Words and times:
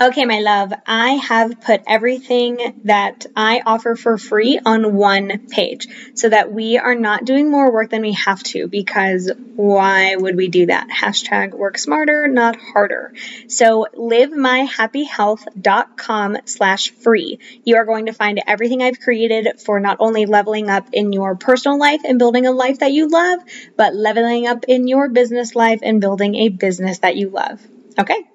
Okay, 0.00 0.24
my 0.24 0.40
love, 0.40 0.72
I 0.88 1.12
have 1.12 1.60
put 1.60 1.82
everything 1.86 2.80
that 2.82 3.26
I 3.36 3.62
offer 3.64 3.94
for 3.94 4.18
free 4.18 4.58
on 4.64 4.96
one 4.96 5.46
page 5.46 5.86
so 6.14 6.28
that 6.28 6.52
we 6.52 6.78
are 6.78 6.96
not 6.96 7.24
doing 7.24 7.48
more 7.48 7.72
work 7.72 7.90
than 7.90 8.02
we 8.02 8.14
have 8.14 8.42
to 8.42 8.66
because 8.66 9.30
why 9.54 10.16
would 10.16 10.34
we 10.34 10.48
do 10.48 10.66
that? 10.66 10.88
Hashtag 10.88 11.52
work 11.52 11.78
smarter, 11.78 12.26
not 12.26 12.56
harder. 12.56 13.12
So 13.46 13.86
livemyhappyhealth.com 13.94 16.38
slash 16.44 16.90
free. 16.90 17.38
You 17.62 17.76
are 17.76 17.84
going 17.84 18.06
to 18.06 18.12
find 18.12 18.42
everything 18.44 18.82
I've 18.82 18.98
created 18.98 19.60
for 19.60 19.78
not 19.78 19.98
only 20.00 20.26
leveling 20.26 20.70
up 20.70 20.88
in 20.92 21.12
your 21.12 21.36
personal 21.36 21.78
life 21.78 22.00
and 22.04 22.18
building 22.18 22.46
a 22.46 22.52
life 22.52 22.80
that 22.80 22.90
you 22.90 23.06
love, 23.06 23.38
but 23.76 23.94
leveling 23.94 24.48
up 24.48 24.64
in 24.66 24.88
your 24.88 25.08
business 25.08 25.54
life 25.54 25.78
and 25.84 26.00
building 26.00 26.34
a 26.34 26.48
business 26.48 26.98
that 26.98 27.14
you 27.14 27.28
love. 27.28 27.64
Okay 27.96 28.26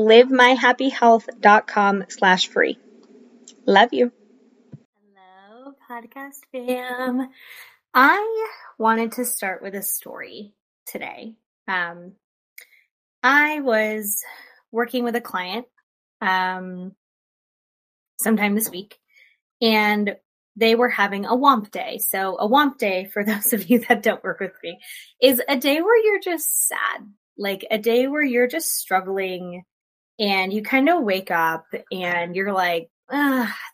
livemyhappyhealth.com 0.00 2.04
slash 2.08 2.48
free. 2.48 2.78
Love 3.66 3.90
you. 3.92 4.10
Hello, 5.14 5.74
podcast 5.90 6.38
fam. 6.50 7.28
I 7.92 8.46
wanted 8.78 9.12
to 9.12 9.26
start 9.26 9.62
with 9.62 9.74
a 9.74 9.82
story 9.82 10.54
today. 10.86 11.34
Um, 11.68 12.12
I 13.22 13.60
was 13.60 14.24
working 14.72 15.04
with 15.04 15.16
a 15.16 15.20
client 15.20 15.66
um, 16.22 16.92
sometime 18.22 18.54
this 18.54 18.70
week, 18.70 18.96
and 19.60 20.16
they 20.56 20.76
were 20.76 20.88
having 20.88 21.26
a 21.26 21.36
WOMP 21.36 21.70
day. 21.70 21.98
So, 21.98 22.38
a 22.38 22.48
WOMP 22.48 22.78
day, 22.78 23.04
for 23.04 23.22
those 23.28 23.52
of 23.52 23.68
you 23.68 23.80
that 23.80 24.02
don't 24.02 24.24
work 24.24 24.40
with 24.40 24.54
me, 24.62 24.78
is 25.20 25.42
a 25.46 25.58
day 25.58 25.82
where 25.82 26.02
you're 26.02 26.20
just 26.20 26.68
sad, 26.68 27.06
like 27.36 27.66
a 27.70 27.76
day 27.76 28.06
where 28.06 28.24
you're 28.24 28.48
just 28.48 28.78
struggling 28.78 29.64
and 30.20 30.52
you 30.52 30.62
kind 30.62 30.88
of 30.90 31.02
wake 31.02 31.30
up 31.30 31.64
and 31.90 32.36
you're 32.36 32.52
like, 32.52 32.90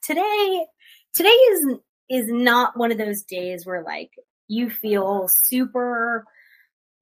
today, 0.02 0.66
today 1.12 1.28
is, 1.28 1.66
is 2.08 2.28
not 2.28 2.78
one 2.78 2.92
of 2.92 2.98
those 2.98 3.22
days 3.22 3.66
where 3.66 3.82
like 3.82 4.12
you 4.46 4.70
feel 4.70 5.28
super 5.44 6.24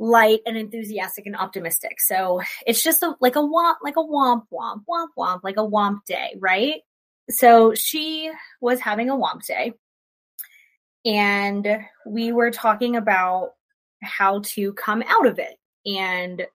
light 0.01 0.41
and 0.47 0.57
enthusiastic 0.57 1.27
and 1.27 1.37
optimistic. 1.37 2.01
So 2.01 2.41
it's 2.67 2.83
just 2.83 3.03
a, 3.03 3.15
like 3.21 3.37
a 3.37 3.41
womp, 3.41 3.77
like 3.83 3.97
a 3.97 4.03
womp, 4.03 4.47
womp, 4.51 4.85
womp, 4.89 5.09
womp, 5.17 5.41
like 5.45 5.59
a 5.59 5.61
womp 5.61 6.05
day, 6.07 6.35
right? 6.41 6.81
So 7.29 7.75
she 7.75 8.33
was 8.63 8.81
having 8.81 9.11
a 9.11 9.17
womp 9.17 9.47
day 9.47 9.75
and 11.05 11.67
we 12.07 12.33
were 12.33 12.51
talking 12.51 12.97
about 12.97 13.51
how 14.03 14.41
to 14.45 14.73
come 14.73 15.03
out 15.07 15.27
of 15.27 15.39
it 15.39 15.59
and 15.85 16.47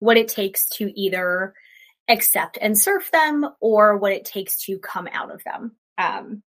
what 0.00 0.18
it 0.18 0.28
takes 0.28 0.66
to 0.66 0.92
either 1.00 1.54
accept 2.10 2.58
and 2.60 2.76
surf 2.76 3.10
them 3.12 3.46
or 3.60 3.96
what 3.96 4.12
it 4.12 4.24
takes 4.24 4.64
to 4.64 4.78
come 4.78 5.08
out 5.12 5.32
of 5.32 5.42
them. 5.44 5.76
Um, 5.96 6.42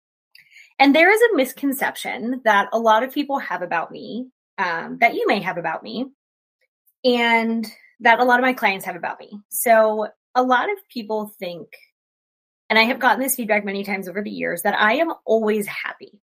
and 0.80 0.96
there 0.96 1.12
is 1.12 1.22
a 1.22 1.36
misconception 1.36 2.42
that 2.44 2.70
a 2.74 2.80
lot 2.80 3.04
of 3.04 3.14
people 3.14 3.38
have 3.40 3.62
about 3.62 3.92
me, 3.92 4.30
um, 4.58 4.98
that 5.00 5.14
you 5.14 5.28
may 5.28 5.40
have 5.42 5.58
about 5.58 5.84
me, 5.84 6.08
and 7.06 7.68
that 8.00 8.20
a 8.20 8.24
lot 8.24 8.40
of 8.40 8.44
my 8.44 8.54
clients 8.54 8.86
have 8.86 8.96
about 8.96 9.20
me. 9.20 9.32
So 9.50 10.08
a 10.34 10.42
lot 10.42 10.72
of 10.72 10.78
people 10.90 11.32
think, 11.40 11.68
and 12.70 12.80
I 12.80 12.84
have 12.84 13.00
gotten 13.00 13.20
this 13.20 13.36
feedback 13.36 13.64
many 13.64 13.84
times 13.84 14.10
over 14.10 14.24
the 14.24 14.32
years, 14.32 14.64
that 14.64 14.80
I 14.80 14.96
am 14.96 15.14
always 15.26 15.68
happy. 15.68 16.20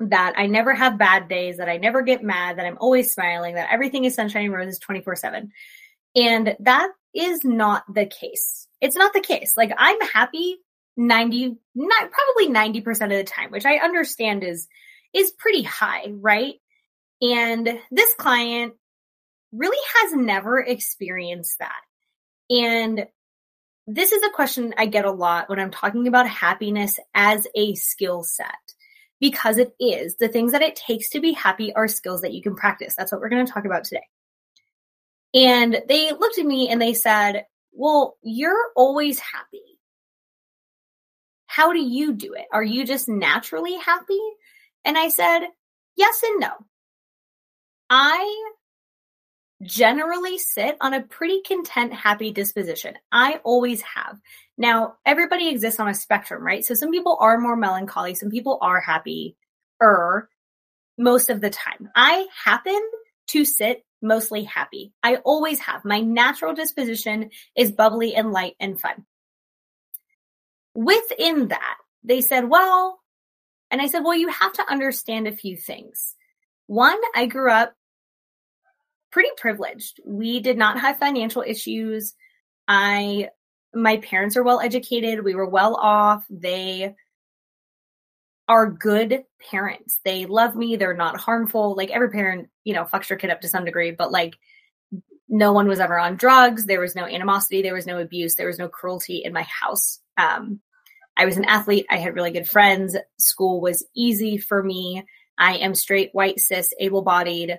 That 0.00 0.34
I 0.36 0.46
never 0.46 0.72
have 0.72 0.96
bad 0.96 1.28
days, 1.28 1.56
that 1.56 1.68
I 1.68 1.76
never 1.76 2.02
get 2.02 2.22
mad, 2.22 2.56
that 2.56 2.66
I'm 2.66 2.78
always 2.78 3.12
smiling, 3.12 3.56
that 3.56 3.68
everything 3.70 4.04
is 4.04 4.14
sunshine 4.14 4.44
and 4.44 4.54
roses 4.54 4.78
24 4.78 5.16
7. 5.16 5.50
And 6.14 6.56
that 6.60 6.90
is 7.14 7.44
not 7.44 7.84
the 7.92 8.06
case. 8.06 8.66
It's 8.80 8.96
not 8.96 9.12
the 9.12 9.20
case. 9.20 9.54
Like 9.56 9.72
I'm 9.76 10.00
happy 10.00 10.56
90, 10.96 11.56
not, 11.74 12.10
probably 12.10 12.52
90% 12.52 13.02
of 13.04 13.10
the 13.10 13.24
time, 13.24 13.50
which 13.50 13.64
I 13.64 13.76
understand 13.76 14.44
is, 14.44 14.68
is 15.14 15.30
pretty 15.30 15.62
high, 15.62 16.06
right? 16.10 16.54
And 17.22 17.78
this 17.90 18.14
client 18.14 18.74
really 19.52 19.78
has 19.94 20.12
never 20.12 20.60
experienced 20.60 21.58
that. 21.58 21.80
And 22.50 23.06
this 23.86 24.12
is 24.12 24.22
a 24.22 24.30
question 24.30 24.74
I 24.76 24.86
get 24.86 25.04
a 25.04 25.10
lot 25.10 25.48
when 25.48 25.58
I'm 25.58 25.70
talking 25.70 26.08
about 26.08 26.28
happiness 26.28 26.98
as 27.14 27.46
a 27.54 27.74
skill 27.74 28.22
set 28.22 28.54
because 29.20 29.56
it 29.56 29.72
is. 29.80 30.16
The 30.16 30.28
things 30.28 30.52
that 30.52 30.62
it 30.62 30.76
takes 30.76 31.10
to 31.10 31.20
be 31.20 31.32
happy 31.32 31.74
are 31.74 31.88
skills 31.88 32.20
that 32.20 32.34
you 32.34 32.42
can 32.42 32.54
practice. 32.54 32.94
That's 32.96 33.12
what 33.12 33.20
we're 33.20 33.30
going 33.30 33.46
to 33.46 33.52
talk 33.52 33.64
about 33.64 33.84
today. 33.84 34.06
And 35.34 35.82
they 35.88 36.10
looked 36.12 36.38
at 36.38 36.46
me 36.46 36.68
and 36.68 36.80
they 36.80 36.94
said, 36.94 37.44
well, 37.72 38.16
you're 38.22 38.70
always 38.76 39.18
happy. 39.18 39.62
How 41.46 41.72
do 41.72 41.80
you 41.80 42.12
do 42.12 42.34
it? 42.34 42.46
Are 42.52 42.62
you 42.62 42.84
just 42.84 43.08
naturally 43.08 43.76
happy? 43.76 44.20
And 44.84 44.96
I 44.96 45.08
said, 45.08 45.40
yes 45.96 46.22
and 46.22 46.40
no. 46.40 46.52
I 47.90 48.52
generally 49.62 50.38
sit 50.38 50.76
on 50.80 50.94
a 50.94 51.02
pretty 51.02 51.40
content, 51.42 51.92
happy 51.92 52.32
disposition. 52.32 52.94
I 53.10 53.40
always 53.44 53.82
have. 53.82 54.18
Now, 54.56 54.94
everybody 55.04 55.48
exists 55.48 55.80
on 55.80 55.88
a 55.88 55.94
spectrum, 55.94 56.44
right? 56.44 56.64
So 56.64 56.74
some 56.74 56.90
people 56.90 57.16
are 57.20 57.38
more 57.38 57.56
melancholy, 57.56 58.14
some 58.14 58.30
people 58.30 58.58
are 58.62 58.80
happy 58.80 59.36
er 59.82 60.28
most 60.96 61.30
of 61.30 61.40
the 61.40 61.50
time. 61.50 61.88
I 61.94 62.26
happen 62.44 62.80
to 63.28 63.44
sit 63.44 63.82
mostly 64.00 64.44
happy. 64.44 64.92
I 65.02 65.16
always 65.16 65.58
have. 65.60 65.84
My 65.84 66.00
natural 66.00 66.54
disposition 66.54 67.30
is 67.56 67.72
bubbly 67.72 68.14
and 68.14 68.32
light 68.32 68.54
and 68.60 68.80
fun. 68.80 69.04
Within 70.74 71.48
that, 71.48 71.76
they 72.04 72.20
said, 72.20 72.48
well, 72.48 73.00
and 73.70 73.82
I 73.82 73.86
said, 73.86 74.00
well, 74.00 74.16
you 74.16 74.28
have 74.28 74.52
to 74.54 74.70
understand 74.70 75.26
a 75.26 75.32
few 75.32 75.56
things. 75.56 76.14
One, 76.66 76.98
I 77.14 77.26
grew 77.26 77.50
up 77.50 77.74
pretty 79.10 79.30
privileged. 79.36 80.00
We 80.04 80.40
did 80.40 80.56
not 80.56 80.78
have 80.78 80.98
financial 80.98 81.42
issues. 81.46 82.14
I, 82.66 83.30
my 83.74 83.98
parents 83.98 84.36
are 84.36 84.42
well 84.42 84.60
educated. 84.60 85.24
We 85.24 85.34
were 85.34 85.48
well 85.48 85.74
off. 85.76 86.24
They 86.30 86.94
are 88.48 88.70
good 88.70 89.24
parents. 89.50 89.98
They 90.04 90.26
love 90.26 90.56
me. 90.56 90.76
They're 90.76 90.94
not 90.94 91.20
harmful. 91.20 91.76
Like 91.76 91.90
every 91.90 92.10
parent, 92.10 92.48
you 92.64 92.74
know, 92.74 92.84
fucks 92.84 93.10
your 93.10 93.18
kid 93.18 93.30
up 93.30 93.42
to 93.42 93.48
some 93.48 93.64
degree, 93.64 93.90
but 93.90 94.10
like 94.10 94.36
no 95.28 95.52
one 95.52 95.68
was 95.68 95.80
ever 95.80 95.98
on 95.98 96.16
drugs. 96.16 96.64
There 96.64 96.80
was 96.80 96.96
no 96.96 97.04
animosity. 97.04 97.62
There 97.62 97.74
was 97.74 97.86
no 97.86 97.98
abuse. 97.98 98.34
There 98.34 98.46
was 98.46 98.58
no 98.58 98.68
cruelty 98.68 99.18
in 99.24 99.32
my 99.32 99.42
house. 99.42 100.00
Um, 100.16 100.60
I 101.16 101.26
was 101.26 101.36
an 101.36 101.44
athlete. 101.44 101.86
I 101.90 101.98
had 101.98 102.14
really 102.14 102.30
good 102.30 102.48
friends. 102.48 102.96
School 103.18 103.60
was 103.60 103.86
easy 103.94 104.38
for 104.38 104.62
me. 104.62 105.04
I 105.36 105.56
am 105.56 105.74
straight, 105.74 106.10
white, 106.12 106.40
cis, 106.40 106.72
able 106.80 107.02
bodied, 107.02 107.58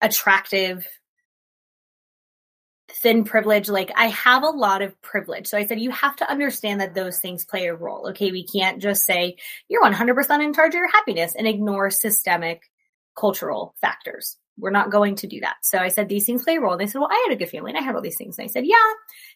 attractive, 0.00 0.86
thin 2.96 3.24
privilege. 3.24 3.68
Like 3.68 3.90
I 3.96 4.06
have 4.08 4.42
a 4.42 4.50
lot 4.50 4.82
of 4.82 5.00
privilege. 5.02 5.46
So 5.46 5.58
I 5.58 5.66
said, 5.66 5.80
you 5.80 5.90
have 5.90 6.16
to 6.16 6.30
understand 6.30 6.80
that 6.80 6.94
those 6.94 7.18
things 7.18 7.44
play 7.44 7.66
a 7.66 7.74
role. 7.74 8.08
Okay. 8.10 8.30
We 8.30 8.46
can't 8.46 8.80
just 8.80 9.04
say 9.04 9.36
you're 9.68 9.84
100% 9.84 10.44
in 10.44 10.54
charge 10.54 10.74
of 10.74 10.78
your 10.78 10.90
happiness 10.90 11.34
and 11.36 11.46
ignore 11.46 11.90
systemic 11.90 12.62
cultural 13.18 13.74
factors. 13.80 14.36
We're 14.56 14.70
not 14.70 14.90
going 14.90 15.16
to 15.16 15.26
do 15.26 15.40
that. 15.40 15.56
So 15.62 15.78
I 15.78 15.88
said, 15.88 16.08
these 16.08 16.26
things 16.26 16.44
play 16.44 16.56
a 16.56 16.60
role. 16.60 16.76
They 16.76 16.86
said, 16.86 17.00
well, 17.00 17.10
I 17.10 17.26
had 17.26 17.34
a 17.34 17.38
good 17.38 17.50
family 17.50 17.72
and 17.72 17.78
I 17.78 17.82
had 17.82 17.96
all 17.96 18.00
these 18.00 18.16
things. 18.16 18.38
And 18.38 18.44
I 18.44 18.48
said, 18.48 18.66
yeah, 18.66 18.76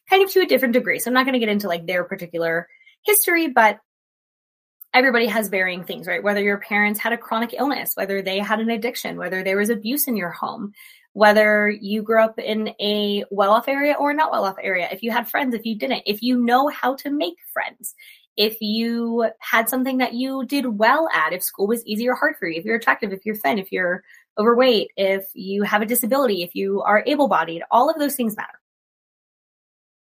kind 0.09 0.23
of 0.23 0.31
to 0.31 0.41
a 0.41 0.47
different 0.47 0.75
degree. 0.75 1.01
So 1.01 1.11
I'm 1.11 1.15
not 1.15 1.25
going 1.25 1.33
to 1.33 1.41
get 1.41 1.49
into 1.49 1.69
like 1.69 1.87
their 1.87 2.05
particular 2.05 2.69
history, 3.03 3.49
but 3.49 3.81
everybody 4.95 5.27
has 5.27 5.49
varying 5.49 5.85
things, 5.85 6.07
right? 6.07 6.23
Whether 6.23 6.43
your 6.43 6.59
parents 6.59 7.01
had 7.01 7.13
a 7.13 7.19
chronic 7.19 7.55
illness, 7.57 7.93
whether 7.95 8.23
they 8.23 8.39
had 8.39 8.61
an 8.61 8.71
addiction, 8.71 9.17
whether 9.17 9.43
there 9.43 9.57
was 9.57 9.71
abuse 9.71 10.07
in 10.09 10.17
your 10.17 10.31
home, 10.31 10.73
whether 11.19 11.69
you 11.69 12.01
grew 12.01 12.23
up 12.23 12.39
in 12.39 12.69
a 12.81 13.25
well 13.33 13.51
off 13.51 13.67
area 13.67 13.97
or 13.99 14.15
not 14.15 14.31
well 14.31 14.45
off 14.45 14.55
area, 14.63 14.89
if 14.93 15.03
you 15.03 15.11
had 15.11 15.29
friends, 15.29 15.53
if 15.53 15.67
you 15.67 15.77
didn't, 15.77 16.05
if 16.07 16.23
you 16.23 16.39
know 16.39 16.69
how 16.69 16.95
to 16.95 17.11
make 17.11 17.35
friends, 17.53 17.97
if 18.37 18.59
you 18.61 19.29
had 19.41 19.69
something 19.69 19.99
that 19.99 20.15
you 20.15 20.47
did 20.47 20.79
well 20.79 21.09
at, 21.13 21.33
if 21.33 21.43
school 21.43 21.67
was 21.67 21.85
easy 21.85 22.09
or 22.09 22.15
hard 22.15 22.37
for 22.39 22.47
you, 22.47 22.57
if 22.57 22.65
you're 22.65 22.77
attractive, 22.77 23.13
if 23.13 23.27
you're 23.27 23.35
thin, 23.35 23.59
if 23.59 23.73
you're 23.73 24.05
overweight, 24.39 24.93
if 24.97 25.25
you 25.35 25.65
have 25.65 25.83
a 25.83 25.87
disability, 25.87 26.45
if 26.45 26.55
you 26.55 26.83
are 26.83 27.03
able 27.05 27.27
bodied, 27.27 27.65
all 27.69 27.91
of 27.91 27.99
those 27.99 28.15
things 28.15 28.37
matter. 28.37 28.61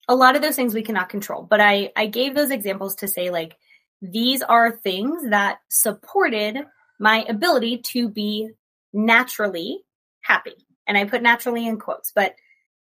A 0.07 0.15
lot 0.15 0.37
of 0.37 0.43
those 0.43 0.55
things 0.55 0.75
we 0.75 0.83
cannot 0.83 1.09
control, 1.09 1.43
but 1.43 1.61
I, 1.61 1.91
I 1.97 2.07
gave 2.07 2.37
those 2.37 2.53
examples 2.53 2.95
to 2.97 3.09
say 3.09 3.31
like, 3.31 3.57
these 4.01 4.43
are 4.43 4.71
things 4.71 5.29
that 5.31 5.59
supported 5.69 6.59
my 7.01 7.25
ability 7.29 7.79
to 7.79 8.09
be 8.09 8.51
naturally 8.93 9.81
happy. 10.21 10.55
And 10.91 10.99
I 10.99 11.05
put 11.05 11.23
naturally 11.23 11.69
in 11.69 11.79
quotes, 11.79 12.11
but 12.11 12.35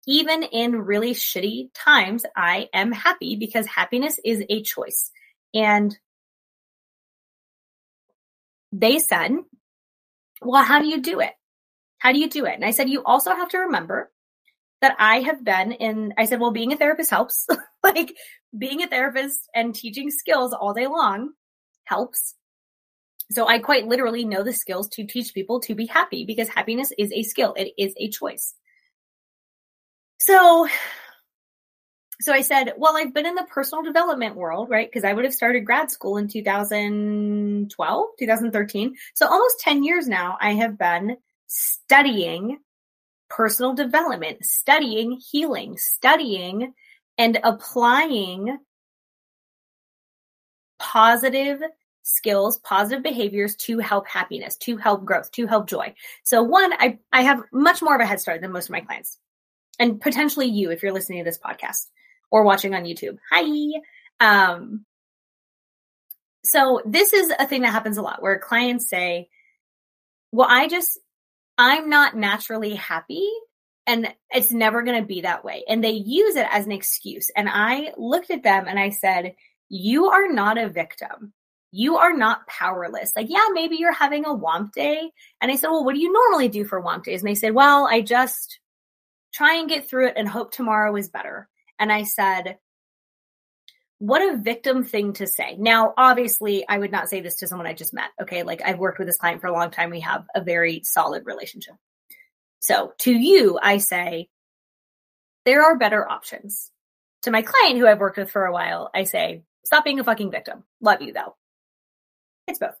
even 0.05 0.43
in 0.43 0.83
really 0.83 1.15
shitty 1.15 1.69
times, 1.73 2.23
I 2.37 2.69
am 2.71 2.91
happy 2.91 3.35
because 3.35 3.65
happiness 3.65 4.19
is 4.23 4.43
a 4.47 4.61
choice. 4.61 5.09
And 5.55 5.97
they 8.71 8.99
said, 8.99 9.31
well, 10.39 10.63
how 10.63 10.77
do 10.83 10.87
you 10.87 11.01
do 11.01 11.19
it? 11.19 11.31
How 11.97 12.11
do 12.11 12.19
you 12.19 12.29
do 12.29 12.45
it? 12.45 12.53
And 12.53 12.63
I 12.63 12.69
said, 12.69 12.89
you 12.89 13.01
also 13.03 13.31
have 13.31 13.49
to 13.49 13.57
remember 13.57 14.11
that 14.81 14.95
I 14.99 15.21
have 15.21 15.43
been 15.43 15.71
in, 15.71 16.13
I 16.15 16.25
said, 16.25 16.39
well, 16.39 16.51
being 16.51 16.73
a 16.73 16.77
therapist 16.77 17.09
helps. 17.09 17.47
like 17.83 18.15
being 18.55 18.83
a 18.83 18.87
therapist 18.87 19.49
and 19.55 19.73
teaching 19.73 20.11
skills 20.11 20.53
all 20.53 20.75
day 20.75 20.85
long 20.85 21.31
helps. 21.85 22.35
So 23.31 23.47
I 23.47 23.59
quite 23.59 23.87
literally 23.87 24.25
know 24.25 24.43
the 24.43 24.53
skills 24.53 24.87
to 24.89 25.05
teach 25.05 25.33
people 25.33 25.59
to 25.61 25.75
be 25.75 25.87
happy 25.87 26.25
because 26.25 26.47
happiness 26.47 26.91
is 26.97 27.11
a 27.11 27.23
skill. 27.23 27.53
It 27.57 27.73
is 27.77 27.93
a 27.97 28.09
choice. 28.09 28.53
So, 30.19 30.67
so 32.21 32.33
I 32.33 32.41
said, 32.41 32.73
well, 32.77 32.95
I've 32.95 33.13
been 33.13 33.25
in 33.25 33.35
the 33.35 33.47
personal 33.49 33.83
development 33.83 34.35
world, 34.35 34.69
right? 34.69 34.87
Because 34.87 35.03
I 35.03 35.13
would 35.13 35.25
have 35.25 35.33
started 35.33 35.65
grad 35.65 35.91
school 35.91 36.17
in 36.17 36.27
2012, 36.27 38.05
2013. 38.19 38.95
So 39.15 39.27
almost 39.27 39.59
10 39.59 39.83
years 39.83 40.07
now, 40.07 40.37
I 40.39 40.51
have 40.53 40.77
been 40.77 41.17
studying 41.47 42.59
personal 43.29 43.73
development, 43.73 44.45
studying 44.45 45.19
healing, 45.31 45.77
studying 45.77 46.73
and 47.17 47.39
applying 47.43 48.57
positive 50.79 51.61
skills, 52.05 52.59
positive 52.59 53.03
behaviors 53.03 53.55
to 53.55 53.79
help 53.79 54.07
happiness, 54.07 54.55
to 54.57 54.77
help 54.77 55.03
growth, 55.03 55.31
to 55.31 55.47
help 55.47 55.67
joy. 55.67 55.93
So 56.23 56.43
one, 56.43 56.71
I, 56.73 56.99
I 57.11 57.23
have 57.23 57.41
much 57.51 57.81
more 57.81 57.95
of 57.95 58.01
a 58.01 58.05
head 58.05 58.19
start 58.19 58.41
than 58.41 58.51
most 58.51 58.65
of 58.65 58.71
my 58.71 58.81
clients 58.81 59.17
and 59.79 59.99
potentially 59.99 60.45
you 60.45 60.71
if 60.71 60.83
you're 60.83 60.93
listening 60.93 61.19
to 61.19 61.29
this 61.29 61.39
podcast 61.39 61.87
or 62.31 62.43
watching 62.43 62.75
on 62.75 62.83
YouTube. 62.83 63.17
Hi. 63.31 63.81
Um, 64.19 64.85
so 66.43 66.81
this 66.85 67.11
is 67.11 67.33
a 67.39 67.47
thing 67.47 67.63
that 67.63 67.71
happens 67.71 67.97
a 67.97 68.03
lot 68.03 68.21
where 68.21 68.37
clients 68.37 68.87
say, 68.87 69.29
well, 70.31 70.47
I 70.49 70.67
just, 70.67 70.99
I'm 71.57 71.89
not 71.89 72.15
naturally 72.15 72.75
happy 72.75 73.27
and 73.87 74.13
it's 74.29 74.51
never 74.51 74.83
going 74.83 75.01
to 75.01 75.07
be 75.07 75.21
that 75.21 75.43
way. 75.43 75.63
And 75.67 75.83
they 75.83 75.91
use 75.91 76.35
it 76.35 76.47
as 76.51 76.67
an 76.67 76.71
excuse. 76.71 77.31
And 77.35 77.49
I 77.49 77.93
looked 77.97 78.29
at 78.29 78.43
them 78.43 78.65
and 78.67 78.79
I 78.79 78.91
said, 78.91 79.33
you 79.69 80.05
are 80.07 80.31
not 80.31 80.59
a 80.59 80.69
victim. 80.69 81.33
You 81.77 81.97
are 81.97 82.15
not 82.15 82.47
powerless. 82.47 83.11
Like, 83.15 83.27
yeah, 83.29 83.47
maybe 83.51 83.75
you're 83.75 83.91
having 83.91 84.23
a 84.23 84.29
womp 84.29 84.71
day. 84.71 85.11
And 85.41 85.51
I 85.51 85.57
said, 85.57 85.67
well, 85.67 85.83
what 85.83 85.93
do 85.93 85.99
you 85.99 86.13
normally 86.13 86.47
do 86.47 86.63
for 86.63 86.81
womp 86.81 87.03
days? 87.03 87.21
And 87.21 87.29
they 87.29 87.35
said, 87.35 87.53
well, 87.53 87.85
I 87.85 87.99
just, 88.01 88.59
try 89.35 89.55
and 89.55 89.69
get 89.69 89.89
through 89.89 90.07
it 90.07 90.13
and 90.15 90.27
hope 90.27 90.51
tomorrow 90.51 90.95
is 90.95 91.09
better. 91.09 91.49
And 91.77 91.91
I 91.91 92.03
said, 92.03 92.57
what 93.99 94.21
a 94.21 94.37
victim 94.37 94.83
thing 94.83 95.13
to 95.13 95.27
say. 95.27 95.57
Now, 95.57 95.93
obviously, 95.97 96.65
I 96.67 96.77
would 96.77 96.91
not 96.91 97.09
say 97.09 97.19
this 97.19 97.35
to 97.37 97.47
someone 97.47 97.67
I 97.67 97.73
just 97.73 97.93
met. 97.93 98.11
Okay. 98.21 98.43
Like 98.43 98.61
I've 98.63 98.79
worked 98.79 98.97
with 98.97 99.07
this 99.07 99.17
client 99.17 99.41
for 99.41 99.47
a 99.47 99.53
long 99.53 99.71
time. 99.71 99.89
We 99.89 100.01
have 100.01 100.25
a 100.33 100.41
very 100.41 100.81
solid 100.83 101.25
relationship. 101.25 101.75
So 102.61 102.93
to 102.99 103.11
you, 103.11 103.59
I 103.61 103.77
say, 103.77 104.29
there 105.45 105.63
are 105.63 105.77
better 105.77 106.09
options. 106.09 106.71
To 107.23 107.31
my 107.31 107.41
client 107.41 107.77
who 107.77 107.87
I've 107.87 107.99
worked 107.99 108.17
with 108.17 108.31
for 108.31 108.45
a 108.45 108.53
while, 108.53 108.89
I 108.93 109.03
say, 109.03 109.43
stop 109.65 109.83
being 109.83 109.99
a 109.99 110.03
fucking 110.03 110.31
victim. 110.31 110.63
Love 110.81 111.01
you 111.01 111.11
though. 111.11 111.35
It's 112.47 112.59
both. 112.59 112.75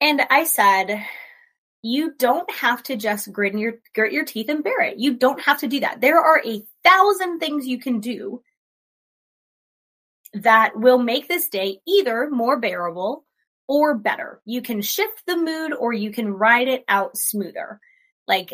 And 0.00 0.22
I 0.30 0.44
said, 0.44 1.04
you 1.82 2.14
don't 2.18 2.50
have 2.50 2.82
to 2.84 2.96
just 2.96 3.32
grit 3.32 3.54
your 3.54 3.74
grit 3.94 4.12
your 4.12 4.24
teeth 4.24 4.48
and 4.48 4.64
bear 4.64 4.80
it. 4.80 4.98
You 4.98 5.14
don't 5.14 5.40
have 5.40 5.60
to 5.60 5.68
do 5.68 5.80
that. 5.80 6.00
There 6.00 6.20
are 6.20 6.42
a 6.44 6.62
thousand 6.82 7.38
things 7.38 7.66
you 7.66 7.78
can 7.78 8.00
do 8.00 8.42
that 10.34 10.76
will 10.76 10.98
make 10.98 11.28
this 11.28 11.48
day 11.48 11.78
either 11.86 12.28
more 12.30 12.58
bearable 12.58 13.24
or 13.68 13.94
better. 13.96 14.40
You 14.44 14.62
can 14.62 14.82
shift 14.82 15.22
the 15.26 15.36
mood 15.36 15.72
or 15.72 15.92
you 15.92 16.10
can 16.10 16.32
ride 16.32 16.68
it 16.68 16.84
out 16.88 17.16
smoother. 17.16 17.80
Like 18.26 18.52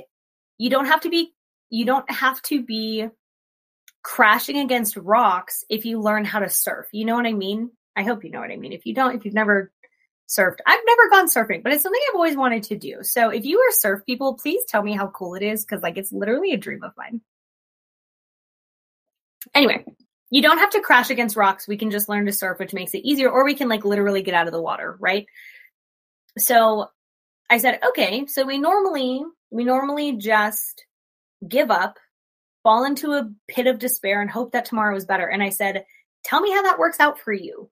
you 0.58 0.70
don't 0.70 0.86
have 0.86 1.00
to 1.02 1.10
be 1.10 1.32
you 1.70 1.86
don't 1.86 2.10
have 2.10 2.40
to 2.42 2.62
be 2.62 3.08
crashing 4.02 4.58
against 4.58 4.96
rocks 4.96 5.64
if 5.70 5.86
you 5.86 6.00
learn 6.00 6.24
how 6.24 6.40
to 6.40 6.50
surf. 6.50 6.88
You 6.92 7.06
know 7.06 7.14
what 7.14 7.26
I 7.26 7.32
mean? 7.32 7.70
I 7.96 8.02
hope 8.04 8.24
you 8.24 8.30
know 8.30 8.40
what 8.40 8.50
I 8.50 8.56
mean. 8.56 8.72
If 8.72 8.86
you 8.86 8.94
don't, 8.94 9.14
if 9.16 9.24
you've 9.24 9.34
never 9.34 9.70
surfed. 10.28 10.58
I've 10.66 10.80
never 10.86 11.10
gone 11.10 11.28
surfing, 11.28 11.62
but 11.62 11.72
it's 11.72 11.82
something 11.82 12.00
I've 12.08 12.16
always 12.16 12.36
wanted 12.36 12.64
to 12.64 12.76
do. 12.76 12.98
So 13.02 13.30
if 13.30 13.44
you 13.44 13.58
are 13.60 13.72
surf 13.72 14.04
people, 14.06 14.34
please 14.34 14.62
tell 14.68 14.82
me 14.82 14.94
how 14.94 15.08
cool 15.08 15.34
it 15.34 15.42
is 15.42 15.64
because 15.64 15.82
like 15.82 15.98
it's 15.98 16.12
literally 16.12 16.52
a 16.52 16.56
dream 16.56 16.82
of 16.82 16.92
mine. 16.96 17.20
Anyway, 19.54 19.84
you 20.30 20.40
don't 20.40 20.58
have 20.58 20.70
to 20.70 20.80
crash 20.80 21.10
against 21.10 21.36
rocks. 21.36 21.68
We 21.68 21.76
can 21.76 21.90
just 21.90 22.08
learn 22.08 22.26
to 22.26 22.32
surf, 22.32 22.58
which 22.58 22.72
makes 22.72 22.94
it 22.94 23.04
easier, 23.04 23.30
or 23.30 23.44
we 23.44 23.54
can 23.54 23.68
like 23.68 23.84
literally 23.84 24.22
get 24.22 24.34
out 24.34 24.46
of 24.46 24.52
the 24.52 24.62
water, 24.62 24.96
right? 25.00 25.26
So 26.38 26.88
I 27.50 27.58
said, 27.58 27.80
okay, 27.88 28.26
so 28.26 28.46
we 28.46 28.58
normally, 28.58 29.22
we 29.50 29.64
normally 29.64 30.16
just 30.16 30.86
give 31.46 31.70
up, 31.70 31.98
fall 32.62 32.84
into 32.84 33.12
a 33.12 33.30
pit 33.48 33.66
of 33.66 33.78
despair 33.78 34.22
and 34.22 34.30
hope 34.30 34.52
that 34.52 34.64
tomorrow 34.64 34.96
is 34.96 35.04
better. 35.04 35.26
And 35.26 35.42
I 35.42 35.50
said, 35.50 35.84
tell 36.24 36.40
me 36.40 36.52
how 36.52 36.62
that 36.62 36.78
works 36.78 37.00
out 37.00 37.18
for 37.18 37.32
you 37.32 37.68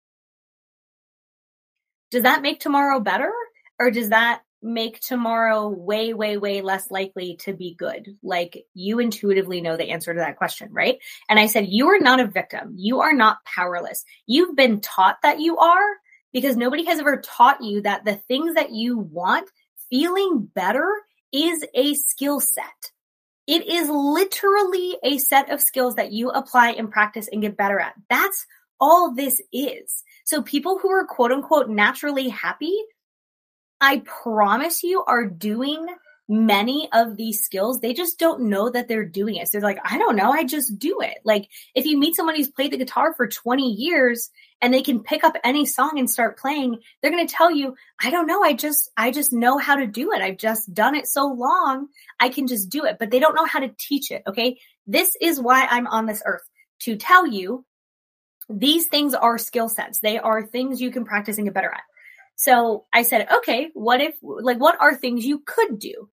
does 2.11 2.23
that 2.23 2.43
make 2.43 2.61
tomorrow 2.61 3.01
better 3.01 3.33
or 3.79 3.91
does 3.91 4.11
that 4.11 4.43
make 4.63 5.01
tomorrow 5.01 5.69
way, 5.69 6.15
way, 6.15 6.37
way 6.37 6.61
less 6.61 6.91
likely 6.91 7.37
to 7.37 7.53
be 7.53 7.75
good? 7.75 8.17
Like 8.23 8.65
you 8.75 8.99
intuitively 8.99 9.61
know 9.61 9.77
the 9.77 9.91
answer 9.91 10.13
to 10.13 10.21
that 10.21 10.37
question, 10.37 10.69
right? 10.73 10.99
And 11.29 11.39
I 11.39 11.47
said, 11.47 11.69
you 11.69 11.89
are 11.89 11.99
not 11.99 12.21
a 12.21 12.27
victim. 12.27 12.75
You 12.77 13.01
are 13.01 13.13
not 13.13 13.45
powerless. 13.45 14.05
You've 14.27 14.57
been 14.57 14.81
taught 14.81 15.19
that 15.23 15.41
you 15.41 15.59
are 15.59 15.97
because 16.33 16.57
nobody 16.57 16.85
has 16.87 16.99
ever 16.99 17.19
taught 17.19 17.63
you 17.63 17.83
that 17.83 18.05
the 18.05 18.17
things 18.17 18.55
that 18.55 18.73
you 18.73 18.99
want, 18.99 19.49
feeling 19.91 20.51
better 20.55 20.91
is 21.33 21.65
a 21.75 21.95
skill 21.95 22.41
set. 22.41 22.65
It 23.47 23.67
is 23.69 23.89
literally 23.89 24.97
a 25.05 25.19
set 25.19 25.51
of 25.51 25.61
skills 25.61 25.95
that 25.95 26.13
you 26.13 26.31
apply 26.31 26.71
and 26.73 26.91
practice 26.91 27.29
and 27.31 27.43
get 27.43 27.57
better 27.57 27.79
at. 27.79 27.95
That's 28.11 28.45
all 28.81 29.15
this 29.15 29.41
is. 29.53 30.03
So 30.27 30.43
people 30.43 30.79
who 30.79 30.91
are 30.91 31.07
quote 31.07 31.31
unquote 31.33 31.71
naturally 31.71 32.29
happy, 32.29 32.77
I 33.81 34.03
promise 34.05 34.83
you 34.83 35.05
are 35.07 35.25
doing 35.25 35.87
many 36.29 36.89
of 36.93 37.17
these 37.17 37.45
skills. 37.45 37.81
They 37.81 37.95
just 37.95 38.19
don't 38.19 38.49
know 38.49 38.69
that 38.69 38.89
they're 38.89 39.05
doing 39.05 39.37
it. 39.37 39.47
So 39.47 39.53
they're 39.53 39.69
like, 39.69 39.79
I 39.85 39.99
don't 39.99 40.17
know. 40.17 40.33
I 40.33 40.43
just 40.43 40.81
do 40.81 41.01
it. 41.01 41.19
Like 41.25 41.49
if 41.77 41.87
you 41.87 41.97
meet 41.97 42.17
someone 42.17 42.35
who's 42.35 42.51
played 42.51 42.73
the 42.73 42.77
guitar 42.77 43.15
for 43.15 43.29
20 43.29 43.71
years 43.71 44.31
and 44.61 44.75
they 44.75 44.83
can 44.83 45.05
pick 45.05 45.23
up 45.23 45.37
any 45.45 45.65
song 45.65 45.93
and 45.97 46.11
start 46.11 46.41
playing, 46.41 46.81
they're 47.01 47.13
going 47.13 47.25
to 47.25 47.33
tell 47.33 47.53
you, 47.53 47.77
I 48.03 48.11
don't 48.11 48.27
know. 48.27 48.43
I 48.43 48.55
just, 48.55 48.91
I 48.97 49.13
just 49.13 49.33
know 49.33 49.59
how 49.59 49.77
to 49.77 49.87
do 49.87 50.11
it. 50.13 50.23
I've 50.23 50.39
just 50.39 50.75
done 50.75 50.97
it 50.97 51.07
so 51.07 51.27
long. 51.27 51.87
I 52.19 52.31
can 52.31 52.49
just 52.49 52.69
do 52.69 52.85
it, 52.85 52.97
but 52.99 53.13
they 53.13 53.21
don't 53.21 53.37
know 53.37 53.47
how 53.47 53.61
to 53.61 53.73
teach 53.79 54.11
it. 54.11 54.25
Okay. 54.27 54.59
This 54.89 55.17
is 55.21 55.41
why 55.41 55.69
I'm 55.71 55.87
on 55.87 56.07
this 56.07 56.23
earth 56.27 56.49
to 56.81 56.97
tell 56.97 57.29
you 57.29 57.65
these 58.49 58.87
things 58.87 59.15
are 59.15 59.39
skill 59.39 59.69
sets. 59.69 59.99
They 59.99 60.19
are 60.19 60.47
things 60.47 60.81
you 60.81 60.91
can 60.91 61.05
practice 61.05 61.37
and 61.37 61.47
get 61.47 61.55
better 61.55 61.73
at. 61.73 61.83
So 62.37 62.85
I 62.93 63.03
said, 63.03 63.29
okay, 63.39 63.71
what 63.75 64.01
if, 64.01 64.15
like, 64.23 64.59
what 64.59 64.81
are 64.81 64.95
things 64.95 65.25
you 65.25 65.43
could 65.45 65.79
do? 65.79 66.09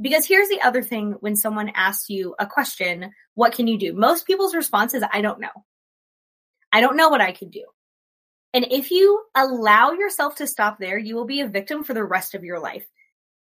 Because 0.00 0.26
here's 0.26 0.48
the 0.48 0.62
other 0.62 0.82
thing 0.82 1.12
when 1.20 1.36
someone 1.36 1.72
asks 1.74 2.08
you 2.08 2.34
a 2.38 2.46
question, 2.46 3.12
what 3.34 3.54
can 3.54 3.66
you 3.66 3.78
do? 3.78 3.92
Most 3.92 4.26
people's 4.26 4.54
response 4.54 4.94
is, 4.94 5.02
I 5.12 5.20
don't 5.20 5.40
know. 5.40 5.64
I 6.72 6.80
don't 6.80 6.96
know 6.96 7.08
what 7.08 7.20
I 7.20 7.32
could 7.32 7.50
do. 7.50 7.64
And 8.52 8.66
if 8.70 8.90
you 8.90 9.22
allow 9.34 9.92
yourself 9.92 10.36
to 10.36 10.46
stop 10.46 10.78
there, 10.78 10.98
you 10.98 11.16
will 11.16 11.26
be 11.26 11.40
a 11.40 11.48
victim 11.48 11.84
for 11.84 11.94
the 11.94 12.04
rest 12.04 12.34
of 12.34 12.44
your 12.44 12.58
life. 12.58 12.86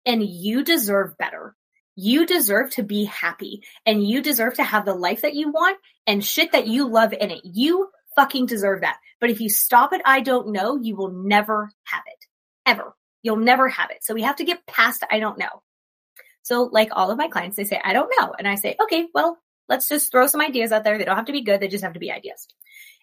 And 0.04 0.22
you 0.22 0.64
deserve 0.64 1.16
better. 1.18 1.54
You 1.94 2.26
deserve 2.26 2.70
to 2.72 2.82
be 2.82 3.04
happy 3.04 3.62
and 3.84 4.06
you 4.06 4.22
deserve 4.22 4.54
to 4.54 4.64
have 4.64 4.84
the 4.84 4.94
life 4.94 5.22
that 5.22 5.34
you 5.34 5.50
want 5.50 5.78
and 6.06 6.24
shit 6.24 6.52
that 6.52 6.66
you 6.66 6.88
love 6.88 7.12
in 7.12 7.30
it. 7.30 7.40
You 7.44 7.90
fucking 8.16 8.46
deserve 8.46 8.80
that. 8.80 8.98
But 9.20 9.30
if 9.30 9.40
you 9.40 9.48
stop 9.48 9.92
at 9.92 10.02
I 10.04 10.20
don't 10.20 10.52
know, 10.52 10.76
you 10.76 10.96
will 10.96 11.12
never 11.12 11.70
have 11.84 12.02
it. 12.06 12.26
Ever. 12.66 12.94
You'll 13.22 13.36
never 13.36 13.68
have 13.68 13.90
it. 13.90 14.02
So 14.02 14.14
we 14.14 14.22
have 14.22 14.36
to 14.36 14.44
get 14.44 14.66
past 14.66 15.04
I 15.10 15.18
don't 15.18 15.38
know. 15.38 15.62
So 16.42 16.64
like 16.64 16.88
all 16.92 17.10
of 17.10 17.18
my 17.18 17.28
clients, 17.28 17.56
they 17.56 17.64
say, 17.64 17.80
I 17.82 17.92
don't 17.92 18.12
know. 18.18 18.34
And 18.36 18.48
I 18.48 18.56
say, 18.56 18.76
okay, 18.82 19.06
well, 19.14 19.38
let's 19.68 19.88
just 19.88 20.10
throw 20.10 20.26
some 20.26 20.40
ideas 20.40 20.72
out 20.72 20.84
there. 20.84 20.98
They 20.98 21.04
don't 21.04 21.16
have 21.16 21.26
to 21.26 21.32
be 21.32 21.42
good. 21.42 21.60
They 21.60 21.68
just 21.68 21.84
have 21.84 21.94
to 21.94 22.00
be 22.00 22.10
ideas. 22.10 22.48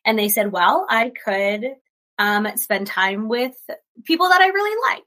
And 0.05 0.17
they 0.17 0.29
said, 0.29 0.51
well, 0.51 0.85
I 0.89 1.11
could 1.23 1.65
um, 2.17 2.47
spend 2.57 2.87
time 2.87 3.27
with 3.29 3.55
people 4.03 4.29
that 4.29 4.41
I 4.41 4.47
really 4.47 4.93
like. 4.93 5.05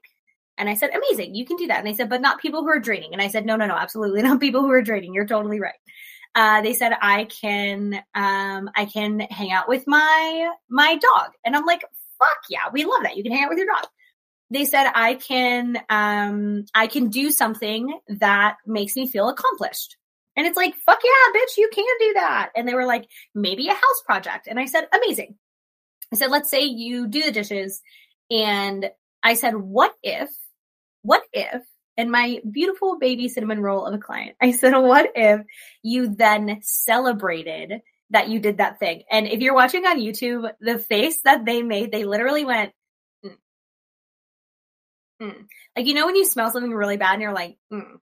And 0.57 0.69
I 0.69 0.75
said, 0.75 0.91
amazing, 0.95 1.35
you 1.35 1.45
can 1.45 1.57
do 1.57 1.67
that. 1.67 1.79
And 1.79 1.87
they 1.87 1.93
said, 1.93 2.09
but 2.09 2.21
not 2.21 2.39
people 2.39 2.61
who 2.61 2.69
are 2.69 2.79
draining. 2.79 3.13
And 3.13 3.21
I 3.21 3.27
said, 3.27 3.45
no, 3.45 3.55
no, 3.55 3.65
no, 3.65 3.75
absolutely 3.75 4.21
not 4.23 4.39
people 4.39 4.61
who 4.61 4.71
are 4.71 4.81
draining. 4.81 5.13
You're 5.13 5.27
totally 5.27 5.59
right. 5.59 5.73
Uh, 6.35 6.61
they 6.61 6.73
said 6.73 6.93
I 6.99 7.25
can, 7.25 7.95
um, 8.15 8.69
I 8.75 8.85
can 8.85 9.19
hang 9.19 9.51
out 9.51 9.67
with 9.67 9.85
my, 9.87 10.51
my 10.69 10.95
dog. 10.95 11.31
And 11.45 11.55
I'm 11.55 11.65
like, 11.65 11.81
fuck 12.17 12.37
yeah, 12.49 12.69
we 12.71 12.85
love 12.85 13.03
that. 13.03 13.17
You 13.17 13.23
can 13.23 13.31
hang 13.31 13.43
out 13.43 13.49
with 13.49 13.59
your 13.59 13.67
dog. 13.67 13.85
They 14.49 14.65
said 14.65 14.91
I 14.93 15.15
can, 15.15 15.77
um, 15.89 16.65
I 16.73 16.87
can 16.87 17.09
do 17.09 17.31
something 17.31 17.99
that 18.19 18.57
makes 18.65 18.95
me 18.95 19.07
feel 19.07 19.29
accomplished. 19.29 19.97
And 20.35 20.47
it's 20.47 20.57
like, 20.57 20.75
fuck 20.75 20.99
yeah, 21.03 21.39
bitch, 21.39 21.57
you 21.57 21.69
can 21.73 21.85
do 21.99 22.13
that. 22.15 22.51
And 22.55 22.67
they 22.67 22.73
were 22.73 22.85
like, 22.85 23.07
maybe 23.35 23.67
a 23.67 23.73
house 23.73 24.03
project. 24.05 24.47
And 24.47 24.59
I 24.59 24.65
said, 24.65 24.87
amazing. 24.91 25.35
I 26.11 26.15
said, 26.15 26.31
let's 26.31 26.49
say 26.49 26.63
you 26.63 27.07
do 27.07 27.23
the 27.23 27.31
dishes. 27.31 27.81
And 28.31 28.89
I 29.21 29.35
said, 29.35 29.55
what 29.55 29.93
if, 30.01 30.29
what 31.03 31.23
if, 31.31 31.61
and 31.95 32.11
my 32.11 32.41
beautiful 32.49 32.97
baby 32.97 33.29
cinnamon 33.29 33.61
roll 33.61 33.85
of 33.85 33.93
a 33.93 33.99
client, 33.99 34.35
I 34.41 34.51
said, 34.51 34.73
what 34.73 35.11
if 35.15 35.41
you 35.83 36.15
then 36.15 36.59
celebrated 36.63 37.81
that 38.09 38.29
you 38.29 38.39
did 38.39 38.57
that 38.57 38.79
thing? 38.79 39.03
And 39.11 39.27
if 39.27 39.39
you're 39.39 39.53
watching 39.53 39.85
on 39.85 40.01
YouTube, 40.01 40.49
the 40.59 40.79
face 40.79 41.21
that 41.21 41.45
they 41.45 41.61
made, 41.61 41.91
they 41.91 42.03
literally 42.03 42.45
went, 42.45 42.71
mm. 43.23 43.35
Mm. 45.21 45.45
like, 45.77 45.85
you 45.85 45.93
know, 45.93 46.07
when 46.07 46.15
you 46.15 46.25
smell 46.25 46.49
something 46.49 46.73
really 46.73 46.97
bad 46.97 47.13
and 47.13 47.21
you're 47.21 47.31
like, 47.31 47.57
mm. 47.71 47.99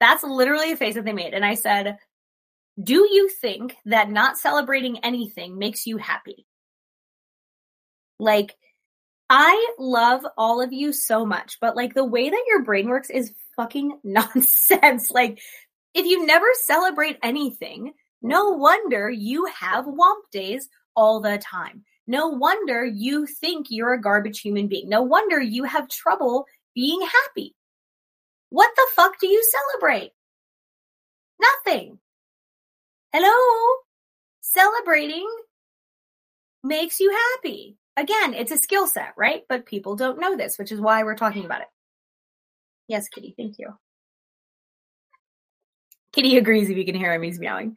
That's 0.00 0.22
literally 0.22 0.70
the 0.70 0.76
face 0.76 0.94
that 0.96 1.04
they 1.04 1.12
made. 1.12 1.32
And 1.34 1.44
I 1.44 1.54
said, 1.54 1.96
do 2.82 2.94
you 2.94 3.30
think 3.40 3.74
that 3.86 4.10
not 4.10 4.36
celebrating 4.36 4.98
anything 4.98 5.58
makes 5.58 5.86
you 5.86 5.96
happy? 5.96 6.46
Like, 8.18 8.54
I 9.28 9.74
love 9.78 10.24
all 10.36 10.62
of 10.62 10.72
you 10.72 10.92
so 10.92 11.26
much, 11.26 11.58
but 11.60 11.74
like 11.74 11.94
the 11.94 12.04
way 12.04 12.30
that 12.30 12.44
your 12.46 12.62
brain 12.62 12.88
works 12.88 13.10
is 13.10 13.34
fucking 13.56 13.98
nonsense. 14.04 15.10
like, 15.10 15.40
if 15.94 16.06
you 16.06 16.26
never 16.26 16.46
celebrate 16.62 17.18
anything, 17.22 17.92
no 18.22 18.50
wonder 18.50 19.10
you 19.10 19.46
have 19.46 19.86
womp 19.86 20.30
days 20.30 20.68
all 20.94 21.20
the 21.20 21.38
time. 21.38 21.84
No 22.06 22.28
wonder 22.28 22.84
you 22.84 23.26
think 23.26 23.66
you're 23.68 23.94
a 23.94 24.00
garbage 24.00 24.40
human 24.40 24.68
being. 24.68 24.88
No 24.88 25.02
wonder 25.02 25.40
you 25.40 25.64
have 25.64 25.88
trouble 25.88 26.46
being 26.74 27.00
happy. 27.00 27.54
What 28.50 28.70
the 28.76 28.86
fuck 28.94 29.18
do 29.18 29.26
you 29.26 29.42
celebrate? 29.44 30.12
Nothing. 31.40 31.98
Hello? 33.12 33.76
Celebrating 34.40 35.28
makes 36.62 37.00
you 37.00 37.10
happy. 37.10 37.76
Again, 37.96 38.34
it's 38.34 38.52
a 38.52 38.58
skill 38.58 38.86
set, 38.86 39.14
right? 39.16 39.42
But 39.48 39.66
people 39.66 39.96
don't 39.96 40.20
know 40.20 40.36
this, 40.36 40.58
which 40.58 40.72
is 40.72 40.80
why 40.80 41.02
we're 41.04 41.16
talking 41.16 41.44
about 41.44 41.62
it. 41.62 41.68
Yes, 42.88 43.08
Kitty, 43.08 43.34
thank 43.36 43.58
you. 43.58 43.74
Kitty 46.12 46.36
agrees 46.36 46.70
if 46.70 46.76
you 46.76 46.84
can 46.84 46.94
hear 46.94 47.12
him, 47.12 47.22
he's 47.22 47.38
meowing. 47.38 47.76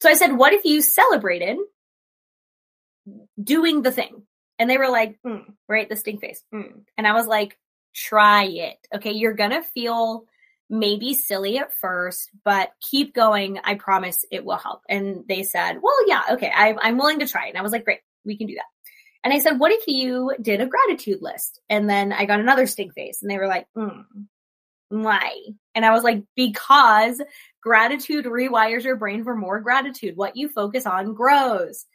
So 0.00 0.08
I 0.08 0.14
said, 0.14 0.36
what 0.36 0.52
if 0.52 0.64
you 0.64 0.82
celebrated 0.82 1.58
doing 3.42 3.82
the 3.82 3.92
thing? 3.92 4.22
And 4.58 4.68
they 4.68 4.78
were 4.78 4.90
like, 4.90 5.18
mm, 5.24 5.44
right, 5.68 5.88
the 5.88 5.96
stink 5.96 6.20
face. 6.20 6.42
Mm. 6.52 6.82
And 6.98 7.06
I 7.06 7.12
was 7.12 7.26
like, 7.26 7.58
try 7.94 8.44
it. 8.44 8.76
Okay. 8.94 9.12
You're 9.12 9.32
going 9.32 9.50
to 9.50 9.62
feel 9.62 10.24
maybe 10.68 11.14
silly 11.14 11.58
at 11.58 11.74
first, 11.74 12.30
but 12.44 12.70
keep 12.80 13.14
going. 13.14 13.58
I 13.62 13.74
promise 13.74 14.24
it 14.30 14.44
will 14.44 14.56
help. 14.56 14.82
And 14.88 15.24
they 15.28 15.42
said, 15.42 15.78
well, 15.82 16.06
yeah, 16.06 16.22
okay. 16.32 16.50
I, 16.54 16.74
I'm 16.80 16.98
willing 16.98 17.20
to 17.20 17.28
try 17.28 17.46
it. 17.46 17.50
And 17.50 17.58
I 17.58 17.62
was 17.62 17.72
like, 17.72 17.84
great, 17.84 18.00
we 18.24 18.36
can 18.36 18.46
do 18.46 18.54
that. 18.54 18.64
And 19.24 19.32
I 19.32 19.38
said, 19.38 19.58
what 19.58 19.72
if 19.72 19.86
you 19.86 20.34
did 20.40 20.60
a 20.60 20.66
gratitude 20.66 21.22
list? 21.22 21.60
And 21.68 21.88
then 21.88 22.12
I 22.12 22.24
got 22.24 22.40
another 22.40 22.66
stink 22.66 22.94
face 22.94 23.22
and 23.22 23.30
they 23.30 23.38
were 23.38 23.46
like, 23.46 23.66
mm, 23.76 24.04
why? 24.88 25.36
And 25.74 25.84
I 25.84 25.92
was 25.92 26.02
like, 26.02 26.22
because 26.34 27.22
gratitude 27.62 28.24
rewires 28.24 28.82
your 28.82 28.96
brain 28.96 29.24
for 29.24 29.36
more 29.36 29.60
gratitude. 29.60 30.16
What 30.16 30.36
you 30.36 30.48
focus 30.48 30.86
on 30.86 31.14
grows. 31.14 31.86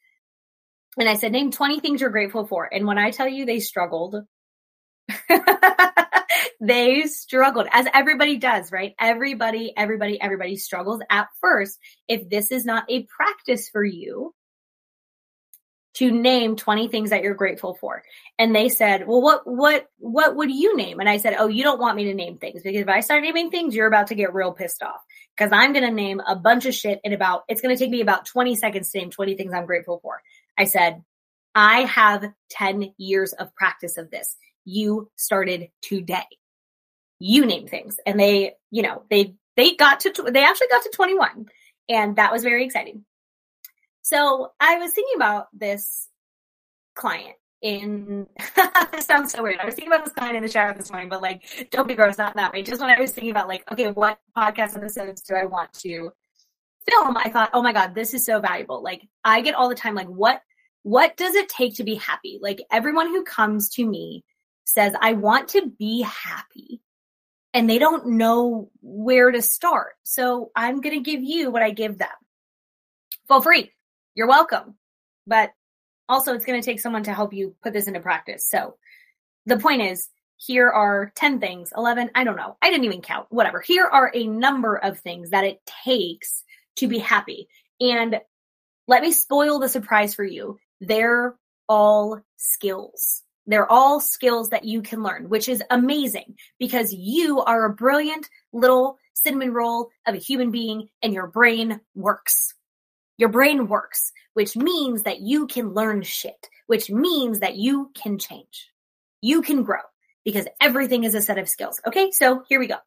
And 0.98 1.08
I 1.08 1.16
said, 1.16 1.32
name 1.32 1.52
20 1.52 1.80
things 1.80 2.02
you're 2.02 2.10
grateful 2.10 2.48
for. 2.48 2.68
And 2.72 2.88
when 2.88 2.98
I 2.98 3.12
tell 3.12 3.28
you 3.28 3.46
they 3.46 3.60
struggled, 3.60 4.16
they 6.62 7.04
struggled 7.04 7.68
as 7.72 7.88
everybody 7.94 8.38
does, 8.38 8.72
right? 8.72 8.96
Everybody, 9.00 9.74
everybody, 9.76 10.20
everybody 10.20 10.56
struggles 10.56 11.02
at 11.10 11.28
first. 11.40 11.78
If 12.08 12.30
this 12.30 12.52
is 12.52 12.66
not 12.66 12.86
a 12.90 13.04
practice 13.04 13.70
for 13.70 13.84
you 13.84 14.34
to 15.98 16.12
name 16.12 16.56
20 16.56 16.90
things 16.90 17.10
that 17.10 17.24
you're 17.24 17.34
grateful 17.34 17.74
for. 17.74 18.04
And 18.38 18.56
they 18.56 18.70
said, 18.70 19.08
well, 19.08 19.22
what, 19.22 19.48
what, 19.48 19.88
what 19.98 20.36
would 20.36 20.52
you 20.52 20.78
name? 20.78 21.00
And 21.00 21.10
I 21.10 21.18
said, 21.18 21.36
oh, 21.40 21.48
you 21.48 21.64
don't 21.64 21.80
want 21.80 21.98
me 21.98 22.06
to 22.06 22.14
name 22.14 22.38
things 22.38 22.62
because 22.62 22.82
if 22.82 22.88
I 22.88 23.00
start 23.00 23.24
naming 23.24 23.50
things, 23.50 23.74
you're 23.74 23.88
about 23.88 24.08
to 24.08 24.16
get 24.16 24.34
real 24.34 24.52
pissed 24.52 24.84
off 24.84 25.02
because 25.36 25.52
I'm 25.52 25.74
going 25.74 25.86
to 25.86 25.92
name 25.92 26.22
a 26.28 26.36
bunch 26.36 26.68
of 26.68 26.76
shit 26.76 27.00
in 27.04 27.14
about, 27.14 27.46
it's 27.48 27.62
going 27.62 27.76
to 27.76 27.80
take 27.80 27.90
me 27.90 28.02
about 28.02 28.26
20 28.26 28.56
seconds 28.56 28.92
to 28.92 29.00
name 29.00 29.10
20 29.10 29.36
things 29.36 29.54
I'm 29.54 29.66
grateful 29.66 30.00
for. 30.02 30.22
I 30.56 30.66
said, 30.66 31.02
I 31.56 31.82
have 31.82 32.32
10 32.52 32.94
years 32.98 33.34
of 33.34 33.56
practice 33.56 33.98
of 33.98 34.12
this 34.12 34.38
you 34.66 35.10
started 35.16 35.70
today. 35.82 36.28
You 37.20 37.46
name 37.46 37.68
things. 37.68 37.98
And 38.06 38.20
they, 38.20 38.54
you 38.70 38.84
know, 38.84 39.04
they, 39.10 39.34
they 39.56 39.74
got 39.74 40.02
to, 40.02 40.12
they 40.30 40.44
actually 40.44 40.68
got 40.68 40.84
to 40.84 40.92
21 40.94 41.48
and 41.90 42.18
that 42.18 42.32
was 42.32 42.44
very 42.44 42.66
exciting. 42.66 43.06
So 44.08 44.54
I 44.58 44.78
was 44.78 44.94
thinking 44.94 45.16
about 45.18 45.48
this 45.52 46.08
client 46.96 47.36
in, 47.62 48.26
this 48.94 49.06
sounds 49.06 49.34
so 49.34 49.44
weird. 49.44 49.60
I 49.60 49.66
was 49.66 49.76
thinking 49.76 49.92
about 49.92 50.06
this 50.06 50.14
client 50.14 50.38
in 50.38 50.44
the 50.44 50.50
shower 50.50 50.74
this 50.74 50.90
morning, 50.90 51.10
but 51.10 51.22
like, 51.22 51.68
don't 51.72 51.90
be 51.90 51.94
gross, 51.94 52.18
not 52.18 52.38
that 52.38 52.54
way. 52.54 52.64
Just 52.64 52.80
when 52.80 52.90
I 52.90 53.02
was 53.02 53.12
thinking 53.12 53.32
about 53.32 53.50
like, 53.50 53.70
okay, 53.70 53.92
what 53.92 54.18
podcast 54.34 54.78
episodes 54.78 55.24
do 55.24 55.36
I 55.36 55.44
want 55.44 55.74
to 55.80 56.12
film? 56.90 57.18
I 57.18 57.30
thought, 57.30 57.50
oh 57.52 57.62
my 57.62 57.74
God, 57.74 57.96
this 57.96 58.14
is 58.14 58.26
so 58.26 58.40
valuable. 58.40 58.82
Like 58.82 59.06
I 59.26 59.42
get 59.42 59.56
all 59.56 59.68
the 59.68 59.76
time, 59.76 59.94
like 59.94 60.08
what, 60.08 60.42
what 60.84 61.18
does 61.18 61.36
it 61.36 61.50
take 61.50 61.76
to 61.76 61.84
be 61.84 61.96
happy? 61.96 62.40
Like 62.42 62.64
everyone 62.72 63.08
who 63.08 63.26
comes 63.26 63.68
to 63.72 63.86
me 63.86 64.24
says, 64.64 64.94
I 65.02 65.14
want 65.14 65.50
to 65.50 65.70
be 65.78 66.04
happy 66.04 66.80
and 67.54 67.70
they 67.70 67.78
don't 67.78 68.08
know 68.12 68.70
where 68.80 69.32
to 69.32 69.42
start. 69.42 69.96
So 70.04 70.52
I'm 70.56 70.80
going 70.80 70.96
to 70.96 71.12
give 71.12 71.24
you 71.24 71.52
what 71.52 71.62
I 71.62 71.72
give 71.72 71.98
them 71.98 72.08
for 73.28 73.42
free. 73.42 73.74
You're 74.18 74.28
welcome. 74.28 74.74
But 75.28 75.52
also 76.10 76.34
it's 76.34 76.46
going 76.46 76.60
to 76.60 76.66
take 76.66 76.80
someone 76.80 77.04
to 77.04 77.14
help 77.14 77.34
you 77.34 77.56
put 77.62 77.72
this 77.72 77.88
into 77.88 78.00
practice. 78.00 78.50
So 78.50 78.76
the 79.46 79.60
point 79.60 79.84
is, 79.84 80.10
here 80.38 80.70
are 80.70 81.12
10 81.16 81.40
things, 81.40 81.72
11, 81.76 82.12
I 82.16 82.24
don't 82.24 82.36
know. 82.36 82.58
I 82.62 82.70
didn't 82.70 82.86
even 82.86 83.02
count, 83.02 83.28
whatever. 83.30 83.60
Here 83.60 83.86
are 83.86 84.12
a 84.14 84.28
number 84.28 84.76
of 84.76 85.00
things 85.00 85.32
that 85.32 85.46
it 85.46 85.62
takes 85.84 86.44
to 86.78 86.88
be 86.88 87.00
happy. 87.00 87.48
And 87.80 88.20
let 88.88 89.02
me 89.02 89.12
spoil 89.12 89.60
the 89.60 89.70
surprise 89.70 90.16
for 90.16 90.24
you. 90.24 90.58
They're 90.82 91.36
all 91.70 92.22
skills. 92.38 93.24
They're 93.46 93.72
all 93.72 94.00
skills 94.00 94.50
that 94.50 94.66
you 94.66 94.82
can 94.82 95.04
learn, 95.04 95.30
which 95.30 95.48
is 95.48 95.64
amazing 95.70 96.36
because 96.60 96.94
you 96.94 97.42
are 97.42 97.66
a 97.66 97.74
brilliant 97.74 98.30
little 98.52 98.98
cinnamon 99.14 99.54
roll 99.54 99.90
of 100.06 100.16
a 100.16 100.20
human 100.20 100.52
being 100.52 100.90
and 101.02 101.14
your 101.14 101.28
brain 101.28 101.82
works. 101.96 102.54
Your 103.18 103.30
brain 103.30 103.68
works, 103.68 104.12
which 104.34 104.56
means 104.56 105.04
that 105.04 105.22
you 105.22 105.48
can 105.48 105.74
learn 105.74 106.04
shit, 106.04 106.50
which 106.68 106.90
means 106.90 107.40
that 107.40 107.56
you 107.56 107.92
can 107.96 108.20
change. 108.20 108.70
You 109.22 109.42
can 109.42 109.64
grow 109.64 109.82
because 110.24 110.48
everything 110.62 111.04
is 111.04 111.16
a 111.16 111.22
set 111.22 111.38
of 111.38 111.50
skills. 111.50 111.82
Okay. 111.88 112.12
So 112.12 112.44
here 112.48 112.60
we 112.60 112.68
go. 112.68 112.78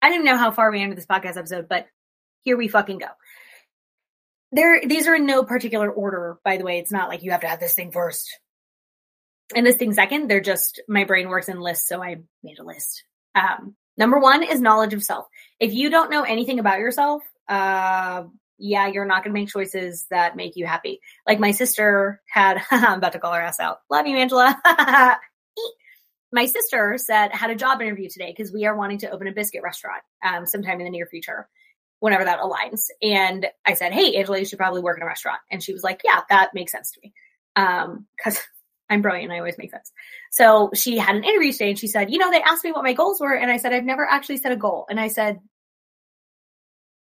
I 0.00 0.08
don't 0.08 0.14
even 0.14 0.26
know 0.26 0.38
how 0.38 0.50
far 0.50 0.70
we 0.70 0.82
ended 0.82 0.98
this 0.98 1.06
podcast 1.06 1.36
episode, 1.36 1.68
but 1.68 1.86
here 2.42 2.56
we 2.56 2.68
fucking 2.68 2.98
go. 2.98 3.06
There, 4.50 4.80
these 4.86 5.06
are 5.06 5.14
in 5.14 5.26
no 5.26 5.44
particular 5.44 5.90
order, 5.90 6.38
by 6.44 6.56
the 6.56 6.64
way. 6.64 6.78
It's 6.78 6.92
not 6.92 7.08
like 7.08 7.22
you 7.22 7.30
have 7.30 7.40
to 7.42 7.48
have 7.48 7.60
this 7.60 7.74
thing 7.74 7.92
first 7.92 8.38
and 9.54 9.66
this 9.66 9.76
thing 9.76 9.92
second. 9.92 10.28
They're 10.28 10.40
just 10.40 10.80
my 10.88 11.04
brain 11.04 11.28
works 11.28 11.48
in 11.48 11.60
lists, 11.60 11.88
so 11.88 12.02
I 12.02 12.18
made 12.42 12.58
a 12.58 12.64
list. 12.64 13.04
Um, 13.34 13.76
number 13.96 14.18
one 14.18 14.42
is 14.42 14.60
knowledge 14.60 14.94
of 14.94 15.02
self. 15.02 15.26
If 15.60 15.72
you 15.72 15.90
don't 15.90 16.10
know 16.10 16.22
anything 16.22 16.58
about 16.58 16.80
yourself, 16.80 17.22
uh, 17.48 18.24
yeah, 18.58 18.86
you're 18.86 19.04
not 19.04 19.24
going 19.24 19.34
to 19.34 19.40
make 19.40 19.48
choices 19.48 20.06
that 20.10 20.36
make 20.36 20.56
you 20.56 20.66
happy. 20.66 21.00
Like 21.26 21.40
my 21.40 21.50
sister 21.52 22.20
had, 22.26 22.62
I'm 22.70 22.98
about 22.98 23.12
to 23.12 23.18
call 23.18 23.32
her 23.32 23.40
ass 23.40 23.60
out. 23.60 23.80
Love 23.90 24.06
you, 24.06 24.16
Angela. 24.16 24.60
my 26.32 26.46
sister 26.46 26.96
said 26.96 27.32
had 27.32 27.50
a 27.50 27.54
job 27.54 27.80
interview 27.82 28.08
today 28.08 28.32
because 28.36 28.52
we 28.52 28.64
are 28.64 28.76
wanting 28.76 28.98
to 28.98 29.10
open 29.10 29.28
a 29.28 29.32
biscuit 29.32 29.62
restaurant 29.62 30.02
um, 30.24 30.46
sometime 30.46 30.80
in 30.80 30.84
the 30.84 30.90
near 30.90 31.06
future 31.06 31.48
whenever 32.00 32.24
that 32.24 32.40
aligns 32.40 32.86
and 33.00 33.46
i 33.64 33.74
said 33.74 33.92
hey 33.92 34.16
angela 34.16 34.38
you 34.38 34.44
should 34.44 34.58
probably 34.58 34.80
work 34.80 34.96
in 34.96 35.04
a 35.04 35.06
restaurant 35.06 35.38
and 35.52 35.62
she 35.62 35.72
was 35.72 35.84
like 35.84 36.00
yeah 36.04 36.20
that 36.30 36.50
makes 36.52 36.72
sense 36.72 36.90
to 36.90 37.00
me 37.02 37.12
um 37.54 38.06
because 38.16 38.40
I'm 38.90 39.00
brilliant. 39.00 39.32
I 39.32 39.38
always 39.38 39.56
make 39.56 39.70
sense. 39.70 39.90
So 40.30 40.70
she 40.74 40.98
had 40.98 41.16
an 41.16 41.24
interview 41.24 41.50
today 41.50 41.70
and 41.70 41.78
she 41.78 41.86
said, 41.86 42.12
you 42.12 42.18
know, 42.18 42.30
they 42.30 42.42
asked 42.42 42.62
me 42.62 42.72
what 42.72 42.84
my 42.84 42.92
goals 42.92 43.22
were. 43.22 43.32
And 43.32 43.50
I 43.50 43.56
said, 43.56 43.72
I've 43.72 43.84
never 43.84 44.06
actually 44.06 44.36
set 44.36 44.52
a 44.52 44.56
goal. 44.56 44.84
And 44.90 45.00
I 45.00 45.08
said, 45.08 45.40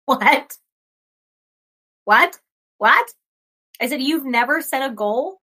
what? 0.05 0.57
What? 2.07 2.39
What? 2.77 3.05
I 3.81 3.89
said, 3.89 4.01
You've 4.01 4.25
never 4.25 4.61
set 4.61 4.89
a 4.89 4.93
goal 4.95 5.41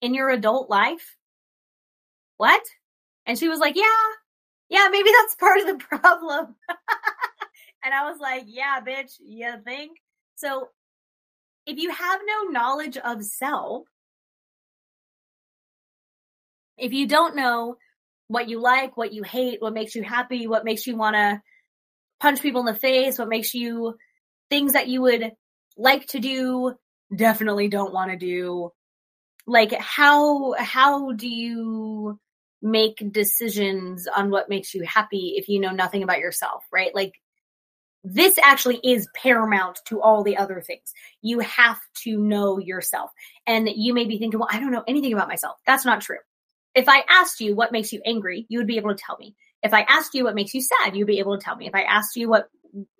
in 0.00 0.14
your 0.14 0.30
adult 0.30 0.70
life? 0.70 1.16
What? 2.36 2.62
And 3.26 3.36
she 3.36 3.48
was 3.48 3.58
like, 3.58 3.74
Yeah, 3.74 4.04
yeah, 4.68 4.86
maybe 4.92 5.10
that's 5.10 5.34
part 5.34 5.58
of 5.58 5.66
the 5.66 5.84
problem. 5.98 6.54
and 7.84 7.92
I 7.92 8.08
was 8.08 8.20
like, 8.20 8.44
Yeah, 8.46 8.78
bitch, 8.86 9.14
you 9.18 9.52
think? 9.64 9.98
So 10.36 10.68
if 11.66 11.76
you 11.76 11.90
have 11.90 12.20
no 12.24 12.50
knowledge 12.50 12.96
of 12.96 13.24
self, 13.24 13.88
if 16.78 16.92
you 16.92 17.08
don't 17.08 17.34
know 17.34 17.78
what 18.28 18.48
you 18.48 18.60
like, 18.60 18.96
what 18.96 19.12
you 19.12 19.24
hate, 19.24 19.60
what 19.60 19.74
makes 19.74 19.96
you 19.96 20.04
happy, 20.04 20.46
what 20.46 20.64
makes 20.64 20.86
you 20.86 20.96
want 20.96 21.16
to 21.16 21.42
punch 22.20 22.40
people 22.42 22.60
in 22.60 22.72
the 22.72 22.78
face, 22.78 23.18
what 23.18 23.28
makes 23.28 23.54
you 23.54 23.96
things 24.52 24.74
that 24.74 24.88
you 24.88 25.00
would 25.00 25.32
like 25.78 26.06
to 26.08 26.20
do, 26.20 26.74
definitely 27.16 27.68
don't 27.68 27.94
want 27.94 28.10
to 28.10 28.18
do. 28.18 28.70
Like 29.46 29.72
how 29.72 30.52
how 30.58 31.12
do 31.12 31.26
you 31.26 32.20
make 32.60 33.02
decisions 33.12 34.06
on 34.06 34.30
what 34.30 34.50
makes 34.50 34.74
you 34.74 34.84
happy 34.84 35.34
if 35.36 35.48
you 35.48 35.58
know 35.58 35.70
nothing 35.70 36.02
about 36.02 36.18
yourself, 36.18 36.64
right? 36.70 36.94
Like 36.94 37.14
this 38.04 38.36
actually 38.36 38.78
is 38.84 39.08
paramount 39.16 39.80
to 39.86 40.02
all 40.02 40.22
the 40.22 40.36
other 40.36 40.60
things. 40.60 40.92
You 41.22 41.38
have 41.38 41.80
to 42.02 42.18
know 42.18 42.58
yourself. 42.58 43.10
And 43.46 43.70
you 43.74 43.94
may 43.94 44.04
be 44.04 44.18
thinking, 44.18 44.38
well, 44.38 44.50
I 44.52 44.60
don't 44.60 44.70
know 44.72 44.84
anything 44.86 45.14
about 45.14 45.28
myself. 45.28 45.56
That's 45.66 45.86
not 45.86 46.02
true. 46.02 46.18
If 46.74 46.90
I 46.90 47.04
asked 47.08 47.40
you 47.40 47.56
what 47.56 47.72
makes 47.72 47.90
you 47.90 48.02
angry, 48.04 48.44
you 48.50 48.58
would 48.58 48.66
be 48.66 48.76
able 48.76 48.94
to 48.94 49.02
tell 49.02 49.16
me. 49.18 49.34
If 49.62 49.72
I 49.72 49.86
asked 49.88 50.14
you 50.14 50.24
what 50.24 50.34
makes 50.34 50.52
you 50.52 50.60
sad, 50.60 50.94
you'd 50.94 51.06
be 51.06 51.20
able 51.20 51.38
to 51.38 51.42
tell 51.42 51.56
me. 51.56 51.66
If 51.68 51.74
I 51.74 51.82
asked 51.82 52.16
you 52.16 52.28
what, 52.28 52.48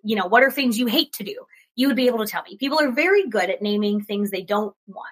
you 0.03 0.15
know, 0.15 0.27
what 0.27 0.43
are 0.43 0.51
things 0.51 0.77
you 0.77 0.87
hate 0.87 1.13
to 1.13 1.23
do, 1.23 1.45
you 1.75 1.87
would 1.87 1.95
be 1.95 2.07
able 2.07 2.19
to 2.19 2.31
tell 2.31 2.43
me. 2.43 2.57
People 2.57 2.79
are 2.79 2.91
very 2.91 3.27
good 3.27 3.49
at 3.49 3.61
naming 3.61 4.01
things 4.01 4.29
they 4.29 4.43
don't 4.43 4.75
want. 4.87 5.07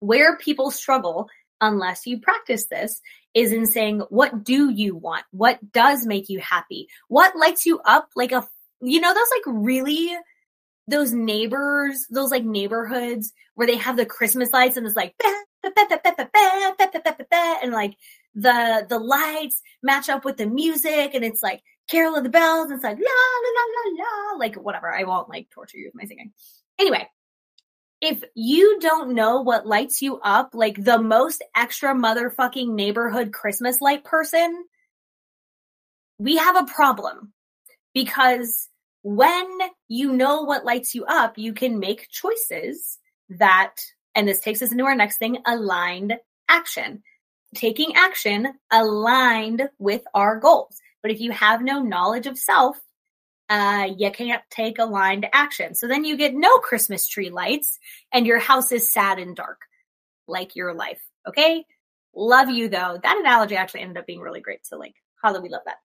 Where 0.00 0.36
people 0.36 0.70
struggle, 0.70 1.28
unless 1.60 2.06
you 2.06 2.20
practice 2.20 2.66
this, 2.66 3.00
is 3.34 3.52
in 3.52 3.66
saying, 3.66 4.00
what 4.10 4.44
do 4.44 4.70
you 4.70 4.94
want? 4.94 5.24
What 5.30 5.72
does 5.72 6.06
make 6.06 6.28
you 6.28 6.40
happy? 6.40 6.88
What 7.08 7.36
lights 7.36 7.66
you 7.66 7.80
up 7.84 8.08
like 8.14 8.32
a, 8.32 8.46
you 8.80 9.00
know, 9.00 9.14
those 9.14 9.26
like 9.36 9.56
really, 9.62 10.10
those 10.88 11.12
neighbors, 11.12 12.06
those 12.10 12.30
like 12.30 12.44
neighborhoods 12.44 13.32
where 13.54 13.66
they 13.66 13.76
have 13.76 13.96
the 13.96 14.06
Christmas 14.06 14.52
lights 14.52 14.76
and 14.76 14.86
it's 14.86 14.96
like, 14.96 15.14
and 17.62 17.72
like 17.72 17.94
the 18.34 18.86
the 18.88 18.98
lights 18.98 19.62
match 19.82 20.08
up 20.08 20.24
with 20.24 20.36
the 20.36 20.46
music 20.46 21.14
and 21.14 21.24
it's 21.24 21.42
like 21.42 21.62
Carol 21.90 22.16
of 22.16 22.24
the 22.24 22.30
Bells 22.30 22.70
it's 22.70 22.82
like 22.82 22.96
la 22.96 23.02
la 23.02 23.50
la 23.54 23.64
la 23.74 24.04
la 24.32 24.38
like 24.38 24.56
whatever. 24.56 24.92
I 24.92 25.04
won't 25.04 25.28
like 25.28 25.48
torture 25.50 25.78
you 25.78 25.86
with 25.86 25.94
my 25.94 26.06
singing. 26.06 26.32
Anyway, 26.78 27.08
if 28.00 28.22
you 28.34 28.78
don't 28.80 29.14
know 29.14 29.42
what 29.42 29.66
lights 29.66 30.02
you 30.02 30.18
up, 30.20 30.50
like 30.54 30.82
the 30.82 30.98
most 30.98 31.42
extra 31.54 31.94
motherfucking 31.94 32.68
neighborhood 32.68 33.32
Christmas 33.32 33.80
light 33.80 34.04
person, 34.04 34.64
we 36.18 36.36
have 36.36 36.56
a 36.56 36.72
problem 36.72 37.32
because 37.94 38.68
when 39.02 39.58
you 39.88 40.12
know 40.12 40.42
what 40.42 40.64
lights 40.64 40.94
you 40.94 41.04
up, 41.04 41.38
you 41.38 41.52
can 41.52 41.78
make 41.78 42.08
choices 42.08 42.98
that 43.28 43.74
and 44.14 44.28
this 44.28 44.40
takes 44.40 44.62
us 44.62 44.72
into 44.72 44.84
our 44.84 44.94
next 44.94 45.18
thing 45.18 45.38
aligned 45.46 46.14
action. 46.48 47.02
Taking 47.54 47.94
action 47.96 48.54
aligned 48.70 49.68
with 49.78 50.02
our 50.14 50.38
goals. 50.38 50.80
But 51.02 51.10
if 51.10 51.20
you 51.20 51.32
have 51.32 51.62
no 51.62 51.80
knowledge 51.80 52.26
of 52.26 52.38
self, 52.38 52.78
uh, 53.48 53.88
you 53.96 54.10
can't 54.10 54.42
take 54.50 54.78
aligned 54.78 55.26
action. 55.32 55.74
So 55.74 55.88
then 55.88 56.04
you 56.04 56.16
get 56.16 56.34
no 56.34 56.58
Christmas 56.58 57.06
tree 57.06 57.30
lights 57.30 57.78
and 58.12 58.26
your 58.26 58.38
house 58.38 58.72
is 58.72 58.92
sad 58.92 59.18
and 59.18 59.36
dark, 59.36 59.60
like 60.26 60.56
your 60.56 60.72
life. 60.74 61.02
Okay. 61.28 61.64
Love 62.14 62.50
you 62.50 62.68
though. 62.68 62.98
That 63.02 63.18
analogy 63.18 63.56
actually 63.56 63.80
ended 63.80 63.98
up 63.98 64.06
being 64.06 64.20
really 64.20 64.40
great. 64.40 64.66
So 64.66 64.78
like, 64.78 64.94
Holla, 65.22 65.40
we 65.40 65.48
love 65.48 65.62
that. 65.66 65.76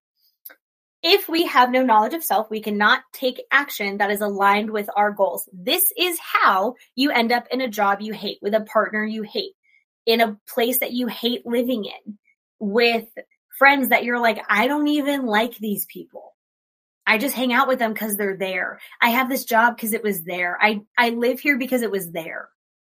If 1.04 1.30
we 1.30 1.46
have 1.46 1.70
no 1.70 1.84
knowledge 1.84 2.14
of 2.14 2.24
self, 2.24 2.50
we 2.50 2.60
cannot 2.60 3.02
take 3.14 3.42
action 3.52 3.98
that 3.98 4.12
is 4.12 4.22
aligned 4.22 4.72
with 4.72 4.90
our 4.96 5.12
goals. 5.12 5.48
This 5.54 5.92
is 5.98 6.18
how 6.20 6.76
you 6.96 7.12
end 7.12 7.32
up 7.32 7.46
in 7.52 7.62
a 7.62 7.70
job 7.70 8.02
you 8.02 8.14
hate, 8.14 8.40
with 8.42 8.54
a 8.56 8.62
partner 8.62 9.06
you 9.06 9.22
hate, 9.22 9.54
in 10.06 10.22
a 10.22 10.38
place 10.50 10.80
that 10.80 10.94
you 10.94 11.08
hate 11.08 11.46
living 11.46 11.86
in, 11.86 12.18
with 12.60 13.08
friends 13.58 13.90
that 13.90 14.04
you're 14.04 14.20
like, 14.20 14.44
I 14.50 14.68
don't 14.68 14.88
even 14.88 15.26
like 15.26 15.58
these 15.58 15.86
people. 15.86 16.36
I 17.06 17.18
just 17.18 17.36
hang 17.36 17.54
out 17.54 17.68
with 17.68 17.80
them 17.80 17.94
because 17.94 18.18
they're 18.18 18.38
there. 18.38 18.80
I 19.02 19.12
have 19.12 19.30
this 19.30 19.46
job 19.46 19.76
because 19.76 19.94
it 19.94 20.04
was 20.04 20.24
there. 20.24 20.58
I, 20.62 20.82
I 20.98 21.12
live 21.12 21.40
here 21.40 21.58
because 21.58 21.82
it 21.82 21.92
was 21.92 22.12
there. 22.12 22.50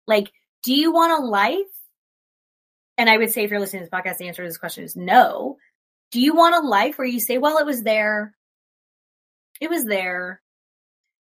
Like, 0.07 0.33
do 0.64 0.75
you 0.75 0.92
want 0.92 1.23
a 1.23 1.25
life? 1.25 1.57
And 2.99 3.09
I 3.09 3.16
would 3.16 3.31
say 3.31 3.44
if 3.44 3.51
you're 3.51 3.61
listening 3.61 3.85
to 3.85 3.88
this 3.88 3.99
podcast, 3.99 4.18
the 4.18 4.27
answer 4.27 4.42
to 4.42 4.49
this 4.49 4.59
question 4.59 4.85
is 4.85 4.96
no. 4.96 5.57
Do 6.11 6.20
you 6.20 6.35
want 6.35 6.57
a 6.57 6.66
life 6.66 6.99
where 6.99 7.07
you 7.07 7.20
say, 7.20 7.38
well, 7.38 7.59
it 7.59 7.66
was 7.66 7.83
there. 7.83 8.35
It 9.61 9.70
was 9.70 9.85
there. 9.85 10.42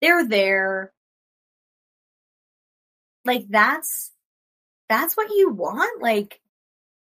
They're 0.03 0.29
there. 0.29 0.93
Like 3.25 3.47
that's, 3.49 4.13
that's 4.91 5.17
what 5.17 5.31
you 5.31 5.51
want? 5.51 6.03
Like, 6.03 6.39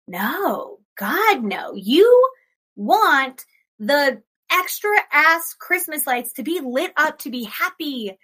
no, 0.07 0.79
God, 0.97 1.43
no. 1.43 1.75
You 1.75 2.31
want 2.77 3.45
the 3.79 4.23
extra 4.51 4.91
ass 5.13 5.55
Christmas 5.59 6.07
lights 6.07 6.35
to 6.35 6.43
be 6.43 6.61
lit 6.61 6.93
up, 6.97 7.19
to 7.21 7.31
be 7.31 7.45
happy, 7.45 8.17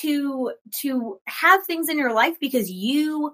to, 0.00 0.52
to 0.80 1.20
have 1.26 1.64
things 1.64 1.88
in 1.88 1.98
your 1.98 2.12
life 2.12 2.38
because 2.40 2.70
you 2.70 3.32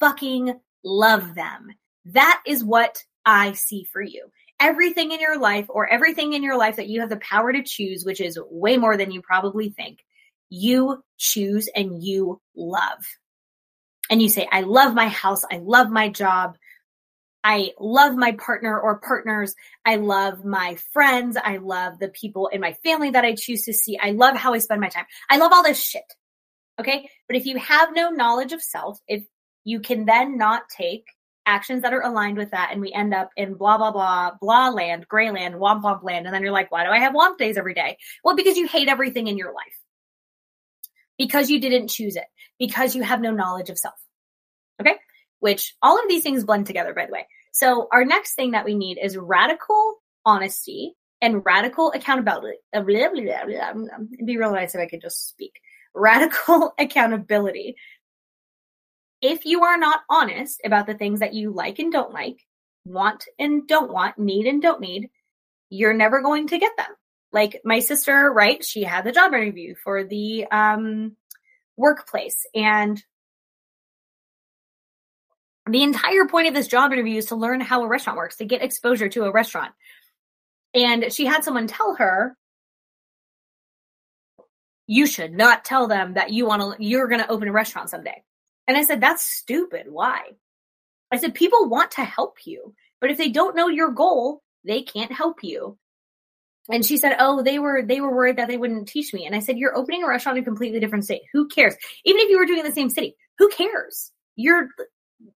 fucking 0.00 0.58
love 0.84 1.34
them. 1.34 1.68
That 2.06 2.42
is 2.46 2.64
what 2.64 3.02
I 3.24 3.52
see 3.52 3.84
for 3.84 4.02
you 4.02 4.30
everything 4.62 5.10
in 5.10 5.20
your 5.20 5.38
life 5.38 5.66
or 5.68 5.88
everything 5.88 6.34
in 6.34 6.42
your 6.42 6.56
life 6.56 6.76
that 6.76 6.88
you 6.88 7.00
have 7.00 7.10
the 7.10 7.16
power 7.16 7.52
to 7.52 7.64
choose, 7.64 8.04
which 8.04 8.20
is 8.20 8.38
way 8.48 8.76
more 8.76 8.96
than 8.96 9.10
you 9.10 9.20
probably 9.20 9.70
think, 9.70 9.98
you 10.48 11.02
choose 11.18 11.68
and 11.74 12.02
you 12.02 12.40
love. 12.54 13.04
And 14.08 14.22
you 14.22 14.28
say, 14.28 14.46
I 14.50 14.60
love 14.60 14.94
my 14.94 15.08
house. 15.08 15.42
I 15.50 15.58
love 15.58 15.90
my 15.90 16.08
job. 16.08 16.56
I 17.44 17.72
love 17.80 18.14
my 18.14 18.32
partner 18.32 18.78
or 18.78 18.98
partners. 18.98 19.54
I 19.84 19.96
love 19.96 20.44
my 20.44 20.76
friends. 20.92 21.36
I 21.42 21.56
love 21.56 21.98
the 21.98 22.08
people 22.08 22.48
in 22.48 22.60
my 22.60 22.74
family 22.84 23.10
that 23.10 23.24
I 23.24 23.34
choose 23.34 23.64
to 23.64 23.72
see. 23.72 23.98
I 23.98 24.12
love 24.12 24.36
how 24.36 24.54
I 24.54 24.58
spend 24.58 24.80
my 24.80 24.88
time. 24.88 25.06
I 25.28 25.38
love 25.38 25.52
all 25.52 25.62
this 25.62 25.82
shit. 25.82 26.04
Okay. 26.78 27.10
But 27.26 27.36
if 27.36 27.46
you 27.46 27.58
have 27.58 27.94
no 27.94 28.10
knowledge 28.10 28.52
of 28.52 28.62
self, 28.62 28.98
if 29.08 29.24
you 29.64 29.80
can 29.80 30.04
then 30.04 30.38
not 30.38 30.62
take 30.68 31.04
actions 31.46 31.82
that 31.82 31.92
are 31.92 32.02
aligned 32.02 32.36
with 32.36 32.52
that 32.52 32.70
and 32.72 32.80
we 32.80 32.92
end 32.92 33.12
up 33.12 33.30
in 33.36 33.54
blah 33.54 33.76
blah 33.76 33.90
blah 33.90 34.30
blah 34.40 34.68
land 34.68 35.08
gray 35.08 35.30
land 35.30 35.54
womp 35.54 35.82
womp 35.82 36.02
land 36.04 36.24
and 36.26 36.34
then 36.34 36.40
you're 36.40 36.52
like 36.52 36.70
why 36.70 36.84
do 36.84 36.90
i 36.90 37.00
have 37.00 37.14
womp 37.14 37.36
days 37.36 37.56
every 37.56 37.74
day 37.74 37.96
well 38.22 38.36
because 38.36 38.56
you 38.56 38.68
hate 38.68 38.88
everything 38.88 39.26
in 39.26 39.36
your 39.36 39.52
life 39.52 39.80
because 41.18 41.50
you 41.50 41.60
didn't 41.60 41.88
choose 41.88 42.14
it 42.14 42.26
because 42.60 42.94
you 42.94 43.02
have 43.02 43.20
no 43.20 43.32
knowledge 43.32 43.70
of 43.70 43.78
self 43.78 43.94
okay 44.80 44.94
which 45.42 45.74
all 45.82 45.98
of 45.98 46.08
these 46.08 46.22
things 46.22 46.44
blend 46.44 46.66
together 46.66 46.94
by 46.94 47.06
the 47.06 47.12
way 47.12 47.26
so 47.52 47.88
our 47.92 48.04
next 48.04 48.34
thing 48.34 48.52
that 48.52 48.64
we 48.64 48.74
need 48.74 48.98
is 49.02 49.16
radical 49.16 49.96
honesty 50.24 50.94
and 51.20 51.44
radical 51.44 51.92
accountability 51.92 52.58
it'd 52.72 52.86
be 52.86 54.36
real 54.36 54.52
nice 54.52 54.74
if 54.74 54.80
i 54.80 54.86
could 54.86 55.02
just 55.02 55.28
speak 55.28 55.60
radical 55.94 56.72
accountability 56.78 57.76
if 59.22 59.46
you 59.46 59.62
are 59.62 59.78
not 59.78 60.00
honest 60.10 60.60
about 60.64 60.86
the 60.86 60.94
things 60.94 61.20
that 61.20 61.32
you 61.32 61.52
like 61.52 61.78
and 61.78 61.92
don't 61.92 62.12
like, 62.12 62.44
want 62.84 63.24
and 63.38 63.66
don't 63.68 63.92
want, 63.92 64.18
need 64.18 64.46
and 64.46 64.60
don't 64.60 64.80
need, 64.80 65.10
you're 65.70 65.94
never 65.94 66.20
going 66.20 66.48
to 66.48 66.58
get 66.58 66.72
them. 66.76 66.90
Like 67.32 67.62
my 67.64 67.78
sister, 67.78 68.30
right? 68.30 68.62
She 68.62 68.82
had 68.82 69.04
the 69.04 69.12
job 69.12 69.32
interview 69.32 69.74
for 69.82 70.04
the 70.04 70.46
um, 70.50 71.16
workplace 71.76 72.44
and 72.54 73.02
the 75.68 75.82
entire 75.82 76.26
point 76.26 76.48
of 76.48 76.54
this 76.54 76.68
job 76.68 76.92
interview 76.92 77.18
is 77.18 77.26
to 77.26 77.36
learn 77.36 77.60
how 77.60 77.82
a 77.82 77.88
restaurant 77.88 78.16
works, 78.16 78.36
to 78.36 78.44
get 78.44 78.62
exposure 78.62 79.08
to 79.10 79.24
a 79.24 79.32
restaurant. 79.32 79.72
And 80.74 81.12
she 81.12 81.26
had 81.26 81.44
someone 81.44 81.66
tell 81.66 81.94
her, 81.96 82.36
you 84.86 85.06
should 85.06 85.32
not 85.32 85.64
tell 85.64 85.86
them 85.86 86.14
that 86.14 86.32
you 86.32 86.46
want 86.46 86.78
to, 86.78 86.84
you're 86.84 87.08
going 87.08 87.20
to 87.20 87.30
open 87.30 87.48
a 87.48 87.52
restaurant 87.52 87.90
someday. 87.90 88.22
And 88.66 88.76
I 88.76 88.84
said, 88.84 89.00
that's 89.00 89.24
stupid. 89.24 89.86
Why? 89.88 90.22
I 91.10 91.18
said, 91.18 91.34
people 91.34 91.68
want 91.68 91.92
to 91.92 92.04
help 92.04 92.38
you, 92.44 92.74
but 93.00 93.10
if 93.10 93.18
they 93.18 93.28
don't 93.28 93.56
know 93.56 93.68
your 93.68 93.90
goal, 93.90 94.42
they 94.64 94.82
can't 94.82 95.12
help 95.12 95.44
you. 95.44 95.78
And 96.68 96.84
she 96.84 96.96
said, 96.96 97.16
"Oh, 97.18 97.42
they 97.42 97.58
were 97.58 97.82
they 97.82 98.00
were 98.00 98.14
worried 98.14 98.36
that 98.36 98.48
they 98.48 98.56
wouldn't 98.56 98.88
teach 98.88 99.12
me." 99.12 99.26
And 99.26 99.34
I 99.34 99.40
said, 99.40 99.58
"You're 99.58 99.76
opening 99.76 100.04
a 100.04 100.08
restaurant 100.08 100.38
in 100.38 100.42
a 100.42 100.44
completely 100.44 100.78
different 100.78 101.04
state. 101.04 101.22
Who 101.32 101.48
cares? 101.48 101.74
Even 102.04 102.20
if 102.20 102.30
you 102.30 102.38
were 102.38 102.46
doing 102.46 102.60
in 102.60 102.66
the 102.66 102.72
same 102.72 102.88
city, 102.88 103.16
who 103.38 103.48
cares? 103.48 104.12
You're 104.36 104.68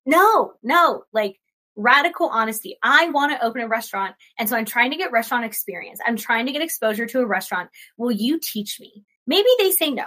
no, 0.05 0.55
no, 0.63 1.05
like 1.13 1.39
radical 1.77 2.29
honesty. 2.29 2.77
I 2.83 3.11
want 3.11 3.33
to 3.33 3.45
open 3.45 3.63
a 3.63 3.69
restaurant, 3.69 4.15
and 4.39 4.49
so 4.49 4.57
I'm 4.57 4.65
trying 4.65 4.91
to 4.91 4.97
get 4.97 5.13
restaurant 5.13 5.45
experience. 5.45 6.01
I'm 6.07 6.17
trying 6.17 6.47
to 6.47 6.53
get 6.53 6.63
exposure 6.63 7.07
to 7.07 7.21
a 7.21 7.27
restaurant. 7.27 7.71
Will 7.97 8.13
you 8.13 8.39
teach 8.41 8.81
me? 8.81 9.05
Maybe 9.27 9.49
they 9.59 9.71
say 9.71 9.91
no. 9.91 10.05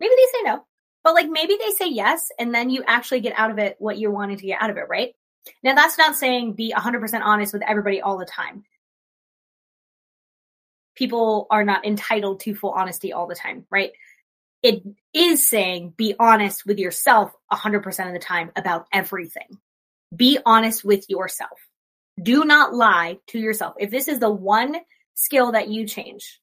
Maybe 0.00 0.12
they 0.16 0.38
say 0.38 0.42
no. 0.44 0.64
But 1.04 1.14
like 1.14 1.28
maybe 1.28 1.56
they 1.58 1.70
say 1.70 1.88
yes 1.88 2.30
and 2.38 2.54
then 2.54 2.70
you 2.70 2.84
actually 2.86 3.20
get 3.20 3.36
out 3.36 3.50
of 3.50 3.58
it 3.58 3.76
what 3.78 3.98
you're 3.98 4.12
wanting 4.12 4.36
to 4.36 4.46
get 4.46 4.62
out 4.62 4.70
of 4.70 4.76
it, 4.76 4.86
right? 4.88 5.14
Now 5.62 5.74
that's 5.74 5.98
not 5.98 6.16
saying 6.16 6.52
be 6.52 6.72
100% 6.76 7.20
honest 7.22 7.52
with 7.52 7.62
everybody 7.62 8.00
all 8.00 8.18
the 8.18 8.24
time. 8.24 8.64
People 10.94 11.46
are 11.50 11.64
not 11.64 11.84
entitled 11.84 12.40
to 12.40 12.54
full 12.54 12.70
honesty 12.70 13.12
all 13.12 13.26
the 13.26 13.34
time, 13.34 13.66
right? 13.70 13.92
It 14.62 14.82
is 15.12 15.46
saying 15.46 15.94
be 15.96 16.14
honest 16.18 16.64
with 16.66 16.78
yourself 16.78 17.32
100% 17.52 18.06
of 18.06 18.12
the 18.12 18.18
time 18.18 18.52
about 18.54 18.86
everything. 18.92 19.58
Be 20.14 20.38
honest 20.44 20.84
with 20.84 21.04
yourself. 21.08 21.58
Do 22.22 22.44
not 22.44 22.74
lie 22.74 23.18
to 23.28 23.38
yourself. 23.38 23.74
If 23.78 23.90
this 23.90 24.08
is 24.08 24.18
the 24.18 24.30
one 24.30 24.76
skill 25.14 25.52
that 25.52 25.68
you 25.68 25.86
change, 25.86 26.40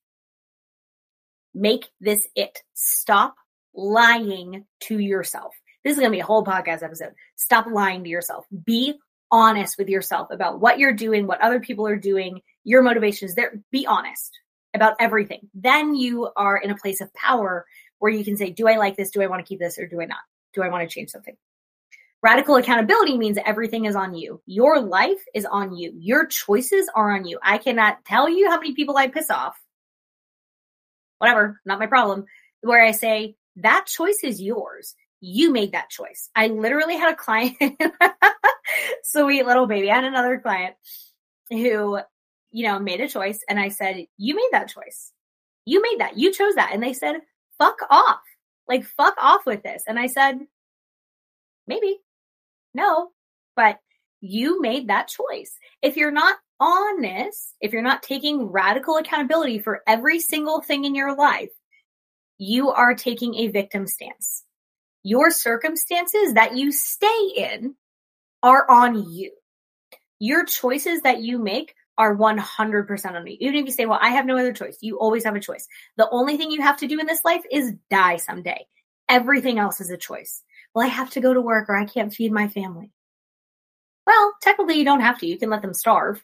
make 1.53 1.87
this 2.01 2.27
it. 2.35 2.59
Stop 2.73 3.35
lying 3.73 4.65
to 4.81 4.99
yourself. 4.99 5.53
This 5.83 5.93
is 5.93 5.99
going 5.99 6.11
to 6.11 6.15
be 6.15 6.21
a 6.21 6.25
whole 6.25 6.43
podcast 6.43 6.83
episode. 6.83 7.13
Stop 7.35 7.67
lying 7.67 8.03
to 8.03 8.09
yourself. 8.09 8.45
Be 8.65 8.95
honest 9.31 9.77
with 9.77 9.87
yourself 9.87 10.29
about 10.31 10.59
what 10.59 10.79
you're 10.79 10.93
doing, 10.93 11.27
what 11.27 11.41
other 11.41 11.59
people 11.59 11.87
are 11.87 11.95
doing, 11.95 12.41
your 12.63 12.81
motivations 12.81 13.35
there. 13.35 13.61
Be 13.71 13.85
honest 13.85 14.37
about 14.73 14.95
everything. 14.99 15.49
Then 15.53 15.95
you 15.95 16.29
are 16.35 16.57
in 16.57 16.71
a 16.71 16.77
place 16.77 17.01
of 17.01 17.13
power 17.13 17.65
where 17.99 18.11
you 18.11 18.23
can 18.23 18.37
say, 18.37 18.49
do 18.49 18.67
I 18.67 18.77
like 18.77 18.97
this? 18.97 19.11
Do 19.11 19.21
I 19.21 19.27
want 19.27 19.45
to 19.45 19.47
keep 19.47 19.59
this 19.59 19.77
or 19.77 19.87
do 19.87 20.01
I 20.01 20.05
not? 20.05 20.19
Do 20.53 20.63
I 20.63 20.69
want 20.69 20.89
to 20.89 20.93
change 20.93 21.09
something? 21.09 21.35
Radical 22.21 22.57
accountability 22.57 23.17
means 23.17 23.37
everything 23.45 23.85
is 23.85 23.95
on 23.95 24.13
you. 24.13 24.41
Your 24.45 24.81
life 24.81 25.23
is 25.33 25.45
on 25.45 25.75
you. 25.75 25.93
Your 25.95 26.25
choices 26.25 26.89
are 26.93 27.15
on 27.15 27.25
you. 27.25 27.39
I 27.41 27.57
cannot 27.57 28.03
tell 28.03 28.27
you 28.29 28.49
how 28.49 28.57
many 28.57 28.73
people 28.73 28.97
I 28.97 29.07
piss 29.07 29.29
off. 29.29 29.57
Whatever, 31.19 31.61
not 31.65 31.79
my 31.79 31.87
problem. 31.87 32.25
Where 32.61 32.83
I 32.83 32.91
say, 32.91 33.35
that 33.57 33.85
choice 33.85 34.19
is 34.23 34.41
yours. 34.41 34.95
You 35.21 35.51
made 35.51 35.71
that 35.71 35.89
choice. 35.89 36.29
I 36.35 36.47
literally 36.47 36.97
had 36.97 37.13
a 37.13 37.15
client, 37.15 37.55
sweet 39.03 39.45
little 39.45 39.67
baby. 39.67 39.91
I 39.91 39.95
had 39.95 40.03
another 40.05 40.39
client 40.39 40.75
who, 41.49 41.99
you 42.51 42.67
know, 42.67 42.79
made 42.79 43.01
a 43.01 43.07
choice. 43.07 43.39
And 43.47 43.59
I 43.59 43.69
said, 43.69 44.05
You 44.17 44.35
made 44.35 44.49
that 44.51 44.69
choice. 44.69 45.11
You 45.65 45.81
made 45.81 45.99
that. 45.99 46.17
You 46.17 46.33
chose 46.33 46.55
that. 46.55 46.71
And 46.73 46.81
they 46.81 46.93
said, 46.93 47.15
Fuck 47.59 47.77
off. 47.89 48.21
Like, 48.67 48.85
fuck 48.85 49.15
off 49.19 49.45
with 49.45 49.61
this. 49.61 49.83
And 49.87 49.99
I 49.99 50.07
said, 50.07 50.39
Maybe. 51.69 51.99
No, 52.73 53.11
but 53.55 53.79
you 54.21 54.59
made 54.59 54.87
that 54.89 55.07
choice. 55.07 55.55
If 55.83 55.97
you're 55.97 56.11
not 56.11 56.37
honest, 56.59 57.55
if 57.61 57.71
you're 57.71 57.83
not 57.83 58.01
taking 58.03 58.45
radical 58.45 58.97
accountability 58.97 59.59
for 59.59 59.81
every 59.87 60.19
single 60.19 60.61
thing 60.61 60.83
in 60.85 60.95
your 60.95 61.15
life, 61.15 61.51
you 62.39 62.71
are 62.71 62.95
taking 62.95 63.35
a 63.35 63.47
victim 63.47 63.85
stance. 63.85 64.43
Your 65.03 65.29
circumstances 65.29 66.33
that 66.33 66.57
you 66.57 66.71
stay 66.71 67.29
in 67.37 67.75
are 68.41 68.69
on 68.69 69.11
you. 69.11 69.31
Your 70.19 70.45
choices 70.45 71.01
that 71.01 71.21
you 71.21 71.37
make 71.37 71.75
are 71.99 72.15
100% 72.15 73.11
on 73.11 73.23
me. 73.23 73.37
Even 73.39 73.55
if 73.55 73.65
you 73.65 73.71
say, 73.71 73.85
well, 73.85 73.99
I 74.01 74.09
have 74.09 74.25
no 74.25 74.37
other 74.37 74.53
choice, 74.53 74.79
you 74.81 74.97
always 74.97 75.23
have 75.25 75.35
a 75.35 75.39
choice. 75.39 75.67
The 75.97 76.09
only 76.09 76.37
thing 76.37 76.49
you 76.49 76.61
have 76.63 76.77
to 76.77 76.87
do 76.87 76.99
in 76.99 77.05
this 77.05 77.23
life 77.23 77.43
is 77.51 77.75
die 77.91 78.17
someday. 78.17 78.65
Everything 79.07 79.59
else 79.59 79.81
is 79.81 79.91
a 79.91 79.97
choice 79.97 80.41
well, 80.73 80.85
I 80.85 80.89
have 80.89 81.09
to 81.11 81.21
go 81.21 81.33
to 81.33 81.41
work 81.41 81.69
or 81.69 81.75
I 81.75 81.85
can't 81.85 82.13
feed 82.13 82.31
my 82.31 82.47
family. 82.47 82.91
Well, 84.05 84.33
technically, 84.41 84.77
you 84.77 84.85
don't 84.85 85.01
have 85.01 85.19
to. 85.19 85.27
You 85.27 85.37
can 85.37 85.49
let 85.49 85.61
them 85.61 85.73
starve. 85.73 86.23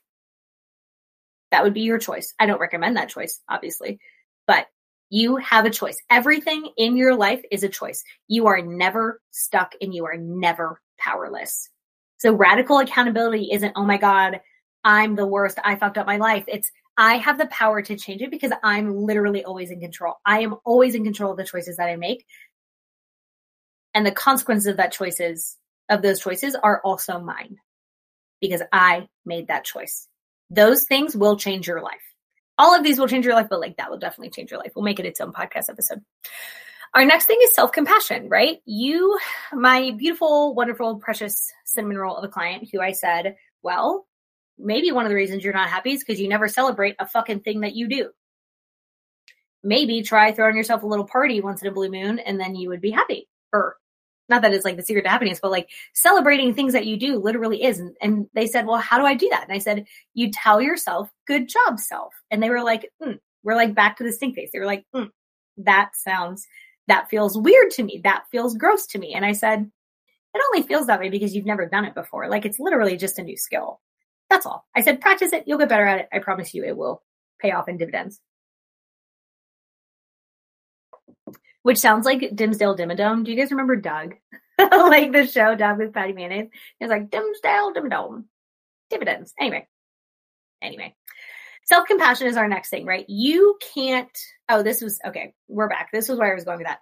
That 1.52 1.64
would 1.64 1.74
be 1.74 1.82
your 1.82 2.00
choice. 2.00 2.34
I 2.40 2.46
don't 2.46 2.60
recommend 2.60 2.98
that 2.98 3.10
choice, 3.10 3.42
obviously, 3.48 4.00
but 4.48 4.68
you 5.10 5.38
have 5.38 5.66
a 5.66 5.70
choice. 5.70 5.98
Everything 6.10 6.70
in 6.78 6.98
your 6.98 7.16
life 7.16 7.42
is 7.52 7.64
a 7.64 7.70
choice. 7.70 8.04
You 8.28 8.48
are 8.48 8.62
never 8.62 9.22
stuck 9.32 9.74
and 9.82 9.94
you 9.94 10.06
are 10.06 10.18
never 10.18 10.82
powerless. 10.98 11.70
So 12.18 12.34
radical 12.34 12.80
accountability 12.80 13.50
isn't, 13.52 13.74
oh 13.76 13.86
my 13.86 13.98
God, 13.98 14.42
I'm 14.86 15.16
the 15.16 15.28
worst. 15.28 15.60
I 15.62 15.76
fucked 15.76 15.98
up 15.98 16.08
my 16.08 16.18
life. 16.18 16.46
It's, 16.48 16.72
I 16.96 17.18
have 17.18 17.38
the 17.38 17.48
power 17.48 17.82
to 17.82 17.98
change 17.98 18.22
it 18.22 18.32
because 18.32 18.54
I'm 18.64 18.96
literally 18.96 19.44
always 19.44 19.72
in 19.72 19.82
control. 19.82 20.14
I 20.26 20.42
am 20.42 20.56
always 20.64 20.96
in 20.96 21.04
control 21.04 21.32
of 21.32 21.38
the 21.38 21.44
choices 21.44 21.76
that 21.78 21.90
I 21.90 21.98
make 21.98 22.26
and 23.96 24.06
the 24.06 24.12
consequences 24.12 24.68
of 24.68 24.78
that 24.78 24.92
choices 24.92 25.58
of 25.90 26.02
those 26.02 26.20
choices 26.20 26.56
are 26.56 26.82
also 26.84 27.20
mine 27.20 27.58
because 28.42 28.62
I 28.72 29.08
made 29.26 29.48
that 29.48 29.64
choice. 29.64 30.08
Those 30.50 30.84
things 30.84 31.16
will 31.16 31.38
change 31.38 31.68
your 31.68 31.82
life. 31.82 31.94
All 32.58 32.76
of 32.76 32.84
these 32.84 33.00
will 33.00 33.08
change 33.08 33.26
your 33.26 33.34
life, 33.34 33.48
but 33.50 33.60
like 33.60 33.78
that 33.78 33.90
will 33.90 33.98
definitely 33.98 34.32
change 34.32 34.52
your 34.52 34.60
life. 34.60 34.74
We'll 34.76 34.86
make 34.86 35.00
it 35.00 35.06
its 35.06 35.22
own 35.22 35.32
podcast 35.32 35.70
episode. 35.70 36.02
Our 36.94 37.06
next 37.06 37.26
thing 37.26 37.40
is 37.42 37.54
self 37.54 37.72
compassion, 37.72 38.30
right? 38.30 38.60
You, 38.66 39.18
my 39.54 39.92
beautiful, 39.98 40.54
wonderful, 40.54 40.98
precious 40.98 41.52
cinnamon 41.66 41.98
roll 41.98 42.16
of 42.16 42.24
a 42.24 42.30
client 42.30 42.70
who 42.72 42.82
I 42.82 42.92
said, 42.92 43.36
well, 43.64 44.06
maybe 44.58 44.92
one 44.92 45.06
of 45.06 45.10
the 45.10 45.16
reasons 45.16 45.44
you're 45.44 45.54
not 45.54 45.70
happy 45.70 45.92
is 45.92 46.04
because 46.04 46.20
you 46.20 46.28
never 46.28 46.48
celebrate 46.48 46.96
a 47.00 47.08
fucking 47.08 47.42
thing 47.42 47.62
that 47.62 47.76
you 47.76 47.88
do. 47.88 48.10
Maybe 49.64 50.02
try 50.02 50.32
throwing 50.32 50.56
yourself 50.56 50.84
a 50.84 50.88
little 50.88 51.06
party 51.06 51.42
once 51.42 51.62
in 51.62 51.68
a 51.68 51.72
blue 51.72 51.90
moon 51.90 52.20
and 52.20 52.40
then 52.40 52.56
you 52.56 52.70
would 52.70 52.82
be 52.82 52.92
happy. 52.92 53.28
Or 53.52 53.78
not 54.30 54.42
that 54.42 54.54
it's 54.54 54.66
like 54.66 54.78
the 54.78 54.84
secret 54.84 55.04
to 55.04 55.10
happiness, 55.10 55.40
but 55.42 55.52
like 55.52 55.70
celebrating 55.94 56.54
things 56.54 56.74
that 56.74 56.86
you 56.86 56.98
do 56.98 57.18
literally 57.18 57.64
is. 57.64 57.80
And, 57.80 57.96
and, 58.02 58.28
they 58.34 58.48
said, 58.48 58.66
well, 58.66 58.78
how 58.78 58.98
do 58.98 59.06
I 59.06 59.14
do 59.14 59.30
that? 59.30 59.44
And 59.44 59.54
I 59.54 59.60
said, 59.60 59.86
you 60.14 60.32
tell 60.32 60.62
yourself, 60.62 61.10
good 61.28 61.48
job, 61.48 61.80
self. 61.80 62.14
And 62.32 62.42
they 62.42 62.50
were 62.50 62.64
like, 62.64 62.92
mm. 63.02 63.20
we're 63.44 63.56
like 63.56 63.76
back 63.76 63.98
to 63.98 64.04
the 64.04 64.12
stink 64.12 64.36
face. 64.36 64.50
They 64.52 64.60
were 64.60 64.66
like, 64.66 64.86
mm, 64.96 65.10
that 65.58 65.92
sounds, 65.96 66.48
that 66.88 67.10
feels 67.10 67.38
weird 67.38 67.72
to 67.72 67.84
me. 67.84 68.02
That 68.04 68.24
feels 68.32 68.56
gross 68.56 68.88
to 68.88 69.00
me. 69.00 69.14
And 69.14 69.26
I 69.26 69.34
said, 69.34 69.70
it 70.34 70.42
only 70.54 70.68
feels 70.68 70.88
that 70.88 71.00
way 71.00 71.10
because 71.10 71.36
you've 71.36 71.46
never 71.46 71.66
done 71.66 71.86
it 71.86 71.96
before. 71.96 72.28
Like 72.28 72.46
it's 72.46 72.60
literally 72.60 72.98
just 72.98 73.20
a 73.20 73.24
new 73.24 73.38
skill. 73.38 73.80
That's 74.36 74.46
all. 74.46 74.66
I 74.76 74.82
said, 74.82 75.00
practice 75.00 75.32
it. 75.32 75.46
You'll 75.48 75.60
get 75.60 75.70
better 75.70 75.86
at 75.86 76.02
it. 76.02 76.10
I 76.12 76.20
promise 76.20 76.54
you 76.54 76.66
it 76.66 76.76
will 76.76 77.02
pay 77.40 77.52
off 77.52 77.70
in 77.70 77.78
dividends. 77.78 78.20
which 81.64 81.80
sounds 81.80 82.06
like 82.06 82.20
Dimmsdale 82.20 82.78
Dimmadome. 82.78 83.26
Do 83.26 83.32
you 83.32 83.38
guys 83.38 83.50
remember 83.50 83.76
Doug? 83.76 84.14
like 84.60 85.12
the 85.12 85.26
show 85.26 85.56
Doug 85.56 85.80
with 85.80 85.94
Patti 85.94 86.14
Mayonnaise? 86.14 86.50
It's 86.80 86.92
like 86.92 87.10
Dimmsdale 87.10 87.74
Dimmadome. 87.74 88.26
Dividends. 88.92 89.34
Anyway. 89.40 89.68
Anyway. 90.62 90.94
Self 91.64 91.88
compassion 91.88 92.28
is 92.28 92.38
our 92.38 92.48
next 92.48 92.70
thing, 92.70 92.86
right? 92.86 93.06
You 93.08 93.58
can't, 93.74 94.16
oh, 94.48 94.62
this 94.62 94.80
was, 94.80 95.00
okay, 95.08 95.34
we're 95.48 95.68
back. 95.70 95.90
This 95.92 96.08
was 96.08 96.20
where 96.20 96.32
I 96.32 96.36
was 96.36 96.44
going 96.44 96.60
with 96.60 96.68
that. 96.68 96.82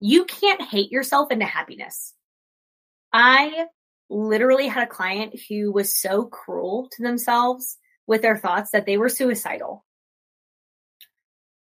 You 0.00 0.24
can't 0.24 0.62
hate 0.62 0.90
yourself 0.90 1.30
into 1.30 1.44
happiness. 1.44 2.12
I 3.12 3.66
literally 4.14 4.68
had 4.68 4.84
a 4.84 4.90
client 4.90 5.34
who 5.48 5.72
was 5.72 5.98
so 5.98 6.24
cruel 6.24 6.88
to 6.92 7.02
themselves 7.02 7.76
with 8.06 8.22
their 8.22 8.36
thoughts 8.36 8.70
that 8.70 8.86
they 8.86 8.96
were 8.96 9.08
suicidal 9.08 9.84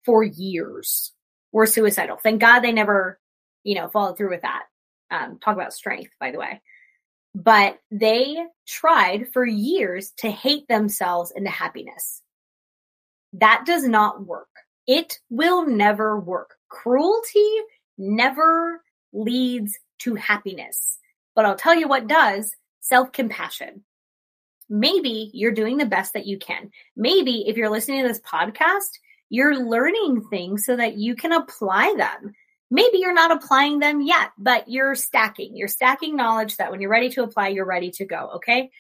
for 0.06 0.24
years 0.24 1.14
were 1.52 1.66
suicidal. 1.66 2.18
Thank 2.18 2.40
God 2.40 2.62
they 2.62 2.72
never, 2.72 3.20
you 3.64 3.76
know, 3.76 3.90
followed 3.90 4.18
through 4.18 4.30
with 4.30 4.44
that. 4.44 4.64
Um, 5.10 5.40
talk 5.40 5.56
about 5.56 5.74
strength, 5.74 6.12
by 6.20 6.32
the 6.32 6.40
way. 6.40 6.62
But 7.34 7.80
they 7.92 8.38
tried 8.68 9.28
for 9.34 9.46
years 9.46 10.12
to 10.20 10.32
hate 10.32 10.68
themselves 10.68 11.32
into 11.36 11.50
happiness. 11.50 12.22
That 13.34 13.64
does 13.66 13.86
not 13.88 14.26
work. 14.26 14.48
It 14.88 15.20
will 15.30 15.68
never 15.68 16.20
work. 16.20 16.56
Cruelty 16.70 17.52
never 17.98 18.82
leads 19.14 19.78
to 20.00 20.16
happiness. 20.16 20.98
But 21.38 21.46
I'll 21.46 21.56
tell 21.56 21.76
you 21.76 21.88
what 21.88 22.08
does 22.08 22.52
self 22.80 23.12
compassion. 23.12 23.84
Maybe 24.70 25.30
you're 25.36 25.54
doing 25.54 25.78
the 25.78 25.86
best 25.86 26.14
that 26.14 26.26
you 26.26 26.40
can. 26.40 26.72
Maybe 26.96 27.48
if 27.48 27.56
you're 27.56 27.70
listening 27.70 28.02
to 28.02 28.08
this 28.08 28.20
podcast, 28.22 28.90
you're 29.30 29.64
learning 29.64 30.26
things 30.32 30.66
so 30.66 30.76
that 30.76 30.98
you 30.98 31.16
can 31.16 31.32
apply 31.32 31.94
them. 31.96 32.34
Maybe 32.72 32.98
you're 32.98 33.14
not 33.14 33.32
applying 33.32 33.78
them 33.78 34.02
yet, 34.02 34.32
but 34.40 34.68
you're 34.68 34.96
stacking. 34.96 35.56
You're 35.56 35.68
stacking 35.68 36.16
knowledge 36.16 36.58
that 36.58 36.72
when 36.72 36.82
you're 36.82 36.90
ready 36.90 37.10
to 37.10 37.24
apply, 37.24 37.50
you're 37.50 37.66
ready 37.66 37.92
to 37.92 38.06
go. 38.06 38.32
Okay. 38.38 38.72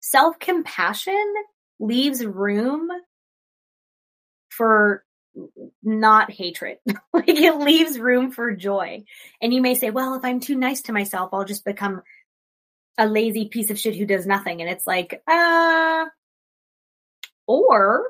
Self 0.00 0.38
compassion 0.38 1.34
leaves 1.78 2.24
room 2.24 2.88
for 4.48 5.04
not 5.82 6.30
hatred. 6.30 6.78
like 7.12 7.28
it 7.28 7.56
leaves 7.58 7.98
room 7.98 8.30
for 8.30 8.54
joy. 8.54 9.04
And 9.40 9.52
you 9.52 9.60
may 9.60 9.74
say, 9.74 9.90
well, 9.90 10.14
if 10.14 10.24
I'm 10.24 10.40
too 10.40 10.56
nice 10.56 10.82
to 10.82 10.92
myself, 10.92 11.30
I'll 11.32 11.44
just 11.44 11.64
become 11.64 12.02
a 12.98 13.06
lazy 13.06 13.48
piece 13.48 13.70
of 13.70 13.78
shit 13.78 13.96
who 13.96 14.06
does 14.06 14.26
nothing. 14.26 14.60
And 14.60 14.70
it's 14.70 14.86
like, 14.86 15.22
uh, 15.26 16.04
or 17.46 18.04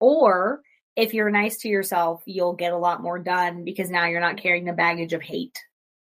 or 0.00 0.60
if 0.96 1.14
you're 1.14 1.30
nice 1.30 1.58
to 1.58 1.68
yourself, 1.68 2.22
you'll 2.26 2.52
get 2.52 2.72
a 2.72 2.78
lot 2.78 3.02
more 3.02 3.18
done 3.18 3.64
because 3.64 3.90
now 3.90 4.06
you're 4.06 4.20
not 4.20 4.36
carrying 4.36 4.64
the 4.64 4.72
baggage 4.72 5.12
of 5.12 5.22
hate 5.22 5.58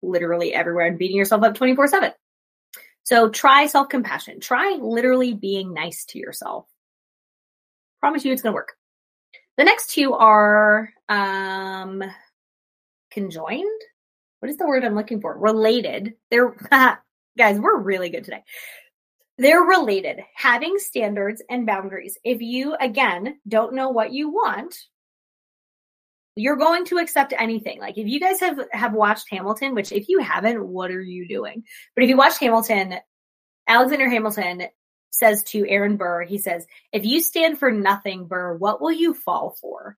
literally 0.01 0.53
everywhere 0.53 0.87
and 0.87 0.97
beating 0.97 1.17
yourself 1.17 1.43
up 1.43 1.55
24 1.55 1.87
7. 1.87 2.11
So 3.03 3.29
try 3.29 3.67
self 3.67 3.89
compassion. 3.89 4.39
Try 4.39 4.77
literally 4.79 5.33
being 5.33 5.73
nice 5.73 6.05
to 6.05 6.19
yourself. 6.19 6.67
Promise 7.99 8.23
you 8.23 8.31
it's 8.31 8.41
going 8.41 8.53
to 8.53 8.55
work. 8.55 8.73
The 9.59 9.65
next 9.65 9.89
two 9.89 10.13
are 10.13 10.93
um, 11.09 12.01
conjoined. 13.11 13.81
what 14.39 14.49
is 14.49 14.55
the 14.55 14.65
word 14.65 14.85
I'm 14.85 14.95
looking 14.95 15.19
for? 15.19 15.37
Related. 15.37 16.13
They're, 16.31 16.55
guys, 17.37 17.59
we're 17.59 17.77
really 17.77 18.07
good 18.07 18.23
today. 18.23 18.41
They're 19.37 19.59
related. 19.59 20.21
Having 20.33 20.77
standards 20.77 21.43
and 21.49 21.65
boundaries. 21.65 22.17
If 22.23 22.39
you, 22.39 22.73
again, 22.79 23.37
don't 23.49 23.73
know 23.73 23.89
what 23.89 24.13
you 24.13 24.29
want, 24.29 24.77
you're 26.37 26.55
going 26.55 26.85
to 26.85 26.99
accept 26.99 27.33
anything. 27.37 27.81
Like 27.81 27.97
if 27.97 28.07
you 28.07 28.21
guys 28.21 28.39
have 28.39 28.59
have 28.71 28.93
watched 28.93 29.29
Hamilton, 29.29 29.75
which 29.75 29.91
if 29.91 30.07
you 30.07 30.19
haven't, 30.19 30.65
what 30.65 30.89
are 30.89 31.01
you 31.01 31.27
doing? 31.27 31.65
But 31.95 32.05
if 32.05 32.09
you 32.09 32.15
watched 32.15 32.39
Hamilton, 32.39 32.95
Alexander 33.67 34.07
Hamilton 34.07 34.69
says 35.11 35.43
to 35.43 35.67
Aaron 35.67 35.97
Burr, 35.97 36.23
he 36.23 36.37
says, 36.37 36.65
"If 36.91 37.05
you 37.05 37.21
stand 37.21 37.59
for 37.59 37.71
nothing, 37.71 38.25
Burr, 38.25 38.55
what 38.55 38.81
will 38.81 38.91
you 38.91 39.13
fall 39.13 39.55
for?" 39.61 39.97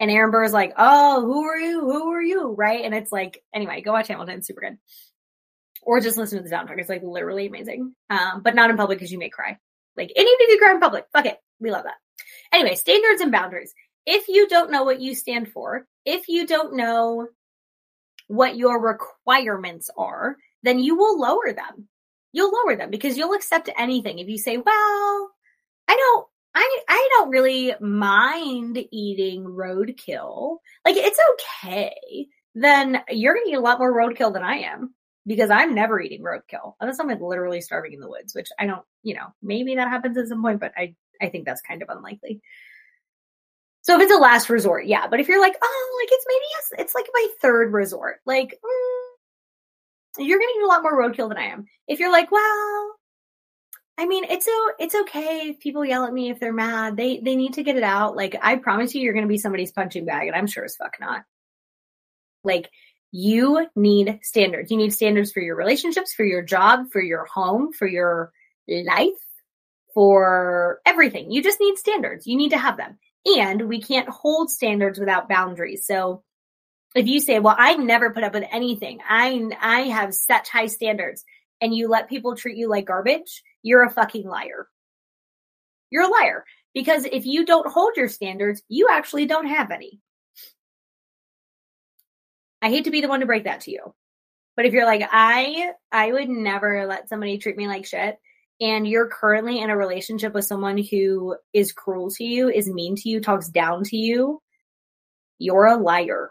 And 0.00 0.10
Aaron 0.10 0.30
Burr 0.30 0.44
is 0.44 0.52
like, 0.52 0.74
"Oh, 0.76 1.22
who 1.22 1.44
are 1.44 1.58
you? 1.58 1.80
Who 1.80 2.12
are 2.12 2.22
you?" 2.22 2.48
Right? 2.48 2.84
And 2.84 2.94
it's 2.94 3.12
like, 3.12 3.42
anyway, 3.54 3.80
go 3.80 3.92
watch 3.92 4.08
Hamilton, 4.08 4.42
super 4.42 4.60
good. 4.60 4.78
Or 5.82 6.00
just 6.00 6.18
listen 6.18 6.42
to 6.42 6.48
the 6.48 6.54
soundtrack. 6.54 6.78
It's 6.78 6.88
like 6.88 7.02
literally 7.02 7.46
amazing. 7.46 7.94
Um, 8.10 8.42
but 8.42 8.54
not 8.54 8.70
in 8.70 8.76
public 8.76 8.98
because 8.98 9.12
you 9.12 9.18
may 9.18 9.28
cry. 9.30 9.58
Like, 9.96 10.12
if 10.14 10.50
you 10.50 10.58
cry 10.58 10.72
in 10.72 10.80
public, 10.80 11.06
fuck 11.12 11.26
it, 11.26 11.38
we 11.60 11.70
love 11.70 11.84
that. 11.84 11.94
Anyway, 12.52 12.74
standards 12.74 13.20
and 13.20 13.32
boundaries 13.32 13.72
if 14.06 14.28
you 14.28 14.48
don't 14.48 14.70
know 14.70 14.84
what 14.84 15.00
you 15.00 15.14
stand 15.14 15.50
for, 15.50 15.86
if 16.04 16.28
you 16.28 16.46
don't 16.46 16.76
know 16.76 17.26
what 18.28 18.56
your 18.56 18.80
requirements 18.80 19.90
are, 19.98 20.36
then 20.62 20.78
you 20.78 20.96
will 20.96 21.20
lower 21.20 21.52
them. 21.52 21.88
You'll 22.32 22.52
lower 22.52 22.76
them 22.76 22.90
because 22.90 23.16
you'll 23.16 23.34
accept 23.34 23.70
anything. 23.78 24.18
If 24.18 24.28
you 24.28 24.38
say, 24.38 24.56
well, 24.56 25.30
I 25.88 25.96
don't, 25.96 26.26
I, 26.54 26.80
I 26.88 27.08
don't 27.12 27.30
really 27.30 27.74
mind 27.80 28.78
eating 28.90 29.44
roadkill. 29.44 30.58
Like 30.84 30.96
it's 30.96 31.18
okay. 31.34 32.26
Then 32.54 33.02
you're 33.10 33.34
going 33.34 33.46
to 33.46 33.52
eat 33.52 33.56
a 33.56 33.60
lot 33.60 33.78
more 33.78 33.92
roadkill 33.92 34.32
than 34.32 34.42
I 34.42 34.56
am 34.58 34.94
because 35.26 35.50
I'm 35.50 35.74
never 35.74 36.00
eating 36.00 36.22
roadkill 36.22 36.74
unless 36.80 36.98
I'm 36.98 37.08
like 37.08 37.20
literally 37.20 37.60
starving 37.60 37.92
in 37.92 38.00
the 38.00 38.08
woods, 38.08 38.34
which 38.34 38.48
I 38.58 38.66
don't, 38.66 38.82
you 39.02 39.14
know, 39.14 39.34
maybe 39.42 39.74
that 39.74 39.88
happens 39.88 40.16
at 40.16 40.28
some 40.28 40.42
point, 40.42 40.60
but 40.60 40.72
I, 40.76 40.94
I 41.20 41.28
think 41.28 41.44
that's 41.44 41.60
kind 41.60 41.82
of 41.82 41.88
unlikely. 41.88 42.40
So 43.82 43.94
if 43.94 44.02
it's 44.02 44.12
a 44.12 44.16
last 44.16 44.50
resort, 44.50 44.86
yeah. 44.86 45.06
But 45.06 45.20
if 45.20 45.28
you're 45.28 45.40
like, 45.40 45.56
oh, 45.62 45.98
like 46.02 46.08
it's 46.10 46.26
maybe 46.26 46.82
it's 46.82 46.94
like 46.94 47.06
my 47.12 47.28
third 47.40 47.72
resort, 47.72 48.16
like 48.26 48.48
mm, 48.48 48.95
you're 50.18 50.38
gonna 50.38 50.50
eat 50.58 50.64
a 50.64 50.66
lot 50.66 50.82
more 50.82 50.98
roadkill 50.98 51.28
than 51.28 51.38
I 51.38 51.46
am. 51.46 51.66
If 51.88 51.98
you're 51.98 52.12
like, 52.12 52.30
well, 52.30 52.92
I 53.98 54.06
mean, 54.06 54.24
it's 54.24 54.44
so 54.44 54.70
it's 54.78 54.94
okay 54.94 55.48
if 55.50 55.60
people 55.60 55.84
yell 55.84 56.04
at 56.04 56.12
me 56.12 56.30
if 56.30 56.38
they're 56.38 56.52
mad. 56.52 56.96
They 56.96 57.18
they 57.18 57.36
need 57.36 57.54
to 57.54 57.62
get 57.62 57.76
it 57.76 57.82
out. 57.82 58.16
Like 58.16 58.36
I 58.42 58.56
promise 58.56 58.94
you, 58.94 59.02
you're 59.02 59.14
gonna 59.14 59.26
be 59.26 59.38
somebody's 59.38 59.72
punching 59.72 60.04
bag, 60.04 60.28
and 60.28 60.36
I'm 60.36 60.46
sure 60.46 60.64
as 60.64 60.76
fuck 60.76 60.96
not. 61.00 61.22
Like 62.44 62.70
you 63.12 63.66
need 63.74 64.18
standards. 64.22 64.70
You 64.70 64.76
need 64.76 64.92
standards 64.92 65.32
for 65.32 65.40
your 65.40 65.56
relationships, 65.56 66.12
for 66.12 66.24
your 66.24 66.42
job, 66.42 66.90
for 66.92 67.02
your 67.02 67.24
home, 67.24 67.72
for 67.72 67.86
your 67.86 68.32
life, 68.68 69.08
for 69.94 70.80
everything. 70.84 71.30
You 71.30 71.42
just 71.42 71.60
need 71.60 71.78
standards. 71.78 72.26
You 72.26 72.36
need 72.36 72.50
to 72.50 72.58
have 72.58 72.76
them. 72.76 72.98
And 73.24 73.68
we 73.68 73.80
can't 73.80 74.08
hold 74.08 74.50
standards 74.50 74.98
without 74.98 75.28
boundaries. 75.28 75.86
So 75.86 76.22
if 76.98 77.06
you 77.06 77.20
say, 77.20 77.38
well, 77.38 77.56
I 77.56 77.74
never 77.74 78.10
put 78.10 78.24
up 78.24 78.34
with 78.34 78.44
anything. 78.50 79.00
I, 79.08 79.48
I 79.60 79.80
have 79.82 80.14
such 80.14 80.48
high 80.48 80.66
standards 80.66 81.24
and 81.60 81.74
you 81.74 81.88
let 81.88 82.08
people 82.08 82.36
treat 82.36 82.56
you 82.56 82.68
like 82.68 82.86
garbage, 82.86 83.42
you're 83.62 83.84
a 83.84 83.90
fucking 83.90 84.26
liar. 84.26 84.68
You're 85.90 86.04
a 86.04 86.08
liar 86.10 86.44
because 86.74 87.04
if 87.04 87.26
you 87.26 87.46
don't 87.46 87.70
hold 87.70 87.96
your 87.96 88.08
standards, 88.08 88.62
you 88.68 88.88
actually 88.90 89.26
don't 89.26 89.46
have 89.46 89.70
any. 89.70 90.00
I 92.62 92.68
hate 92.68 92.84
to 92.84 92.90
be 92.90 93.00
the 93.00 93.08
one 93.08 93.20
to 93.20 93.26
break 93.26 93.44
that 93.44 93.62
to 93.62 93.70
you. 93.70 93.94
But 94.56 94.66
if 94.66 94.72
you're 94.72 94.86
like, 94.86 95.06
I, 95.10 95.72
I 95.92 96.12
would 96.12 96.28
never 96.28 96.86
let 96.86 97.08
somebody 97.08 97.38
treat 97.38 97.56
me 97.56 97.68
like 97.68 97.86
shit 97.86 98.18
and 98.60 98.86
you're 98.86 99.08
currently 99.08 99.60
in 99.60 99.70
a 99.70 99.76
relationship 99.76 100.32
with 100.32 100.46
someone 100.46 100.78
who 100.78 101.36
is 101.52 101.72
cruel 101.72 102.10
to 102.12 102.24
you, 102.24 102.48
is 102.48 102.68
mean 102.68 102.96
to 102.96 103.08
you, 103.08 103.20
talks 103.20 103.48
down 103.48 103.84
to 103.84 103.96
you, 103.96 104.40
you're 105.38 105.66
a 105.66 105.76
liar. 105.76 106.30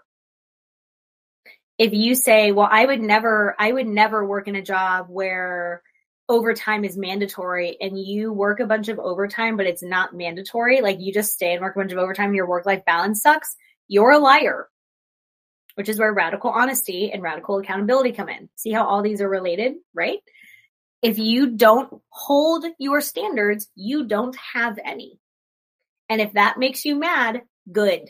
If 1.77 1.93
you 1.93 2.15
say, 2.15 2.51
well, 2.51 2.69
I 2.69 2.85
would 2.85 3.01
never, 3.01 3.55
I 3.59 3.71
would 3.71 3.87
never 3.87 4.25
work 4.25 4.47
in 4.47 4.55
a 4.55 4.61
job 4.61 5.07
where 5.09 5.81
overtime 6.27 6.85
is 6.85 6.97
mandatory 6.97 7.77
and 7.79 7.99
you 7.99 8.31
work 8.31 8.59
a 8.59 8.65
bunch 8.65 8.87
of 8.87 8.97
overtime, 8.97 9.57
but 9.57 9.67
it's 9.67 9.83
not 9.83 10.15
mandatory, 10.15 10.81
like 10.81 10.99
you 10.99 11.13
just 11.13 11.33
stay 11.33 11.53
and 11.53 11.61
work 11.61 11.75
a 11.75 11.79
bunch 11.79 11.91
of 11.91 11.97
overtime, 11.97 12.33
your 12.33 12.47
work 12.47 12.65
life 12.65 12.83
balance 12.85 13.21
sucks, 13.21 13.55
you're 13.87 14.11
a 14.11 14.19
liar. 14.19 14.69
Which 15.75 15.89
is 15.89 15.99
where 15.99 16.13
radical 16.13 16.51
honesty 16.51 17.11
and 17.11 17.21
radical 17.21 17.59
accountability 17.59 18.13
come 18.13 18.29
in. 18.29 18.47
See 18.55 18.71
how 18.71 18.85
all 18.85 19.01
these 19.01 19.19
are 19.19 19.27
related, 19.27 19.73
right? 19.93 20.19
If 21.01 21.19
you 21.19 21.51
don't 21.51 22.01
hold 22.07 22.65
your 22.79 23.01
standards, 23.01 23.67
you 23.75 24.05
don't 24.05 24.35
have 24.53 24.79
any. 24.83 25.19
And 26.07 26.21
if 26.21 26.33
that 26.33 26.57
makes 26.57 26.85
you 26.85 26.95
mad, 26.95 27.41
good. 27.69 28.09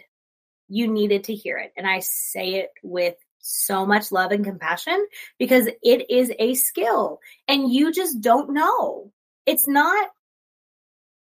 You 0.67 0.87
needed 0.87 1.25
to 1.25 1.33
hear 1.33 1.57
it. 1.57 1.73
And 1.75 1.87
I 1.87 2.01
say 2.01 2.55
it 2.55 2.69
with 2.83 3.15
so 3.45 3.85
much 3.85 4.11
love 4.11 4.31
and 4.31 4.43
compassion 4.43 5.05
because 5.37 5.67
it 5.83 6.09
is 6.09 6.31
a 6.39 6.55
skill 6.55 7.19
and 7.47 7.71
you 7.71 7.91
just 7.91 8.19
don't 8.19 8.53
know. 8.53 9.11
It's 9.45 9.67
not, 9.67 10.09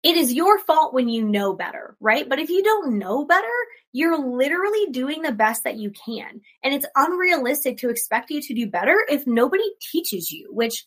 it 0.04 0.16
is 0.16 0.34
your 0.34 0.60
fault 0.60 0.94
when 0.94 1.10
you 1.10 1.26
know 1.26 1.54
better, 1.54 1.96
right? 2.00 2.30
But 2.30 2.38
if 2.38 2.50
you 2.50 2.62
don't 2.62 3.00
know 3.00 3.26
better, 3.26 3.48
you're 3.94 4.18
literally 4.18 4.88
doing 4.92 5.22
the 5.22 5.32
best 5.32 5.64
that 5.64 5.78
you 5.78 5.92
can. 5.92 6.42
And 6.64 6.74
it's 6.74 6.86
unrealistic 6.96 7.78
to 7.78 7.90
expect 7.90 8.30
you 8.30 8.42
to 8.42 8.54
do 8.54 8.70
better 8.70 8.96
if 9.10 9.26
nobody 9.26 9.64
teaches 9.92 10.32
you, 10.32 10.50
which 10.52 10.86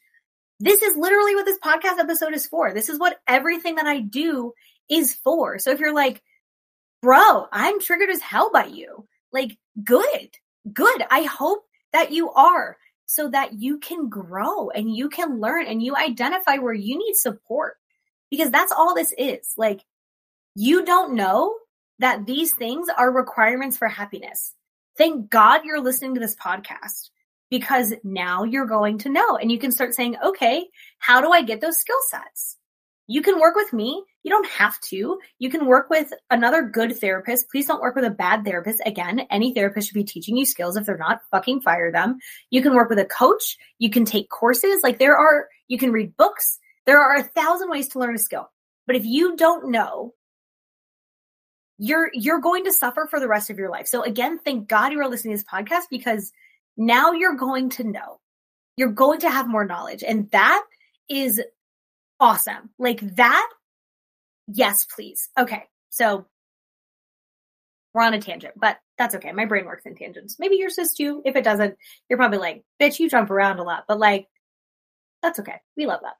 this 0.60 0.82
is 0.82 0.96
literally 0.96 1.34
what 1.34 1.44
this 1.44 1.58
podcast 1.58 1.98
episode 1.98 2.34
is 2.34 2.46
for. 2.46 2.72
This 2.72 2.88
is 2.88 3.00
what 3.00 3.18
everything 3.26 3.76
that 3.76 3.86
I 3.86 4.00
do 4.00 4.52
is 4.88 5.14
for. 5.14 5.58
So 5.58 5.72
if 5.72 5.80
you're 5.80 5.94
like, 5.94 6.22
bro, 7.02 7.46
I'm 7.52 7.80
triggered 7.80 8.10
as 8.10 8.20
hell 8.20 8.50
by 8.52 8.66
you, 8.66 9.08
like, 9.32 9.56
good, 9.82 10.30
good. 10.72 11.02
I 11.10 11.22
hope 11.22 11.64
that 11.92 12.12
you 12.12 12.30
are 12.32 12.76
so 13.06 13.30
that 13.30 13.54
you 13.54 13.78
can 13.78 14.08
grow 14.08 14.70
and 14.70 14.94
you 14.94 15.08
can 15.08 15.40
learn 15.40 15.66
and 15.66 15.82
you 15.82 15.94
identify 15.96 16.58
where 16.58 16.74
you 16.74 16.98
need 16.98 17.14
support 17.14 17.76
because 18.30 18.50
that's 18.50 18.72
all 18.72 18.94
this 18.94 19.14
is. 19.16 19.52
Like, 19.56 19.80
you 20.54 20.84
don't 20.84 21.14
know 21.14 21.54
that 21.98 22.26
these 22.26 22.52
things 22.52 22.88
are 22.96 23.10
requirements 23.10 23.76
for 23.76 23.88
happiness. 23.88 24.54
Thank 24.98 25.30
God 25.30 25.64
you're 25.64 25.80
listening 25.80 26.14
to 26.14 26.20
this 26.20 26.36
podcast 26.36 27.10
because 27.50 27.94
now 28.02 28.44
you're 28.44 28.66
going 28.66 28.98
to 28.98 29.08
know 29.08 29.36
and 29.36 29.52
you 29.52 29.58
can 29.58 29.70
start 29.70 29.94
saying, 29.94 30.16
okay, 30.24 30.66
how 30.98 31.20
do 31.20 31.30
I 31.30 31.42
get 31.42 31.60
those 31.60 31.78
skill 31.78 32.00
sets? 32.08 32.56
You 33.08 33.22
can 33.22 33.38
work 33.38 33.54
with 33.54 33.72
me. 33.72 34.02
You 34.24 34.30
don't 34.30 34.48
have 34.48 34.80
to. 34.88 35.18
You 35.38 35.50
can 35.50 35.66
work 35.66 35.88
with 35.90 36.12
another 36.30 36.62
good 36.62 36.96
therapist. 36.96 37.48
Please 37.50 37.66
don't 37.66 37.80
work 37.80 37.94
with 37.94 38.04
a 38.04 38.10
bad 38.10 38.44
therapist. 38.44 38.82
Again, 38.84 39.20
any 39.30 39.54
therapist 39.54 39.88
should 39.88 39.94
be 39.94 40.04
teaching 40.04 40.36
you 40.36 40.44
skills. 40.44 40.76
If 40.76 40.86
they're 40.86 40.98
not, 40.98 41.20
fucking 41.30 41.60
fire 41.60 41.92
them. 41.92 42.18
You 42.50 42.62
can 42.62 42.74
work 42.74 42.90
with 42.90 42.98
a 42.98 43.04
coach. 43.04 43.56
You 43.78 43.90
can 43.90 44.04
take 44.04 44.28
courses. 44.28 44.80
Like 44.82 44.98
there 44.98 45.16
are, 45.16 45.46
you 45.68 45.78
can 45.78 45.92
read 45.92 46.16
books. 46.16 46.58
There 46.84 47.00
are 47.00 47.16
a 47.16 47.22
thousand 47.22 47.70
ways 47.70 47.88
to 47.88 48.00
learn 48.00 48.16
a 48.16 48.18
skill. 48.18 48.50
But 48.86 48.96
if 48.96 49.04
you 49.04 49.36
don't 49.36 49.70
know, 49.70 50.14
you're, 51.78 52.10
you're 52.12 52.40
going 52.40 52.64
to 52.64 52.72
suffer 52.72 53.06
for 53.08 53.20
the 53.20 53.28
rest 53.28 53.50
of 53.50 53.58
your 53.58 53.70
life. 53.70 53.86
So 53.86 54.02
again, 54.02 54.38
thank 54.44 54.66
God 54.66 54.92
you 54.92 55.00
are 55.00 55.08
listening 55.08 55.36
to 55.36 55.42
this 55.42 55.50
podcast 55.52 55.84
because 55.90 56.32
now 56.76 57.12
you're 57.12 57.36
going 57.36 57.70
to 57.70 57.84
know. 57.84 58.18
You're 58.76 58.88
going 58.88 59.20
to 59.20 59.30
have 59.30 59.48
more 59.48 59.64
knowledge. 59.64 60.02
And 60.02 60.30
that 60.32 60.64
is 61.08 61.40
awesome. 62.20 62.70
Like 62.78 63.00
that. 63.16 63.48
Yes, 64.46 64.84
please. 64.84 65.28
Okay. 65.38 65.64
So 65.90 66.26
we're 67.94 68.02
on 68.02 68.14
a 68.14 68.20
tangent, 68.20 68.54
but 68.56 68.78
that's 68.98 69.14
okay. 69.14 69.32
My 69.32 69.46
brain 69.46 69.64
works 69.64 69.86
in 69.86 69.94
tangents. 69.94 70.36
Maybe 70.38 70.56
yours 70.56 70.74
does 70.74 70.92
too. 70.92 71.22
If 71.24 71.34
it 71.36 71.44
doesn't, 71.44 71.76
you're 72.08 72.18
probably 72.18 72.38
like, 72.38 72.64
bitch, 72.80 72.98
you 72.98 73.08
jump 73.08 73.30
around 73.30 73.58
a 73.58 73.62
lot, 73.62 73.84
but 73.88 73.98
like, 73.98 74.26
that's 75.22 75.38
okay. 75.40 75.60
We 75.76 75.86
love 75.86 76.00
that. 76.02 76.14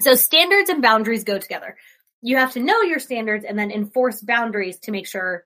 So 0.00 0.14
standards 0.16 0.68
and 0.68 0.82
boundaries 0.82 1.24
go 1.24 1.38
together. 1.38 1.76
You 2.22 2.36
have 2.38 2.52
to 2.52 2.60
know 2.60 2.82
your 2.82 2.98
standards 2.98 3.44
and 3.44 3.58
then 3.58 3.70
enforce 3.70 4.20
boundaries 4.20 4.78
to 4.80 4.90
make 4.90 5.06
sure 5.06 5.44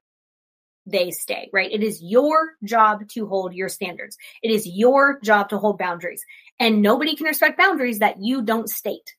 they 0.91 1.11
stay, 1.11 1.51
right? 1.53 1.71
It 1.71 1.83
is 1.83 2.03
your 2.03 2.55
job 2.65 3.09
to 3.11 3.27
hold 3.27 3.55
your 3.55 3.69
standards. 3.69 4.17
It 4.43 4.51
is 4.51 4.67
your 4.67 5.21
job 5.21 5.51
to 5.51 5.59
hold 5.59 5.79
boundaries. 5.79 6.25
And 6.59 6.83
nobody 6.83 7.17
can 7.17 7.27
respect 7.27 7.59
boundaries 7.59 8.01
that 8.01 8.21
you 8.21 8.43
don't 8.43 8.69
state. 8.69 9.15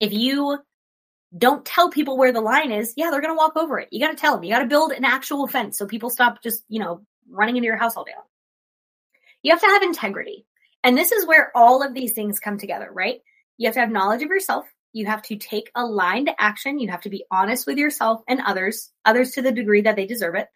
If 0.00 0.12
you 0.12 0.58
don't 1.36 1.64
tell 1.64 1.90
people 1.90 2.16
where 2.16 2.32
the 2.32 2.40
line 2.40 2.72
is, 2.72 2.94
yeah, 2.96 3.10
they're 3.10 3.20
going 3.20 3.34
to 3.34 3.38
walk 3.38 3.56
over 3.56 3.78
it. 3.78 3.88
You 3.90 4.00
got 4.00 4.12
to 4.12 4.16
tell 4.16 4.34
them. 4.34 4.44
You 4.44 4.52
got 4.52 4.60
to 4.60 4.66
build 4.66 4.92
an 4.92 5.04
actual 5.04 5.46
fence 5.46 5.78
so 5.78 5.86
people 5.86 6.10
stop 6.10 6.42
just, 6.42 6.64
you 6.68 6.80
know, 6.80 7.02
running 7.28 7.56
into 7.56 7.66
your 7.66 7.76
house 7.76 7.96
all 7.96 8.04
day 8.04 8.12
long. 8.14 8.24
You 9.42 9.52
have 9.52 9.60
to 9.60 9.66
have 9.66 9.82
integrity. 9.82 10.46
And 10.82 10.96
this 10.96 11.12
is 11.12 11.26
where 11.26 11.50
all 11.54 11.82
of 11.82 11.94
these 11.94 12.12
things 12.12 12.40
come 12.40 12.58
together, 12.58 12.88
right? 12.92 13.20
You 13.58 13.68
have 13.68 13.74
to 13.74 13.80
have 13.80 13.90
knowledge 13.90 14.22
of 14.22 14.28
yourself. 14.28 14.66
You 14.92 15.06
have 15.06 15.22
to 15.22 15.36
take 15.36 15.70
aligned 15.74 16.30
action. 16.38 16.78
You 16.78 16.90
have 16.90 17.02
to 17.02 17.10
be 17.10 17.24
honest 17.30 17.66
with 17.66 17.76
yourself 17.76 18.22
and 18.28 18.40
others, 18.40 18.90
others 19.04 19.32
to 19.32 19.42
the 19.42 19.52
degree 19.52 19.82
that 19.82 19.96
they 19.96 20.06
deserve 20.06 20.36
it. 20.36 20.48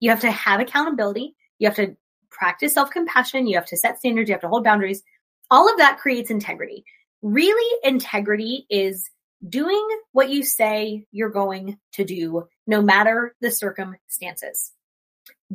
You 0.00 0.10
have 0.10 0.20
to 0.20 0.30
have 0.30 0.60
accountability. 0.60 1.34
You 1.58 1.68
have 1.68 1.76
to 1.76 1.96
practice 2.30 2.74
self 2.74 2.90
compassion. 2.90 3.46
You 3.46 3.56
have 3.56 3.66
to 3.66 3.76
set 3.76 3.98
standards. 3.98 4.28
You 4.28 4.34
have 4.34 4.42
to 4.42 4.48
hold 4.48 4.64
boundaries. 4.64 5.02
All 5.50 5.70
of 5.70 5.78
that 5.78 5.98
creates 5.98 6.30
integrity. 6.30 6.84
Really, 7.22 7.78
integrity 7.82 8.66
is 8.70 9.10
doing 9.46 9.86
what 10.12 10.30
you 10.30 10.42
say 10.42 11.06
you're 11.10 11.30
going 11.30 11.78
to 11.92 12.04
do, 12.04 12.46
no 12.66 12.82
matter 12.82 13.34
the 13.40 13.50
circumstances. 13.50 14.72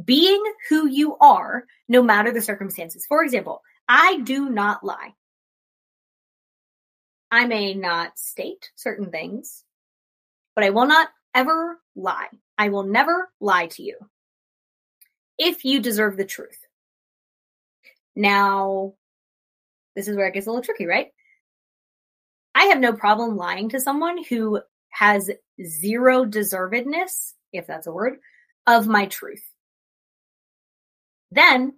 Being 0.03 0.43
who 0.69 0.87
you 0.87 1.17
are, 1.17 1.65
no 1.87 2.01
matter 2.01 2.31
the 2.31 2.41
circumstances. 2.41 3.05
For 3.07 3.23
example, 3.23 3.61
I 3.87 4.19
do 4.21 4.49
not 4.49 4.83
lie. 4.83 5.13
I 7.29 7.45
may 7.45 7.73
not 7.73 8.17
state 8.17 8.71
certain 8.75 9.09
things, 9.11 9.63
but 10.55 10.63
I 10.63 10.69
will 10.71 10.85
not 10.85 11.09
ever 11.33 11.79
lie. 11.95 12.29
I 12.57 12.69
will 12.69 12.83
never 12.83 13.29
lie 13.39 13.67
to 13.67 13.83
you 13.83 13.97
if 15.37 15.65
you 15.65 15.79
deserve 15.79 16.17
the 16.17 16.25
truth. 16.25 16.57
Now, 18.15 18.93
this 19.95 20.07
is 20.07 20.15
where 20.15 20.27
it 20.27 20.33
gets 20.33 20.47
a 20.47 20.49
little 20.49 20.63
tricky, 20.63 20.85
right? 20.85 21.07
I 22.55 22.65
have 22.65 22.79
no 22.79 22.93
problem 22.93 23.35
lying 23.35 23.69
to 23.69 23.79
someone 23.79 24.23
who 24.23 24.61
has 24.89 25.29
zero 25.63 26.25
deservedness, 26.25 27.33
if 27.51 27.67
that's 27.67 27.87
a 27.87 27.91
word, 27.91 28.17
of 28.67 28.87
my 28.87 29.07
truth. 29.07 29.43
Then 31.31 31.73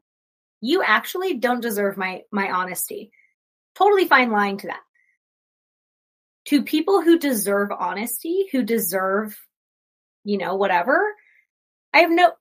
you 0.60 0.84
actually 0.84 1.36
don't 1.36 1.62
deserve 1.62 1.98
my, 1.98 2.24
my 2.32 2.52
honesty. 2.52 3.12
Totally 3.76 4.06
fine 4.06 4.32
lying 4.32 4.58
to 4.58 4.68
that. 4.68 4.82
To 6.46 6.64
people 6.64 7.02
who 7.02 7.18
deserve 7.18 7.72
honesty, 7.72 8.48
who 8.52 8.64
deserve, 8.64 9.38
you 10.24 10.38
know, 10.38 10.56
whatever, 10.56 11.14
I 11.94 12.00
have 12.00 12.12
no, 12.12 12.34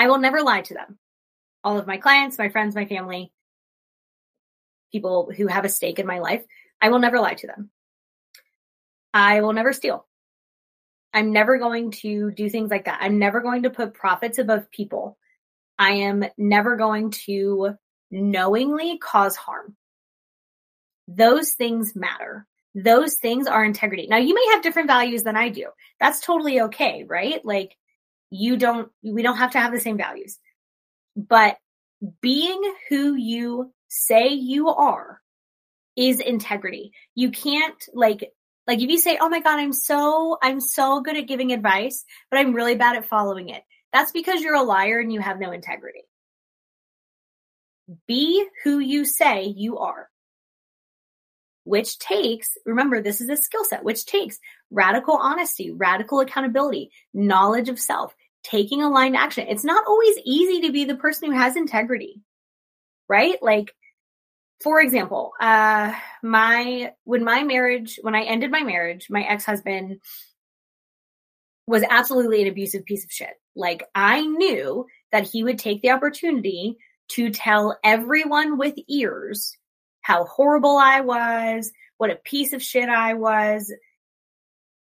I 0.00 0.08
will 0.08 0.18
never 0.18 0.40
lie 0.40 0.62
to 0.62 0.72
them. 0.72 0.98
All 1.62 1.78
of 1.78 1.86
my 1.86 1.98
clients, 1.98 2.38
my 2.38 2.48
friends, 2.48 2.74
my 2.74 2.86
family, 2.86 3.30
people 4.90 5.30
who 5.36 5.46
have 5.46 5.66
a 5.66 5.68
stake 5.68 5.98
in 5.98 6.06
my 6.06 6.20
life, 6.20 6.42
I 6.80 6.88
will 6.88 7.00
never 7.00 7.20
lie 7.20 7.34
to 7.34 7.46
them. 7.46 7.68
I 9.12 9.42
will 9.42 9.52
never 9.52 9.74
steal. 9.74 10.06
I'm 11.12 11.32
never 11.32 11.58
going 11.58 11.90
to 12.02 12.30
do 12.30 12.48
things 12.48 12.70
like 12.70 12.86
that. 12.86 13.00
I'm 13.02 13.18
never 13.18 13.42
going 13.42 13.64
to 13.64 13.70
put 13.70 13.92
profits 13.92 14.38
above 14.38 14.70
people. 14.70 15.18
I 15.78 15.90
am 15.90 16.24
never 16.38 16.76
going 16.76 17.10
to 17.26 17.74
knowingly 18.10 18.96
cause 18.96 19.36
harm. 19.36 19.76
Those 21.08 21.52
things 21.52 21.94
matter. 21.94 22.46
Those 22.74 23.16
things 23.16 23.46
are 23.46 23.62
integrity. 23.62 24.06
Now 24.08 24.16
you 24.16 24.32
may 24.32 24.46
have 24.54 24.62
different 24.62 24.88
values 24.88 25.24
than 25.24 25.36
I 25.36 25.50
do. 25.50 25.66
That's 25.98 26.20
totally 26.20 26.62
okay, 26.62 27.04
right? 27.06 27.44
Like 27.44 27.76
you 28.30 28.56
don't, 28.56 28.90
we 29.02 29.22
don't 29.22 29.36
have 29.36 29.52
to 29.52 29.60
have 29.60 29.72
the 29.72 29.80
same 29.80 29.96
values, 29.96 30.38
but 31.16 31.58
being 32.20 32.62
who 32.88 33.14
you 33.14 33.72
say 33.88 34.28
you 34.28 34.68
are 34.68 35.20
is 35.96 36.20
integrity. 36.20 36.92
You 37.14 37.30
can't 37.30 37.82
like 37.92 38.32
like 38.66 38.80
if 38.80 38.88
you 38.88 38.98
say, 38.98 39.18
"Oh 39.20 39.28
my 39.28 39.40
god, 39.40 39.58
I'm 39.58 39.72
so 39.72 40.38
I'm 40.42 40.60
so 40.60 41.00
good 41.00 41.16
at 41.16 41.26
giving 41.26 41.52
advice, 41.52 42.04
but 42.30 42.38
I'm 42.38 42.54
really 42.54 42.76
bad 42.76 42.96
at 42.96 43.08
following 43.08 43.48
it." 43.48 43.62
That's 43.92 44.12
because 44.12 44.40
you're 44.40 44.54
a 44.54 44.62
liar 44.62 45.00
and 45.00 45.12
you 45.12 45.20
have 45.20 45.40
no 45.40 45.50
integrity. 45.50 46.02
Be 48.06 48.46
who 48.62 48.78
you 48.78 49.04
say 49.04 49.44
you 49.44 49.78
are. 49.78 50.08
Which 51.64 51.98
takes, 51.98 52.56
remember, 52.64 53.02
this 53.02 53.20
is 53.20 53.28
a 53.28 53.36
skill 53.36 53.64
set, 53.64 53.84
which 53.84 54.06
takes 54.06 54.38
radical 54.70 55.16
honesty, 55.16 55.70
radical 55.72 56.20
accountability, 56.20 56.90
knowledge 57.12 57.68
of 57.68 57.78
self, 57.78 58.14
taking 58.42 58.82
aligned 58.82 59.16
action. 59.16 59.46
It's 59.48 59.64
not 59.64 59.86
always 59.86 60.16
easy 60.24 60.62
to 60.62 60.72
be 60.72 60.84
the 60.84 60.96
person 60.96 61.30
who 61.30 61.38
has 61.38 61.56
integrity, 61.56 62.22
right? 63.08 63.42
Like 63.42 63.74
for 64.62 64.80
example, 64.80 65.32
uh, 65.40 65.94
my, 66.22 66.92
when 67.04 67.24
my 67.24 67.42
marriage, 67.44 67.98
when 68.02 68.14
I 68.14 68.24
ended 68.24 68.50
my 68.50 68.62
marriage, 68.62 69.06
my 69.08 69.22
ex-husband 69.22 70.00
was 71.66 71.82
absolutely 71.88 72.42
an 72.42 72.48
abusive 72.48 72.84
piece 72.84 73.04
of 73.04 73.10
shit. 73.10 73.40
Like 73.56 73.84
I 73.94 74.20
knew 74.20 74.86
that 75.12 75.26
he 75.26 75.42
would 75.42 75.58
take 75.58 75.80
the 75.80 75.90
opportunity 75.90 76.76
to 77.12 77.30
tell 77.30 77.78
everyone 77.82 78.58
with 78.58 78.74
ears 78.88 79.56
how 80.02 80.24
horrible 80.24 80.76
I 80.76 81.00
was, 81.00 81.72
what 81.96 82.10
a 82.10 82.16
piece 82.16 82.52
of 82.52 82.62
shit 82.62 82.88
I 82.88 83.14
was, 83.14 83.72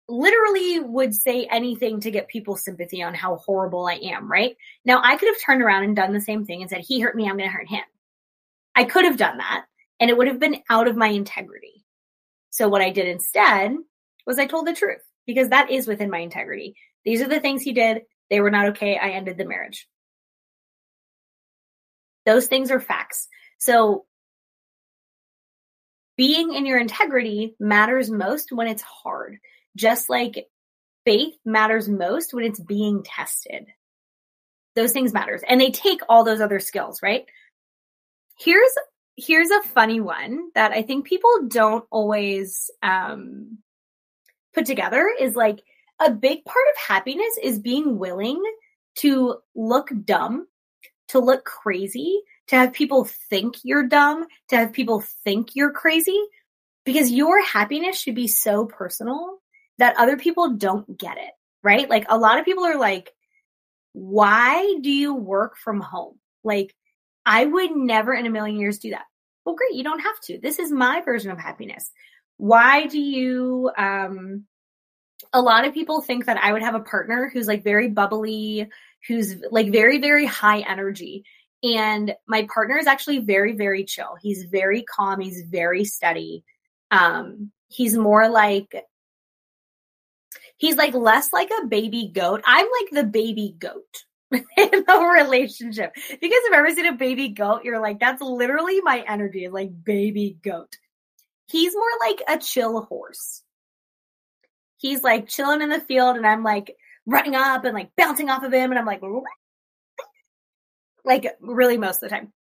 literally 0.10 0.80
would 0.80 1.14
say 1.14 1.46
anything 1.52 2.00
to 2.02 2.12
get 2.12 2.28
people's 2.28 2.64
sympathy 2.64 3.04
on 3.04 3.14
how 3.14 3.38
horrible 3.38 3.88
I 3.88 3.96
am, 3.96 4.32
right? 4.32 4.56
Now 4.86 5.02
I 5.04 5.18
could 5.18 5.28
have 5.28 5.42
turned 5.42 5.62
around 5.62 5.84
and 5.84 5.96
done 5.96 6.14
the 6.14 6.22
same 6.22 6.46
thing 6.46 6.62
and 6.62 6.70
said, 6.70 6.82
he 6.82 7.00
hurt 7.00 7.16
me, 7.16 7.26
I'm 7.26 7.38
going 7.38 7.50
to 7.50 7.56
hurt 7.56 7.68
him. 7.68 7.84
I 8.76 8.86
could 8.86 9.06
have 9.06 9.18
done 9.18 9.38
that 9.40 9.66
and 10.00 10.10
it 10.10 10.18
would 10.18 10.28
have 10.28 10.40
been 10.40 10.62
out 10.70 10.88
of 10.88 10.96
my 10.96 11.08
integrity. 11.08 11.84
So 12.52 12.68
what 12.68 12.82
I 12.82 12.92
did 12.92 13.08
instead 13.08 13.76
was 14.26 14.40
I 14.40 14.46
told 14.46 14.68
the 14.68 14.74
truth 14.74 15.02
because 15.26 15.50
that 15.50 15.72
is 15.72 15.88
within 15.88 16.10
my 16.10 16.20
integrity. 16.20 16.76
These 17.04 17.22
are 17.22 17.28
the 17.28 17.40
things 17.40 17.62
he 17.62 17.74
did. 17.74 18.02
They 18.30 18.42
were 18.42 18.52
not 18.52 18.70
okay. 18.70 18.98
I 18.98 19.10
ended 19.10 19.38
the 19.38 19.46
marriage. 19.46 19.88
Those 22.26 22.48
things 22.48 22.72
are 22.72 22.80
facts. 22.80 23.28
So 23.58 24.06
being 26.18 26.54
in 26.54 26.66
your 26.66 26.80
integrity 26.80 27.56
matters 27.60 28.10
most 28.10 28.52
when 28.52 28.68
it's 28.68 28.82
hard. 28.82 29.38
Just 29.78 30.10
like 30.10 30.48
faith 31.06 31.36
matters 31.46 31.88
most 31.88 32.34
when 32.34 32.44
it's 32.44 32.60
being 32.60 33.04
tested. 33.04 33.68
Those 34.76 34.92
things 34.92 35.14
matters 35.14 35.42
and 35.48 35.60
they 35.60 35.72
take 35.72 36.02
all 36.10 36.26
those 36.26 36.42
other 36.42 36.60
skills, 36.60 37.02
right? 37.02 37.26
Here's 38.38 38.74
here's 39.16 39.50
a 39.50 39.64
funny 39.64 40.00
one 40.00 40.52
that 40.54 40.72
I 40.72 40.84
think 40.84 41.06
people 41.06 41.48
don't 41.48 41.86
always 41.90 42.70
um, 42.84 43.60
put 44.54 44.66
together 44.66 45.10
is 45.20 45.36
like 45.36 45.60
a 46.00 46.12
big 46.12 46.46
part 46.46 46.66
of 46.72 46.88
happiness 46.88 47.40
is 47.42 47.58
being 47.58 47.98
willing 47.98 48.44
to 48.98 49.38
look 49.56 49.90
dumb, 50.04 50.48
to 51.10 51.20
look 51.20 51.46
crazy, 51.46 52.22
to 52.48 52.56
have 52.56 52.74
people 52.74 53.06
think 53.06 53.56
you're 53.64 53.88
dumb, 53.88 54.28
to 54.50 54.58
have 54.58 54.74
people 54.74 55.04
think 55.24 55.56
you're 55.56 55.72
crazy, 55.72 56.20
because 56.86 57.12
your 57.12 57.44
happiness 57.44 58.00
should 58.00 58.16
be 58.16 58.28
so 58.28 58.66
personal 58.66 59.40
that 59.78 59.98
other 59.98 60.18
people 60.18 60.52
don't 60.56 60.98
get 60.98 61.18
it, 61.18 61.32
right? 61.64 61.90
Like 61.90 62.06
a 62.10 62.18
lot 62.18 62.40
of 62.40 62.46
people 62.46 62.66
are 62.66 62.78
like, 62.78 63.12
why 63.94 64.78
do 64.82 64.92
you 64.92 65.14
work 65.14 65.58
from 65.58 65.82
home? 65.82 66.20
Like, 66.44 66.76
I 67.26 67.46
would 67.46 67.76
never 67.76 68.14
in 68.14 68.26
a 68.26 68.30
million 68.30 68.60
years 68.60 68.80
do 68.80 68.92
that. 68.92 69.06
Well, 69.44 69.56
great. 69.56 69.74
You 69.74 69.84
don't 69.84 70.00
have 70.00 70.20
to. 70.26 70.40
This 70.40 70.60
is 70.60 70.72
my 70.72 71.02
version 71.02 71.32
of 71.32 71.40
happiness. 71.40 71.92
Why 72.38 72.86
do 72.86 73.00
you, 73.00 73.72
um, 73.78 74.46
a 75.34 75.42
lot 75.42 75.66
of 75.66 75.74
people 75.74 76.02
think 76.02 76.26
that 76.26 76.38
I 76.38 76.54
would 76.54 76.62
have 76.62 76.76
a 76.76 76.80
partner 76.80 77.30
who's 77.32 77.48
like 77.48 77.64
very 77.64 77.90
bubbly, 77.90 78.70
who's 79.08 79.36
like 79.52 79.72
very, 79.72 80.00
very 80.00 80.26
high 80.26 80.60
energy. 80.60 81.24
And 81.64 82.14
my 82.28 82.48
partner 82.54 82.78
is 82.78 82.88
actually 82.88 83.20
very, 83.20 83.54
very 83.54 83.84
chill. 83.84 84.16
He's 84.22 84.44
very 84.44 84.84
calm. 84.84 85.20
He's 85.20 85.42
very 85.42 85.86
steady. 85.86 86.44
Um, 86.92 87.52
he's 87.68 87.98
more 87.98 88.30
like, 88.30 88.86
he's 90.58 90.76
like 90.76 90.94
less 90.94 91.32
like 91.32 91.50
a 91.62 91.68
baby 91.68 92.12
goat. 92.14 92.42
I'm 92.46 92.68
like 92.82 92.92
the 92.92 93.10
baby 93.10 93.56
goat. 93.58 94.04
in 94.32 94.44
the 94.58 95.14
relationship. 95.14 95.94
If 95.96 96.20
you've 96.22 96.54
ever 96.54 96.70
seen 96.72 96.86
a 96.86 96.94
baby 96.94 97.30
goat, 97.30 97.64
you're 97.64 97.80
like, 97.80 98.00
that's 98.00 98.22
literally 98.22 98.82
my 98.82 99.04
energy, 99.08 99.48
like 99.48 99.84
baby 99.86 100.38
goat. 100.44 100.76
He's 101.48 101.74
more 101.74 101.84
like 102.02 102.24
a 102.28 102.38
chill 102.38 102.82
horse. 102.82 103.44
He's 104.78 105.02
like 105.02 105.30
chilling 105.30 105.62
in 105.62 105.70
the 105.70 105.80
field 105.80 106.18
and 106.18 106.28
I'm 106.28 106.44
like 106.44 106.76
running 107.06 107.36
up 107.36 107.64
and 107.64 107.74
like 107.74 107.96
bouncing 107.96 108.30
off 108.30 108.44
of 108.44 108.52
him 108.52 108.72
and 108.72 108.78
I'm 108.78 108.86
like, 108.86 109.02
like 111.06 111.26
really 111.40 111.78
most 111.78 112.04
of 112.04 112.10
the 112.10 112.16
time. 112.16 112.34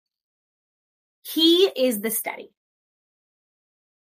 He 1.23 1.71
is 1.77 2.01
the 2.01 2.11
steady. 2.11 2.51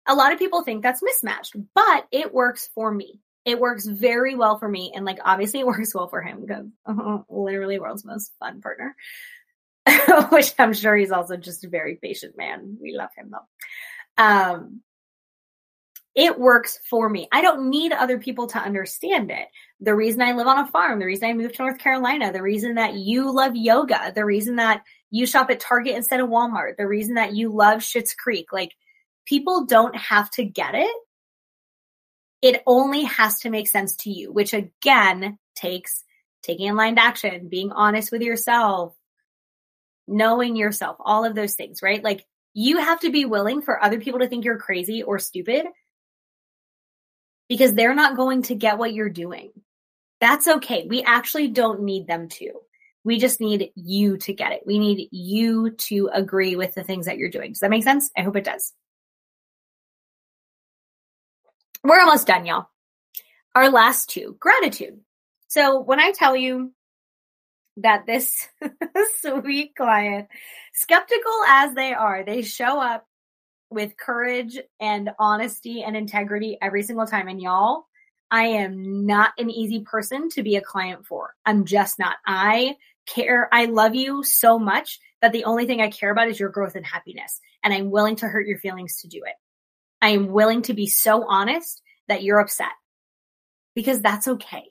A 0.07 0.15
lot 0.15 0.33
of 0.33 0.39
people 0.39 0.63
think 0.63 0.81
that's 0.81 1.03
mismatched, 1.03 1.55
but 1.75 2.07
it 2.11 2.33
works 2.33 2.69
for 2.73 2.91
me 2.91 3.21
it 3.47 3.61
works 3.61 3.85
very 3.85 4.35
well 4.35 4.59
for 4.59 4.67
me. 4.67 4.91
And 4.93 5.05
like, 5.05 5.19
obviously 5.23 5.61
it 5.61 5.65
works 5.65 5.95
well 5.95 6.09
for 6.09 6.21
him 6.21 6.41
because 6.41 6.65
literally 7.29 7.79
world's 7.79 8.03
most 8.03 8.33
fun 8.39 8.61
partner, 8.61 8.93
which 10.29 10.53
I'm 10.59 10.73
sure 10.73 10.97
he's 10.97 11.11
also 11.11 11.37
just 11.37 11.63
a 11.63 11.69
very 11.69 11.95
patient 11.95 12.37
man. 12.37 12.77
We 12.79 12.93
love 12.93 13.09
him 13.15 13.31
though. 13.31 14.21
Um, 14.23 14.81
it 16.13 16.37
works 16.37 16.79
for 16.89 17.07
me. 17.07 17.29
I 17.31 17.41
don't 17.41 17.69
need 17.69 17.93
other 17.93 18.19
people 18.19 18.47
to 18.47 18.59
understand 18.59 19.31
it. 19.31 19.47
The 19.79 19.95
reason 19.95 20.21
I 20.21 20.33
live 20.33 20.47
on 20.47 20.59
a 20.59 20.67
farm, 20.67 20.99
the 20.99 21.05
reason 21.05 21.29
I 21.29 21.33
moved 21.33 21.55
to 21.55 21.61
North 21.61 21.77
Carolina, 21.77 22.33
the 22.33 22.41
reason 22.41 22.75
that 22.75 22.95
you 22.95 23.33
love 23.33 23.55
yoga, 23.55 24.11
the 24.13 24.25
reason 24.25 24.57
that 24.57 24.81
you 25.09 25.25
shop 25.25 25.49
at 25.51 25.61
Target 25.61 25.95
instead 25.95 26.19
of 26.19 26.27
Walmart, 26.27 26.75
the 26.75 26.87
reason 26.87 27.13
that 27.15 27.33
you 27.33 27.49
love 27.49 27.79
Schitt's 27.79 28.13
Creek, 28.13 28.51
like 28.51 28.73
people 29.25 29.65
don't 29.65 29.95
have 29.95 30.29
to 30.31 30.43
get 30.43 30.75
it 30.75 30.95
it 32.41 32.61
only 32.65 33.03
has 33.03 33.39
to 33.39 33.49
make 33.49 33.67
sense 33.67 33.95
to 33.97 34.11
you, 34.11 34.31
which 34.31 34.53
again 34.53 35.37
takes 35.55 36.03
taking 36.43 36.69
aligned 36.69 36.99
action, 36.99 37.47
being 37.49 37.71
honest 37.71 38.11
with 38.11 38.21
yourself, 38.21 38.95
knowing 40.07 40.55
yourself, 40.55 40.97
all 40.99 41.25
of 41.25 41.35
those 41.35 41.55
things, 41.55 41.81
right? 41.81 42.03
Like 42.03 42.25
you 42.53 42.77
have 42.77 42.99
to 43.01 43.11
be 43.11 43.25
willing 43.25 43.61
for 43.61 43.83
other 43.83 43.99
people 43.99 44.19
to 44.19 44.27
think 44.27 44.45
you're 44.45 44.57
crazy 44.57 45.03
or 45.03 45.19
stupid 45.19 45.65
because 47.49 47.73
they're 47.73 47.95
not 47.95 48.17
going 48.17 48.43
to 48.43 48.55
get 48.55 48.77
what 48.77 48.93
you're 48.93 49.09
doing. 49.09 49.51
That's 50.19 50.47
okay. 50.47 50.85
We 50.87 51.03
actually 51.03 51.49
don't 51.49 51.81
need 51.81 52.07
them 52.07 52.29
to. 52.29 52.51
We 53.03 53.19
just 53.19 53.39
need 53.39 53.71
you 53.75 54.17
to 54.17 54.33
get 54.33 54.51
it. 54.51 54.63
We 54.65 54.79
need 54.79 55.07
you 55.11 55.71
to 55.71 56.09
agree 56.13 56.55
with 56.55 56.75
the 56.75 56.83
things 56.83 57.05
that 57.05 57.17
you're 57.17 57.29
doing. 57.29 57.51
Does 57.51 57.59
that 57.59 57.69
make 57.69 57.83
sense? 57.83 58.11
I 58.17 58.21
hope 58.21 58.35
it 58.35 58.43
does. 58.43 58.73
We're 61.83 61.99
almost 61.99 62.27
done, 62.27 62.45
y'all. 62.45 62.67
Our 63.55 63.69
last 63.69 64.09
two, 64.09 64.37
gratitude. 64.39 64.99
So 65.47 65.79
when 65.79 65.99
I 65.99 66.11
tell 66.11 66.35
you 66.35 66.73
that 67.77 68.05
this 68.05 68.47
sweet 69.21 69.75
client, 69.75 70.27
skeptical 70.73 71.43
as 71.47 71.73
they 71.73 71.93
are, 71.93 72.23
they 72.23 72.41
show 72.41 72.81
up 72.81 73.05
with 73.69 73.97
courage 73.97 74.57
and 74.79 75.09
honesty 75.19 75.83
and 75.83 75.95
integrity 75.95 76.57
every 76.61 76.83
single 76.83 77.05
time. 77.05 77.27
And 77.27 77.41
y'all, 77.41 77.85
I 78.31 78.43
am 78.43 79.05
not 79.05 79.31
an 79.37 79.49
easy 79.49 79.81
person 79.81 80.29
to 80.29 80.43
be 80.43 80.55
a 80.55 80.61
client 80.61 81.05
for. 81.05 81.33
I'm 81.45 81.65
just 81.65 81.99
not. 81.99 82.17
I 82.25 82.75
care. 83.05 83.49
I 83.51 83.65
love 83.65 83.95
you 83.95 84.23
so 84.23 84.59
much 84.59 84.99
that 85.21 85.31
the 85.31 85.45
only 85.45 85.65
thing 85.65 85.81
I 85.81 85.89
care 85.89 86.11
about 86.11 86.27
is 86.27 86.39
your 86.39 86.49
growth 86.49 86.75
and 86.75 86.85
happiness. 86.85 87.39
And 87.63 87.73
I'm 87.73 87.89
willing 87.89 88.17
to 88.17 88.27
hurt 88.27 88.47
your 88.47 88.59
feelings 88.59 89.01
to 89.01 89.07
do 89.07 89.21
it. 89.25 89.33
I 90.01 90.09
am 90.09 90.27
willing 90.27 90.61
to 90.63 90.73
be 90.73 90.87
so 90.87 91.25
honest 91.27 91.81
that 92.07 92.23
you're 92.23 92.39
upset 92.39 92.71
because 93.75 94.01
that's 94.01 94.27
okay. 94.27 94.63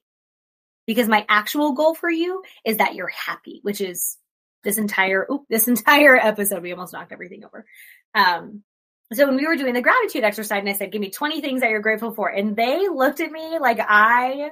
Because 0.87 1.09
my 1.09 1.27
actual 1.29 1.73
goal 1.73 1.95
for 1.95 2.11
you 2.11 2.43
is 2.65 2.77
that 2.77 2.95
you're 2.95 3.09
happy, 3.09 3.61
which 3.63 3.81
is 3.81 4.19
this 4.63 4.79
entire, 4.79 5.27
oop, 5.31 5.43
this 5.49 5.69
entire 5.69 6.17
episode. 6.17 6.63
We 6.63 6.73
almost 6.73 6.93
knocked 6.93 7.13
everything 7.13 7.45
over. 7.45 7.65
Um, 8.15 8.63
so 9.13 9.27
when 9.27 9.37
we 9.37 9.47
were 9.47 9.57
doing 9.57 9.75
the 9.75 9.83
gratitude 9.83 10.25
exercise 10.25 10.61
and 10.61 10.69
I 10.69 10.73
said, 10.73 10.91
give 10.91 11.01
me 11.01 11.11
20 11.11 11.41
things 11.41 11.61
that 11.61 11.71
you're 11.71 11.81
grateful 11.81 12.13
for. 12.13 12.29
And 12.29 12.57
they 12.57 12.89
looked 12.89 13.21
at 13.21 13.31
me 13.31 13.59
like 13.61 13.79
I 13.81 14.51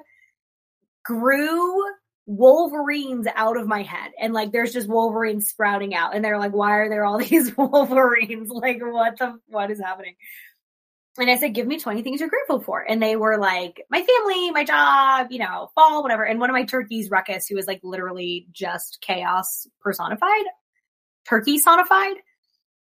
grew 1.04 1.84
Wolverines 2.26 3.26
out 3.34 3.56
of 3.56 3.66
my 3.66 3.82
head. 3.82 4.12
And 4.20 4.32
like 4.32 4.52
there's 4.52 4.72
just 4.72 4.88
Wolverines 4.88 5.48
sprouting 5.48 5.94
out. 5.94 6.14
And 6.14 6.24
they're 6.24 6.38
like, 6.38 6.52
why 6.52 6.76
are 6.76 6.88
there 6.88 7.04
all 7.04 7.18
these 7.24 7.56
Wolverines? 7.56 8.48
Like 8.50 8.80
what 8.80 9.18
the 9.18 9.38
what 9.48 9.70
is 9.70 9.80
happening? 9.80 10.14
And 11.16 11.30
I 11.30 11.36
said, 11.36 11.54
give 11.54 11.66
me 11.66 11.78
20 11.78 12.02
things 12.02 12.18
you're 12.18 12.28
grateful 12.28 12.60
for. 12.60 12.80
And 12.80 13.00
they 13.00 13.14
were 13.14 13.38
like, 13.38 13.84
my 13.88 13.98
family, 14.04 14.50
my 14.50 14.64
job, 14.64 15.28
you 15.30 15.38
know, 15.38 15.70
fall, 15.74 16.02
whatever. 16.02 16.24
And 16.24 16.40
one 16.40 16.50
of 16.50 16.54
my 16.54 16.64
turkeys, 16.64 17.08
Ruckus, 17.08 17.46
who 17.46 17.54
was 17.54 17.68
like 17.68 17.80
literally 17.84 18.48
just 18.50 18.98
chaos 19.00 19.68
personified, 19.80 20.44
turkey 21.24 21.60
sonified 21.60 22.14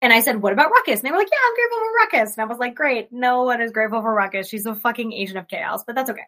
and 0.03 0.13
I 0.13 0.21
said, 0.21 0.41
what 0.41 0.53
about 0.53 0.71
Ruckus? 0.71 1.01
And 1.01 1.07
they 1.07 1.11
were 1.11 1.19
like, 1.19 1.29
yeah, 1.31 1.39
I'm 1.47 1.55
grateful 1.55 1.79
for 1.79 1.95
Ruckus. 1.95 2.37
And 2.37 2.43
I 2.43 2.47
was 2.47 2.59
like, 2.59 2.75
great. 2.75 3.13
No 3.13 3.43
one 3.43 3.61
is 3.61 3.71
grateful 3.71 4.01
for 4.01 4.15
Ruckus. 4.15 4.49
She's 4.49 4.65
a 4.65 4.75
fucking 4.75 5.13
agent 5.13 5.39
of 5.39 5.49
chaos, 5.49 5.85
but 5.85 5.95
that's 5.95 6.11
okay. 6.11 6.25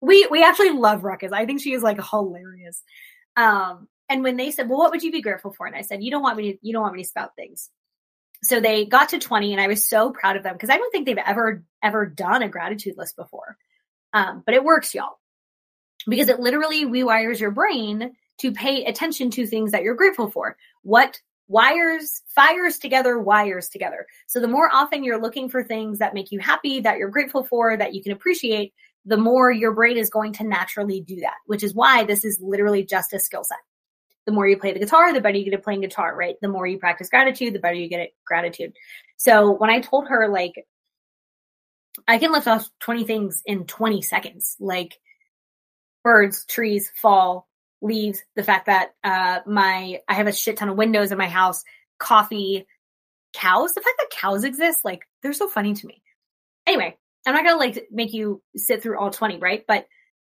We, 0.00 0.26
we 0.30 0.42
actually 0.42 0.70
love 0.70 1.04
Ruckus. 1.04 1.32
I 1.32 1.44
think 1.44 1.60
she 1.60 1.74
is 1.74 1.82
like 1.82 2.02
hilarious. 2.02 2.82
Um, 3.36 3.88
and 4.08 4.22
when 4.22 4.36
they 4.36 4.50
said, 4.50 4.68
well, 4.68 4.78
what 4.78 4.90
would 4.90 5.02
you 5.02 5.12
be 5.12 5.20
grateful 5.20 5.52
for? 5.52 5.66
And 5.66 5.76
I 5.76 5.82
said, 5.82 6.02
you 6.02 6.10
don't 6.10 6.22
want 6.22 6.38
me 6.38 6.52
to, 6.52 6.58
you 6.62 6.72
don't 6.72 6.82
want 6.82 6.94
me 6.94 7.02
to 7.02 7.08
spout 7.08 7.36
things. 7.36 7.68
So 8.42 8.60
they 8.60 8.86
got 8.86 9.10
to 9.10 9.18
20 9.18 9.52
and 9.52 9.60
I 9.60 9.68
was 9.68 9.86
so 9.86 10.10
proud 10.10 10.36
of 10.36 10.42
them 10.42 10.54
because 10.54 10.70
I 10.70 10.78
don't 10.78 10.90
think 10.90 11.06
they've 11.06 11.18
ever, 11.18 11.62
ever 11.82 12.06
done 12.06 12.42
a 12.42 12.48
gratitude 12.48 12.96
list 12.96 13.16
before. 13.16 13.56
Um, 14.12 14.42
but 14.44 14.54
it 14.54 14.64
works, 14.64 14.94
y'all, 14.94 15.18
because 16.06 16.28
it 16.28 16.40
literally 16.40 16.84
rewires 16.84 17.38
your 17.38 17.50
brain 17.50 18.12
to 18.38 18.52
pay 18.52 18.84
attention 18.84 19.30
to 19.30 19.46
things 19.46 19.72
that 19.72 19.82
you're 19.82 19.94
grateful 19.94 20.30
for. 20.30 20.56
What 20.82 21.20
wires, 21.48 22.22
fires 22.28 22.78
together, 22.78 23.18
wires 23.18 23.68
together. 23.68 24.06
So 24.26 24.40
the 24.40 24.48
more 24.48 24.70
often 24.72 25.04
you're 25.04 25.20
looking 25.20 25.48
for 25.48 25.62
things 25.62 25.98
that 25.98 26.14
make 26.14 26.30
you 26.30 26.38
happy, 26.38 26.80
that 26.80 26.96
you're 26.96 27.10
grateful 27.10 27.44
for, 27.44 27.76
that 27.76 27.92
you 27.92 28.02
can 28.02 28.12
appreciate, 28.12 28.72
the 29.04 29.16
more 29.16 29.50
your 29.50 29.72
brain 29.72 29.96
is 29.96 30.10
going 30.10 30.32
to 30.34 30.44
naturally 30.44 31.00
do 31.00 31.16
that, 31.16 31.34
which 31.46 31.62
is 31.62 31.74
why 31.74 32.04
this 32.04 32.24
is 32.24 32.38
literally 32.40 32.84
just 32.84 33.12
a 33.12 33.18
skill 33.18 33.44
set. 33.44 33.58
The 34.26 34.32
more 34.32 34.46
you 34.46 34.56
play 34.56 34.72
the 34.72 34.78
guitar, 34.78 35.12
the 35.12 35.20
better 35.20 35.38
you 35.38 35.44
get 35.44 35.54
at 35.54 35.64
playing 35.64 35.80
guitar, 35.80 36.14
right? 36.14 36.36
The 36.40 36.48
more 36.48 36.66
you 36.66 36.78
practice 36.78 37.08
gratitude, 37.08 37.54
the 37.54 37.58
better 37.58 37.74
you 37.74 37.88
get 37.88 38.00
at 38.00 38.10
gratitude. 38.26 38.74
So 39.16 39.52
when 39.52 39.70
I 39.70 39.80
told 39.80 40.08
her, 40.08 40.28
like, 40.28 40.52
I 42.06 42.18
can 42.18 42.32
lift 42.32 42.46
off 42.46 42.68
20 42.80 43.04
things 43.04 43.42
in 43.46 43.66
20 43.66 44.02
seconds, 44.02 44.56
like 44.60 44.98
birds, 46.04 46.44
trees, 46.46 46.90
fall, 46.96 47.48
leaves, 47.82 48.22
the 48.36 48.42
fact 48.42 48.66
that 48.66 48.94
uh, 49.04 49.40
my 49.46 50.00
I 50.08 50.14
have 50.14 50.26
a 50.26 50.32
shit 50.32 50.56
ton 50.56 50.68
of 50.68 50.76
windows 50.76 51.12
in 51.12 51.18
my 51.18 51.28
house, 51.28 51.64
coffee, 51.98 52.66
cows. 53.32 53.72
The 53.72 53.80
fact 53.80 53.96
that 53.98 54.18
cows 54.18 54.44
exist, 54.44 54.84
like 54.84 55.02
they're 55.22 55.32
so 55.32 55.48
funny 55.48 55.74
to 55.74 55.86
me. 55.86 56.02
Anyway, 56.66 56.96
I'm 57.26 57.34
not 57.34 57.44
gonna 57.44 57.58
like 57.58 57.88
make 57.90 58.12
you 58.12 58.42
sit 58.56 58.82
through 58.82 58.98
all 58.98 59.10
20, 59.10 59.38
right? 59.38 59.64
But 59.66 59.86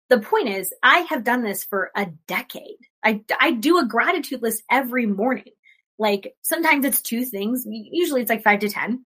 the 0.09 0.19
point 0.19 0.49
is, 0.49 0.73
I 0.81 0.99
have 1.09 1.23
done 1.23 1.43
this 1.43 1.63
for 1.63 1.91
a 1.95 2.07
decade. 2.27 2.77
I 3.07 3.21
I 3.39 3.51
do 3.51 3.79
a 3.79 3.85
gratitude 3.85 4.41
list 4.41 4.63
every 4.69 5.05
morning. 5.05 5.53
Like 5.97 6.35
sometimes 6.41 6.85
it's 6.85 7.01
two 7.01 7.23
things. 7.23 7.65
Usually 7.65 8.21
it's 8.21 8.29
like 8.29 8.43
five 8.43 8.59
to 8.59 8.69
ten. 8.69 9.05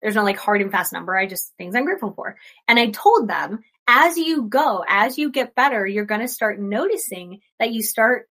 There's 0.00 0.14
no 0.14 0.24
like 0.24 0.38
hard 0.38 0.62
and 0.62 0.72
fast 0.72 0.94
number. 0.94 1.14
I 1.14 1.26
just 1.26 1.52
things 1.58 1.76
I'm 1.76 1.84
grateful 1.84 2.14
for. 2.14 2.36
And 2.66 2.78
I 2.78 2.90
told 2.90 3.28
them 3.28 3.62
as 3.86 4.16
you 4.16 4.44
go, 4.44 4.82
as 4.88 5.18
you 5.18 5.30
get 5.30 5.54
better, 5.54 5.86
you're 5.86 6.06
going 6.06 6.22
to 6.22 6.28
start 6.28 6.58
noticing 6.58 7.40
that 7.58 7.72
you 7.72 7.82
start 7.82 8.28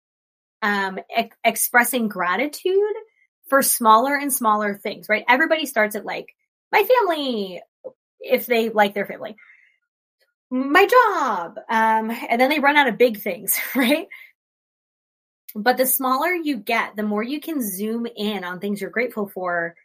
um, 0.60 0.98
e- 1.16 1.30
expressing 1.44 2.08
gratitude 2.08 2.94
for 3.48 3.62
smaller 3.62 4.16
and 4.16 4.32
smaller 4.32 4.74
things, 4.74 5.08
right? 5.08 5.24
Everybody 5.28 5.66
starts 5.66 5.94
at 5.94 6.04
like 6.04 6.34
my 6.72 6.82
family, 6.82 7.62
if 8.18 8.46
they 8.46 8.70
like 8.70 8.94
their 8.94 9.06
family, 9.06 9.36
my 10.50 10.86
job, 10.86 11.58
um, 11.68 12.10
and 12.28 12.40
then 12.40 12.48
they 12.50 12.58
run 12.58 12.76
out 12.76 12.88
of 12.88 12.98
big 12.98 13.20
things, 13.20 13.58
right? 13.76 14.08
But 15.54 15.76
the 15.76 15.86
smaller 15.86 16.32
you 16.32 16.56
get, 16.56 16.96
the 16.96 17.02
more 17.02 17.22
you 17.22 17.40
can 17.40 17.62
zoom 17.62 18.06
in 18.16 18.44
on 18.44 18.58
things 18.58 18.80
you're 18.80 18.90
grateful 18.90 19.28
for 19.28 19.76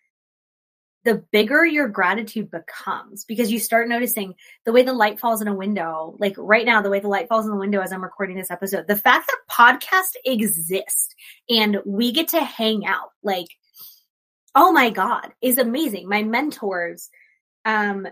the 1.06 1.24
bigger 1.32 1.66
your 1.66 1.88
gratitude 1.88 2.52
becomes 2.52 3.24
because 3.24 3.52
you 3.52 3.60
start 3.60 3.88
noticing 3.88 4.36
the 4.66 4.72
way 4.72 4.84
the 4.84 4.94
light 4.94 5.20
falls 5.20 5.42
in 5.42 5.48
a 5.48 5.56
window. 5.56 6.16
Like 6.20 6.36
right 6.38 6.66
now, 6.66 6.82
the 6.82 6.90
way 6.90 7.00
the 7.00 7.08
light 7.08 7.30
falls 7.30 7.46
in 7.46 7.52
the 7.52 7.58
window 7.58 7.82
as 7.82 7.94
I'm 7.94 8.04
recording 8.04 8.36
this 8.36 8.52
episode, 8.52 8.88
the 8.88 8.96
fact 8.98 9.30
that 9.30 9.80
podcasts 9.80 10.16
exist 10.26 11.16
and 11.50 11.78
we 11.86 12.12
get 12.12 12.30
to 12.30 12.44
hang 12.44 12.86
out, 12.86 13.12
like, 13.24 13.48
oh 14.56 14.72
my 14.72 14.90
God, 14.90 15.32
is 15.42 15.58
amazing. 15.58 16.10
My 16.10 16.24
mentors, 16.24 17.10
um, 17.64 18.08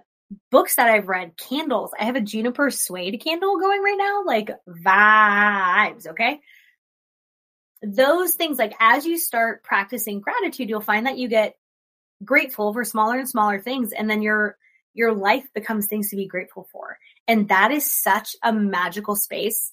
books 0.50 0.76
that 0.76 0.90
I've 0.90 1.08
read, 1.08 1.38
candles. 1.38 1.92
I 2.00 2.06
have 2.06 2.16
a 2.16 2.22
juniper 2.22 2.72
suede 2.72 3.22
candle 3.22 3.60
going 3.60 3.82
right 3.82 3.98
now, 3.98 4.24
like 4.26 4.52
vibes. 4.68 6.08
Okay. 6.08 6.40
Those 7.84 8.34
things, 8.36 8.58
like 8.58 8.74
as 8.80 9.06
you 9.06 9.18
start 9.18 9.64
practicing 9.64 10.20
gratitude, 10.20 10.70
you'll 10.70 10.82
find 10.82 11.06
that 11.06 11.18
you 11.18 11.28
get 11.28 11.56
grateful 12.24 12.74
for 12.74 12.84
smaller 12.84 13.20
and 13.20 13.30
smaller 13.30 13.60
things 13.60 13.92
and 13.92 14.10
then 14.10 14.22
your 14.22 14.58
your 14.94 15.14
life 15.14 15.46
becomes 15.54 15.86
things 15.86 16.10
to 16.10 16.16
be 16.16 16.26
grateful 16.26 16.68
for. 16.72 16.98
And 17.28 17.50
that 17.50 17.72
is 17.72 17.92
such 17.92 18.36
a 18.44 18.52
magical 18.52 19.16
space. 19.16 19.72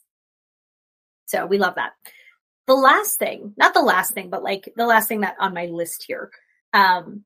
So 1.24 1.46
we 1.46 1.56
love 1.56 1.76
that. 1.76 1.92
The 2.66 2.74
last 2.74 3.18
thing 3.18 3.54
not 3.56 3.74
the 3.74 3.80
last 3.80 4.12
thing 4.12 4.30
but 4.30 4.42
like 4.42 4.72
the 4.76 4.86
last 4.86 5.08
thing 5.08 5.20
that 5.20 5.36
on 5.38 5.54
my 5.54 5.66
list 5.66 6.04
here 6.06 6.30
um 6.72 7.24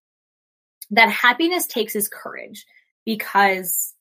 that 0.91 1.11
happiness 1.11 1.67
takes 1.67 1.95
is 1.95 2.09
courage 2.09 2.67
because 3.05 3.95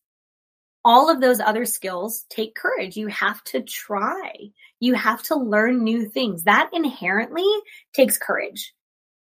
all 0.87 1.11
of 1.11 1.21
those 1.21 1.39
other 1.39 1.65
skills 1.65 2.25
take 2.29 2.55
courage. 2.55 2.97
You 2.97 3.07
have 3.07 3.43
to 3.45 3.61
try. 3.61 4.31
You 4.79 4.95
have 4.95 5.21
to 5.23 5.35
learn 5.35 5.83
new 5.83 6.07
things. 6.09 6.43
That 6.43 6.69
inherently 6.73 7.45
takes 7.93 8.17
courage 8.17 8.73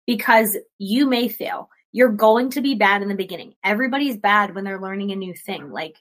because 0.07 0.57
you 0.79 1.09
may 1.09 1.29
fail 1.29 1.69
you're 1.95 2.09
going 2.09 2.51
to 2.51 2.61
be 2.61 2.75
bad 2.75 3.03
in 3.03 3.09
the 3.09 3.15
beginning. 3.15 3.55
Everybody's 3.63 4.17
bad 4.17 4.53
when 4.53 4.65
they're 4.65 4.81
learning 4.81 5.13
a 5.13 5.17
new 5.17 5.33
thing. 5.33 5.71
Like 5.71 5.97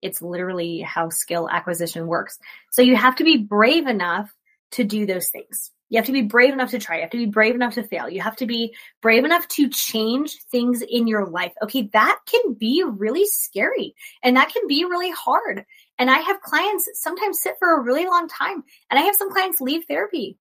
it's 0.00 0.22
literally 0.22 0.80
how 0.80 1.10
skill 1.10 1.50
acquisition 1.50 2.06
works. 2.06 2.38
So 2.72 2.80
you 2.80 2.96
have 2.96 3.16
to 3.16 3.24
be 3.24 3.36
brave 3.36 3.86
enough 3.86 4.34
to 4.72 4.82
do 4.82 5.04
those 5.04 5.28
things. 5.28 5.70
You 5.90 5.98
have 5.98 6.06
to 6.06 6.12
be 6.12 6.22
brave 6.22 6.52
enough 6.52 6.70
to 6.70 6.78
try. 6.78 6.96
You 6.96 7.02
have 7.02 7.10
to 7.10 7.18
be 7.18 7.26
brave 7.26 7.54
enough 7.54 7.74
to 7.74 7.82
fail. 7.82 8.08
You 8.08 8.20
have 8.22 8.36
to 8.36 8.46
be 8.46 8.74
brave 9.02 9.24
enough 9.24 9.46
to 9.48 9.68
change 9.68 10.36
things 10.50 10.82
in 10.82 11.06
your 11.06 11.26
life. 11.26 11.52
Okay. 11.62 11.90
That 11.92 12.20
can 12.26 12.54
be 12.54 12.82
really 12.86 13.26
scary 13.26 13.94
and 14.22 14.36
that 14.36 14.52
can 14.52 14.66
be 14.66 14.84
really 14.84 15.10
hard. 15.10 15.64
And 15.98 16.10
I 16.10 16.18
have 16.18 16.40
clients 16.40 16.88
sometimes 16.94 17.40
sit 17.40 17.54
for 17.58 17.76
a 17.76 17.82
really 17.82 18.06
long 18.06 18.28
time 18.28 18.64
and 18.90 18.98
I 18.98 19.02
have 19.02 19.14
some 19.14 19.30
clients 19.30 19.60
leave 19.60 19.84
therapy. 19.86 20.38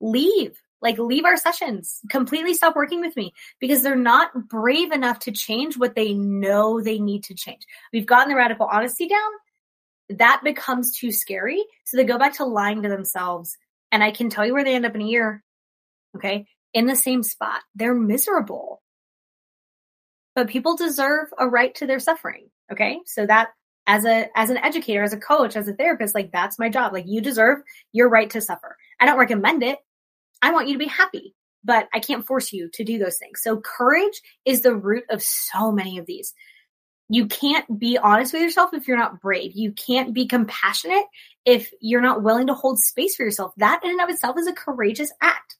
Leave 0.00 0.60
like 0.82 0.98
leave 0.98 1.24
our 1.24 1.36
sessions, 1.36 2.00
completely 2.10 2.54
stop 2.54 2.76
working 2.76 3.00
with 3.00 3.16
me 3.16 3.32
because 3.60 3.82
they're 3.82 3.96
not 3.96 4.48
brave 4.48 4.92
enough 4.92 5.18
to 5.20 5.32
change 5.32 5.76
what 5.76 5.94
they 5.94 6.14
know 6.14 6.80
they 6.80 6.98
need 6.98 7.24
to 7.24 7.34
change. 7.34 7.62
We've 7.92 8.06
gotten 8.06 8.28
the 8.28 8.36
radical 8.36 8.66
honesty 8.66 9.08
down. 9.08 9.30
That 10.18 10.42
becomes 10.44 10.96
too 10.96 11.10
scary. 11.10 11.64
So 11.84 11.96
they 11.96 12.04
go 12.04 12.18
back 12.18 12.34
to 12.34 12.44
lying 12.44 12.82
to 12.82 12.88
themselves. 12.88 13.56
And 13.92 14.02
I 14.02 14.10
can 14.10 14.30
tell 14.30 14.44
you 14.44 14.52
where 14.52 14.64
they 14.64 14.74
end 14.74 14.86
up 14.86 14.94
in 14.94 15.02
a 15.02 15.06
year. 15.06 15.42
Okay. 16.16 16.46
In 16.74 16.86
the 16.86 16.96
same 16.96 17.22
spot. 17.22 17.62
They're 17.74 17.94
miserable. 17.94 18.82
But 20.34 20.48
people 20.48 20.76
deserve 20.76 21.28
a 21.38 21.48
right 21.48 21.74
to 21.76 21.86
their 21.86 21.98
suffering. 21.98 22.50
Okay. 22.72 22.98
So 23.06 23.26
that 23.26 23.50
as 23.86 24.04
a, 24.04 24.28
as 24.34 24.50
an 24.50 24.58
educator, 24.58 25.02
as 25.02 25.12
a 25.12 25.18
coach, 25.18 25.56
as 25.56 25.68
a 25.68 25.72
therapist, 25.72 26.14
like 26.14 26.32
that's 26.32 26.58
my 26.58 26.68
job. 26.68 26.92
Like 26.92 27.06
you 27.06 27.20
deserve 27.20 27.60
your 27.92 28.08
right 28.08 28.28
to 28.30 28.40
suffer. 28.40 28.76
I 29.00 29.06
don't 29.06 29.18
recommend 29.18 29.62
it. 29.62 29.78
I 30.42 30.52
want 30.52 30.68
you 30.68 30.74
to 30.74 30.78
be 30.78 30.86
happy, 30.86 31.34
but 31.64 31.88
I 31.94 32.00
can't 32.00 32.26
force 32.26 32.52
you 32.52 32.68
to 32.74 32.84
do 32.84 32.98
those 32.98 33.18
things. 33.18 33.40
So 33.42 33.60
courage 33.60 34.20
is 34.44 34.62
the 34.62 34.74
root 34.74 35.04
of 35.10 35.22
so 35.22 35.70
many 35.72 35.98
of 35.98 36.06
these. 36.06 36.34
You 37.08 37.26
can't 37.26 37.78
be 37.78 37.96
honest 37.96 38.32
with 38.32 38.42
yourself 38.42 38.74
if 38.74 38.88
you're 38.88 38.98
not 38.98 39.20
brave. 39.20 39.52
You 39.54 39.72
can't 39.72 40.12
be 40.12 40.26
compassionate 40.26 41.04
if 41.46 41.70
you're 41.80 42.02
not 42.02 42.22
willing 42.22 42.48
to 42.48 42.54
hold 42.54 42.80
space 42.80 43.16
for 43.16 43.22
yourself. 43.22 43.52
That 43.56 43.80
in 43.84 43.90
and 43.92 44.00
of 44.00 44.10
itself 44.10 44.36
is 44.36 44.48
a 44.48 44.52
courageous 44.52 45.12
act. 45.22 45.56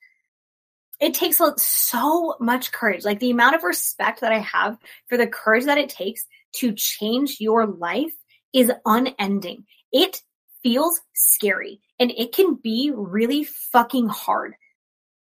It 1.00 1.14
takes 1.14 1.40
so 1.58 2.36
much 2.40 2.72
courage. 2.72 3.04
Like 3.04 3.20
the 3.20 3.30
amount 3.30 3.54
of 3.54 3.62
respect 3.62 4.20
that 4.20 4.32
I 4.32 4.40
have 4.40 4.76
for 5.08 5.16
the 5.16 5.26
courage 5.26 5.66
that 5.66 5.78
it 5.78 5.88
takes 5.88 6.26
to 6.56 6.72
change 6.72 7.36
your 7.38 7.66
life 7.66 8.12
is 8.52 8.72
unending. 8.84 9.64
It 9.92 10.20
feels 10.62 11.00
scary 11.14 11.80
and 12.00 12.10
it 12.10 12.32
can 12.32 12.54
be 12.54 12.90
really 12.94 13.44
fucking 13.44 14.08
hard. 14.08 14.54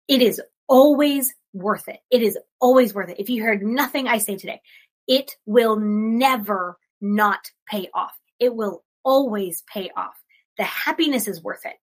It 0.07 0.22
is 0.22 0.41
always 0.68 1.34
worth 1.53 1.88
it. 1.88 1.99
It 2.12 2.22
is 2.22 2.38
always 2.60 2.93
worth 2.93 3.10
it. 3.10 3.20
If 3.20 3.30
you 3.30 3.43
heard 3.43 3.64
nothing 3.64 4.07
I 4.07 4.18
say 4.18 4.36
today, 4.36 4.62
it 5.07 5.36
will 5.45 5.78
never 5.80 6.78
not 6.99 7.39
pay 7.68 7.89
off. 7.93 8.14
It 8.39 8.53
will 8.53 8.84
always 9.03 9.64
pay 9.72 9.91
off. 9.95 10.18
The 10.60 10.66
happiness 10.66 11.28
is 11.28 11.41
worth 11.41 11.66
it. 11.66 11.78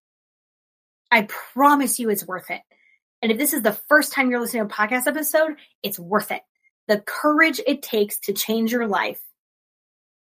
I 1.10 1.22
promise 1.54 1.98
you 1.98 2.10
it's 2.10 2.26
worth 2.26 2.50
it. 2.50 2.60
And 3.22 3.32
if 3.32 3.38
this 3.38 3.54
is 3.54 3.62
the 3.62 3.78
first 3.88 4.12
time 4.12 4.30
you're 4.30 4.38
listening 4.38 4.68
to 4.68 4.72
a 4.72 4.76
podcast 4.76 5.06
episode, 5.06 5.56
it's 5.82 5.98
worth 5.98 6.30
it. 6.30 6.42
The 6.86 7.00
courage 7.00 7.60
it 7.66 7.82
takes 7.82 8.18
to 8.20 8.32
change 8.32 8.70
your 8.70 8.86
life 8.86 9.20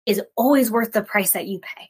is 0.05 0.21
always 0.35 0.71
worth 0.71 0.91
the 0.91 1.03
price 1.03 1.31
that 1.31 1.47
you 1.47 1.59
pay. 1.59 1.89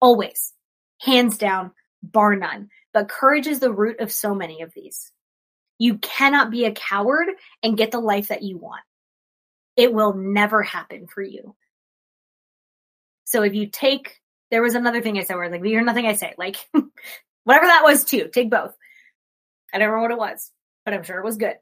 Always. 0.00 0.52
Hands 1.00 1.36
down, 1.36 1.72
bar 2.02 2.36
none. 2.36 2.70
But 2.92 3.08
courage 3.08 3.48
is 3.48 3.58
the 3.58 3.72
root 3.72 4.00
of 4.00 4.12
so 4.12 4.34
many 4.34 4.62
of 4.62 4.72
these. 4.72 5.10
You 5.78 5.98
cannot 5.98 6.52
be 6.52 6.64
a 6.64 6.72
coward 6.72 7.28
and 7.62 7.76
get 7.76 7.90
the 7.90 7.98
life 7.98 8.28
that 8.28 8.42
you 8.42 8.58
want. 8.58 8.82
It 9.76 9.92
will 9.92 10.14
never 10.14 10.62
happen 10.62 11.08
for 11.08 11.22
you. 11.22 11.56
So 13.24 13.42
if 13.42 13.54
you 13.54 13.66
take, 13.66 14.20
there 14.54 14.62
was 14.62 14.76
another 14.76 15.00
thing 15.00 15.18
I 15.18 15.24
said 15.24 15.34
where 15.34 15.50
like, 15.50 15.62
you 15.64 15.70
hear 15.70 15.82
nothing 15.82 16.06
I 16.06 16.12
say, 16.12 16.32
like 16.38 16.54
whatever 17.42 17.66
that 17.66 17.82
was 17.82 18.04
too, 18.04 18.30
take 18.32 18.50
both. 18.50 18.72
I 19.72 19.78
don't 19.78 19.88
remember 19.88 20.02
what 20.02 20.12
it 20.12 20.32
was, 20.32 20.52
but 20.84 20.94
I'm 20.94 21.02
sure 21.02 21.18
it 21.18 21.24
was 21.24 21.38
good. 21.38 21.56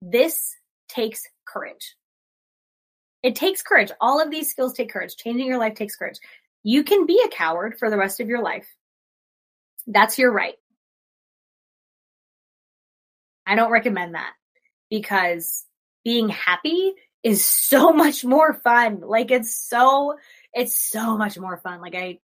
This 0.00 0.56
takes 0.88 1.24
courage. 1.46 1.94
It 3.22 3.34
takes 3.36 3.62
courage. 3.62 3.90
All 4.00 4.18
of 4.18 4.30
these 4.30 4.48
skills 4.48 4.72
take 4.72 4.90
courage. 4.90 5.14
Changing 5.18 5.46
your 5.46 5.58
life 5.58 5.74
takes 5.74 5.94
courage. 5.94 6.16
You 6.62 6.84
can 6.84 7.04
be 7.04 7.22
a 7.22 7.28
coward 7.28 7.78
for 7.78 7.90
the 7.90 7.98
rest 7.98 8.18
of 8.20 8.30
your 8.30 8.42
life. 8.42 8.66
That's 9.86 10.18
your 10.18 10.32
right. 10.32 10.54
I 13.46 13.56
don't 13.56 13.70
recommend 13.70 14.14
that 14.14 14.32
because 14.88 15.66
being 16.02 16.30
happy 16.30 16.94
is 17.22 17.44
so 17.44 17.92
much 17.92 18.24
more 18.24 18.54
fun. 18.54 19.00
Like 19.00 19.30
it's 19.30 19.54
so, 19.54 20.14
it's 20.56 20.76
so 20.90 21.16
much 21.16 21.38
more 21.38 21.58
fun. 21.58 21.80
Like 21.80 21.94
I, 21.94 22.18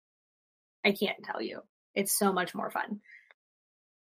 I 0.83 0.93
can't 0.93 1.21
tell 1.23 1.41
you. 1.41 1.61
It's 1.93 2.17
so 2.17 2.31
much 2.31 2.55
more 2.55 2.71
fun. 2.71 3.01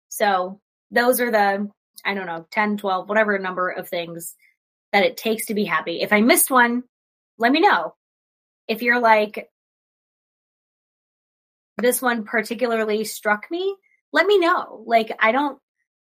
So 0.08 0.60
those 0.90 1.20
are 1.20 1.30
the, 1.30 1.68
I 2.04 2.14
don't 2.14 2.26
know, 2.26 2.46
10, 2.50 2.78
12, 2.78 3.08
whatever 3.08 3.38
number 3.38 3.68
of 3.68 3.88
things 3.88 4.34
that 4.92 5.04
it 5.04 5.18
takes 5.18 5.46
to 5.46 5.54
be 5.54 5.64
happy. 5.64 6.00
If 6.00 6.12
I 6.12 6.22
missed 6.22 6.50
one, 6.50 6.84
let 7.38 7.52
me 7.52 7.60
know. 7.60 7.94
If 8.66 8.80
you're 8.80 9.00
like, 9.00 9.50
this 11.76 12.00
one 12.00 12.24
particularly 12.24 13.04
struck 13.04 13.50
me, 13.50 13.76
let 14.12 14.26
me 14.26 14.38
know. 14.38 14.84
Like, 14.86 15.14
I 15.20 15.32
don't, 15.32 15.58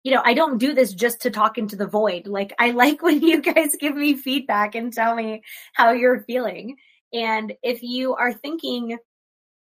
you 0.04 0.14
know, 0.14 0.22
I 0.24 0.34
don't 0.34 0.58
do 0.58 0.74
this 0.74 0.94
just 0.94 1.22
to 1.22 1.30
talk 1.30 1.58
into 1.58 1.76
the 1.76 1.86
void. 1.86 2.26
Like, 2.26 2.54
I 2.58 2.72
like 2.72 3.04
when 3.04 3.22
you 3.22 3.42
guys 3.42 3.76
give 3.80 3.96
me 3.96 4.16
feedback 4.16 4.74
and 4.74 4.92
tell 4.92 5.14
me 5.14 5.44
how 5.74 5.92
you're 5.92 6.22
feeling. 6.22 6.78
And 7.14 7.54
if 7.64 7.84
you 7.84 8.16
are 8.16 8.34
thinking, 8.34 8.98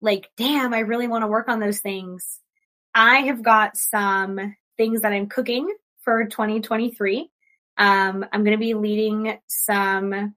like, 0.02 0.30
damn, 0.38 0.74
I 0.74 0.80
really 0.80 1.08
want 1.08 1.24
to 1.24 1.28
work 1.28 1.48
on 1.48 1.60
those 1.60 1.80
things, 1.80 2.40
I 2.94 3.22
have 3.22 3.42
got 3.42 3.78
some 3.78 4.56
things 4.78 5.02
that 5.02 5.14
I'm 5.14 5.28
cooking 5.28 5.74
for 6.02 6.26
2023. 6.26 7.30
Um, 7.78 8.26
I'm 8.32 8.44
going 8.44 8.58
to 8.58 8.58
be 8.58 8.74
leading 8.74 9.38
some 9.48 10.36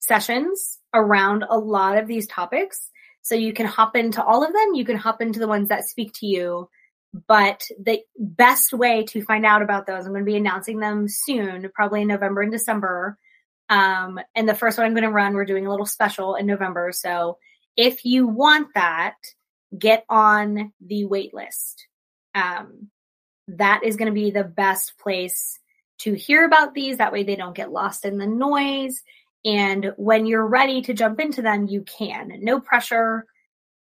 sessions 0.00 0.78
around 0.92 1.44
a 1.48 1.58
lot 1.58 1.98
of 1.98 2.06
these 2.06 2.26
topics. 2.26 2.90
So 3.22 3.34
you 3.34 3.52
can 3.52 3.66
hop 3.66 3.96
into 3.96 4.22
all 4.22 4.44
of 4.44 4.52
them. 4.52 4.74
You 4.74 4.84
can 4.84 4.96
hop 4.96 5.22
into 5.22 5.38
the 5.38 5.48
ones 5.48 5.68
that 5.70 5.88
speak 5.88 6.12
to 6.14 6.26
you. 6.26 6.68
But 7.26 7.62
the 7.80 8.00
best 8.18 8.72
way 8.72 9.04
to 9.04 9.24
find 9.24 9.46
out 9.46 9.62
about 9.62 9.86
those, 9.86 10.04
I'm 10.04 10.12
going 10.12 10.24
to 10.24 10.30
be 10.30 10.36
announcing 10.36 10.80
them 10.80 11.06
soon, 11.08 11.70
probably 11.74 12.02
in 12.02 12.08
November 12.08 12.42
and 12.42 12.52
December. 12.52 13.16
Um, 13.68 14.20
and 14.34 14.48
the 14.48 14.54
first 14.54 14.78
one 14.78 14.86
I'm 14.86 14.94
going 14.94 15.04
to 15.04 15.10
run, 15.10 15.34
we're 15.34 15.44
doing 15.44 15.66
a 15.66 15.70
little 15.70 15.86
special 15.86 16.34
in 16.34 16.46
November. 16.46 16.92
So 16.92 17.38
if 17.76 18.04
you 18.04 18.26
want 18.26 18.68
that, 18.74 19.16
get 19.76 20.04
on 20.08 20.72
the 20.84 21.04
wait 21.06 21.34
list. 21.34 21.86
Um, 22.34 22.90
that 23.48 23.82
is 23.84 23.96
going 23.96 24.06
to 24.06 24.14
be 24.14 24.30
the 24.30 24.44
best 24.44 24.98
place 24.98 25.58
to 25.98 26.14
hear 26.14 26.44
about 26.44 26.74
these. 26.74 26.98
That 26.98 27.12
way 27.12 27.24
they 27.24 27.36
don't 27.36 27.56
get 27.56 27.72
lost 27.72 28.04
in 28.04 28.18
the 28.18 28.26
noise. 28.26 29.02
And 29.44 29.92
when 29.96 30.26
you're 30.26 30.46
ready 30.46 30.82
to 30.82 30.94
jump 30.94 31.20
into 31.20 31.42
them, 31.42 31.66
you 31.66 31.82
can. 31.82 32.32
No 32.40 32.60
pressure. 32.60 33.26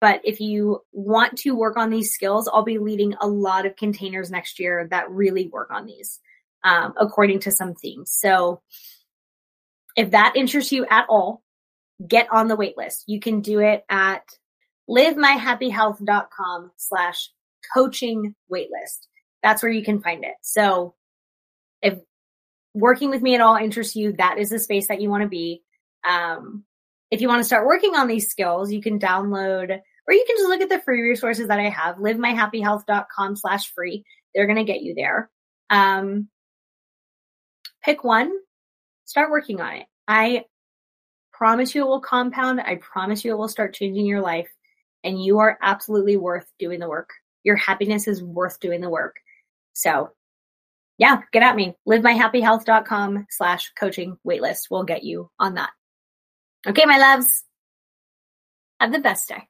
But 0.01 0.21
if 0.25 0.41
you 0.41 0.83
want 0.93 1.39
to 1.39 1.57
work 1.57 1.77
on 1.77 1.91
these 1.91 2.13
skills, 2.13 2.49
I'll 2.53 2.63
be 2.63 2.79
leading 2.79 3.15
a 3.21 3.27
lot 3.27 3.67
of 3.67 3.77
containers 3.77 4.31
next 4.31 4.61
year 4.61 4.87
that 4.91 5.11
really 5.11 5.49
work 5.49 5.71
on 5.71 5.87
these 5.87 6.21
um, 6.65 6.95
according 6.97 7.41
to 7.41 7.51
some 7.51 7.75
themes. 7.75 8.13
So 8.13 8.61
if 9.99 10.13
that 10.13 10.35
interests 10.37 10.71
you 10.71 10.87
at 10.89 11.07
all, 11.09 11.43
get 12.07 12.29
on 12.31 12.47
the 12.47 12.55
wait 12.55 12.79
list. 12.79 13.03
You 13.09 13.19
can 13.19 13.41
do 13.41 13.59
it 13.59 13.85
at 13.91 14.23
livemyhappyhealth.com 14.89 16.71
slash 16.77 17.31
coaching 17.75 18.37
waitlist. 18.51 19.09
That's 19.43 19.61
where 19.61 19.73
you 19.73 19.83
can 19.83 20.01
find 20.01 20.23
it. 20.23 20.35
So 20.41 20.95
if 21.83 21.99
working 22.75 23.11
with 23.11 23.23
me 23.23 23.35
at 23.35 23.41
all 23.41 23.57
interests 23.57 23.97
you, 23.97 24.13
that 24.13 24.39
is 24.39 24.51
the 24.51 24.61
space 24.61 24.87
that 24.87 25.01
you 25.01 25.11
want 25.11 25.25
to 25.25 25.29
be. 25.29 25.65
Um, 26.09 26.63
if 27.11 27.21
you 27.21 27.27
want 27.27 27.41
to 27.41 27.45
start 27.45 27.67
working 27.67 27.97
on 27.97 28.07
these 28.07 28.29
skills, 28.29 28.71
you 28.71 28.81
can 28.81 29.01
download 29.01 29.71
or 29.71 30.15
you 30.15 30.25
can 30.29 30.37
just 30.37 30.49
look 30.49 30.61
at 30.61 30.69
the 30.69 30.81
free 30.81 31.03
resources 31.03 31.49
that 31.49 31.59
I 31.59 31.71
have, 31.71 31.97
livemyhappyhealth.com 31.97 33.35
slash 33.35 33.75
free. 33.75 34.05
They're 34.33 34.47
going 34.47 34.65
to 34.65 34.73
get 34.73 34.83
you 34.83 34.95
there. 34.95 35.29
Um, 35.71 36.29
pick 37.83 38.05
one, 38.05 38.31
start 39.09 39.31
working 39.31 39.61
on 39.61 39.75
it. 39.75 39.87
I 40.07 40.45
promise 41.33 41.75
you 41.75 41.83
it 41.83 41.89
will 41.89 42.01
compound. 42.01 42.61
I 42.61 42.77
promise 42.77 43.25
you 43.25 43.33
it 43.33 43.39
will 43.39 43.49
start 43.49 43.75
changing 43.75 44.05
your 44.05 44.21
life 44.21 44.49
and 45.03 45.23
you 45.23 45.39
are 45.39 45.59
absolutely 45.63 46.19
worth 46.19 46.47
doing 46.59 46.79
the 46.79 46.89
work. 46.89 47.11
Your 47.43 47.57
happiness 47.57 48.07
is 48.07 48.23
worth 48.23 48.61
doing 48.61 48.83
the 48.83 48.91
work. 48.91 49.17
So 49.73 50.11
yeah, 50.99 51.23
get 51.33 51.43
at 51.43 51.57
me. 51.57 51.75
Livemyhappyhealth.com 51.89 53.27
slash 53.31 53.73
coaching 53.79 54.19
waitlist 54.27 54.71
will 54.71 54.85
get 54.85 55.05
you 55.05 55.31
on 55.39 55.55
that. 55.55 55.71
Okay, 56.67 56.85
my 56.85 56.99
loves. 56.99 57.45
Have 58.79 58.93
the 58.93 58.99
best 58.99 59.29
day. 59.29 59.49